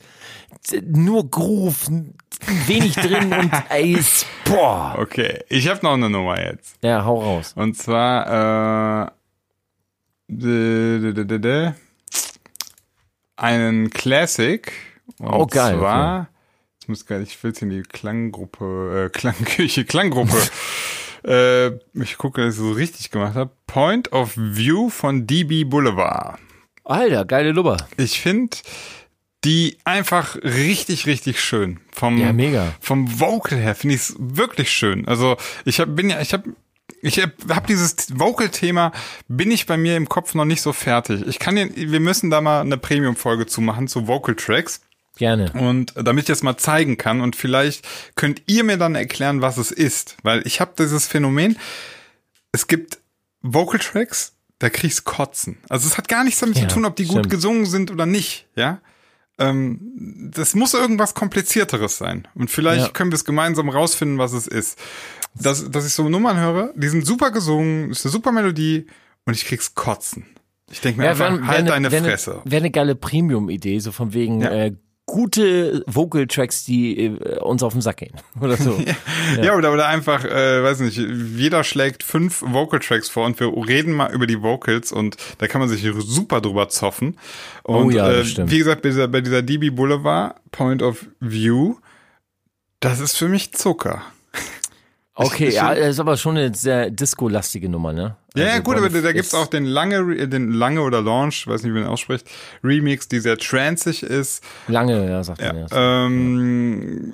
[0.86, 1.88] nur Groove,
[2.66, 4.94] wenig drin und ey, ist, boah.
[4.98, 6.76] Okay, ich habe noch eine Nummer jetzt.
[6.82, 7.52] Ja, hau raus.
[7.56, 9.10] Und zwar äh,
[13.42, 14.72] einen Classic.
[15.18, 16.28] Und Oh, geil, zwar,
[16.80, 20.36] ich muss gar ich will in die Klanggruppe, äh, Klangküche, Klanggruppe.
[21.24, 21.68] äh,
[22.00, 23.50] ich gucke, dass ich so richtig gemacht habe.
[23.66, 26.38] Point of View von DB Boulevard.
[26.84, 27.76] Alter, geile Nummer.
[27.96, 28.56] Ich finde
[29.44, 31.80] die einfach richtig, richtig schön.
[31.90, 32.74] Vom, Ja, mega.
[32.80, 35.06] Vom Vocal her finde ich es wirklich schön.
[35.08, 36.54] Also ich hab, bin ja, ich habe
[37.02, 38.92] ich habe hab dieses Vocal-Thema,
[39.28, 41.26] bin ich bei mir im Kopf noch nicht so fertig.
[41.26, 44.80] Ich kann den, wir müssen da mal eine Premium-Folge zu machen, zu Vocal-Tracks.
[45.16, 45.52] Gerne.
[45.52, 49.58] Und damit ich das mal zeigen kann und vielleicht könnt ihr mir dann erklären, was
[49.58, 50.16] es ist.
[50.22, 51.58] Weil ich habe dieses Phänomen,
[52.52, 52.98] es gibt
[53.42, 55.58] Vocal Tracks, da kriegst Kotzen.
[55.68, 57.30] Also es hat gar nichts damit Ja, zu tun, ob die gut stimmt.
[57.30, 58.80] gesungen sind oder nicht, ja.
[59.38, 62.28] Ähm, das muss irgendwas komplizierteres sein.
[62.34, 62.92] Und vielleicht Ja.
[62.92, 64.78] können wir es gemeinsam rausfinden, was es ist.
[65.34, 68.86] Dass, dass ich so Nummern höre, die sind super gesungen, ist eine super Melodie
[69.24, 70.26] und ich krieg's Kotzen.
[70.70, 72.42] Ich denke mir einfach, wär- halt wär ne- deine wär ne- Fresse.
[72.44, 74.50] Wäre eine geile Premium-Idee, so von wegen Ja.
[74.50, 74.72] äh,
[75.06, 78.14] gute Vocal-Tracks, die äh, uns auf den Sack gehen.
[78.40, 78.78] Oder so.
[79.42, 83.92] Ja, oder, oder einfach, äh, weiß nicht, jeder schlägt fünf Vocal-Tracks vor und wir reden
[83.92, 87.18] mal über die Vocals und da kann man sich super drüber zoffen.
[87.62, 88.50] Und Oh ja, äh, stimmt.
[88.50, 91.76] wie gesagt, bei dieser, bei dieser DB Boulevard Point of View,
[92.80, 94.02] das ist für mich Zucker.
[95.14, 98.16] Okay, Ich- ja, ist aber schon eine sehr disco-lastige Nummer, ne?
[98.34, 101.02] Ja, ja, Also gut, aber da, gibt's ist- auch den lange, Re- den lange oder
[101.02, 102.26] Launch, weiß nicht, wie man ausspricht,
[102.64, 104.42] Remix, die sehr transig ist.
[104.68, 106.06] Lange, ja, sagt man ja.
[106.06, 107.12] Ähm,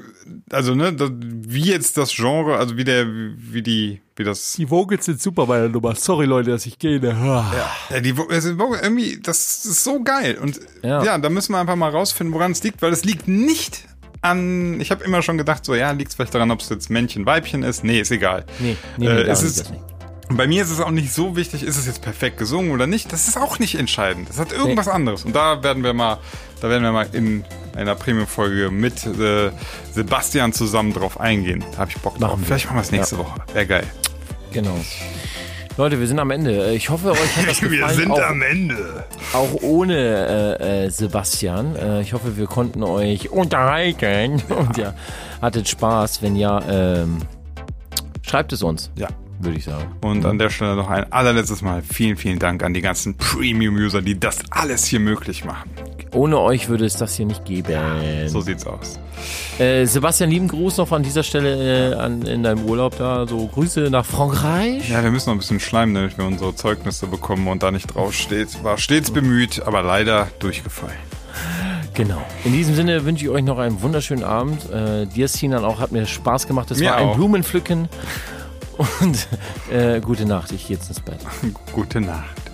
[0.52, 4.70] also, ne, das, wie jetzt das Genre, also wie der, wie die, wie das Die
[4.70, 5.96] Vocals sind super bei der Nummer.
[5.96, 7.00] Sorry, Leute, dass ich gehe.
[7.02, 8.50] Ja, die, Vo- also
[8.80, 10.38] irgendwie, das ist so geil.
[10.40, 11.02] Und ja.
[11.02, 11.18] Ja.
[11.18, 13.88] da müssen wir einfach mal rausfinden, woran es liegt, weil es liegt nicht
[14.20, 16.90] an, ich habe immer schon gedacht, so, ja, liegt es vielleicht daran, ob es jetzt
[16.90, 17.85] Männchen, Weibchen ist.
[17.85, 18.45] Nee, ist egal.
[18.59, 19.82] Nee, nee, nee, Äh, es ist, nicht.
[20.31, 23.12] Bei mir ist es auch nicht so wichtig, ist es jetzt perfekt gesungen oder nicht.
[23.12, 24.28] Das ist auch nicht entscheidend.
[24.28, 24.93] Das hat irgendwas nee.
[24.93, 25.24] anderes.
[25.24, 26.19] Und da werden wir mal,
[26.61, 29.51] da werden wir mal in einer Premium-Folge mit äh,
[29.93, 31.65] Sebastian zusammen drauf eingehen.
[31.73, 32.39] Da habe ich Bock drauf.
[32.45, 33.23] Vielleicht machen wir es nächste ja.
[33.23, 33.40] Woche.
[33.55, 33.86] Wäre geil.
[34.53, 34.78] Genau.
[35.78, 36.72] Leute, wir sind am Ende.
[36.74, 37.80] Ich hoffe, euch hat das gefallen.
[37.80, 39.05] wir sind auch, am Ende.
[39.32, 41.76] Auch ohne äh, äh, Sebastian.
[41.76, 44.42] Äh, ich hoffe, wir konnten euch unterhalten.
[44.48, 44.56] Ja.
[44.56, 44.94] Und ja,
[45.40, 46.20] hattet Spaß.
[46.20, 47.18] Wenn ja, ähm,
[48.22, 48.90] schreibt es uns.
[48.96, 49.06] Ja
[49.40, 49.86] würde ich sagen.
[50.00, 54.02] Und an der Stelle noch ein allerletztes Mal vielen, vielen Dank an die ganzen Premium-User,
[54.02, 55.70] die das alles hier möglich machen.
[56.14, 57.78] Ohne euch würde es das hier nicht geben.
[58.26, 58.98] So sieht's aus.
[59.59, 63.26] Äh, Sebastian, lieben Gruß noch an dieser Stelle äh, an, in deinem Urlaub da.
[63.26, 64.89] So Grüße nach Frankreich.
[64.89, 67.94] Ja, wir müssen noch ein bisschen schleimen, damit wir unsere Zeugnisse bekommen und da nicht
[67.94, 68.62] draufsteht.
[68.64, 70.97] War stets bemüht, aber leider durchgefallen.
[71.94, 72.22] Genau.
[72.44, 74.70] In diesem Sinne wünsche ich euch noch einen wunderschönen Abend.
[74.70, 76.70] Äh, dir, Sinan, auch hat mir Spaß gemacht.
[76.70, 77.16] Es war ein auch.
[77.16, 77.89] Blumenpflücken.
[79.01, 79.26] Und
[79.72, 81.18] äh, gute Nacht, ich gehe jetzt ins Bett.
[81.72, 82.47] gute Nacht.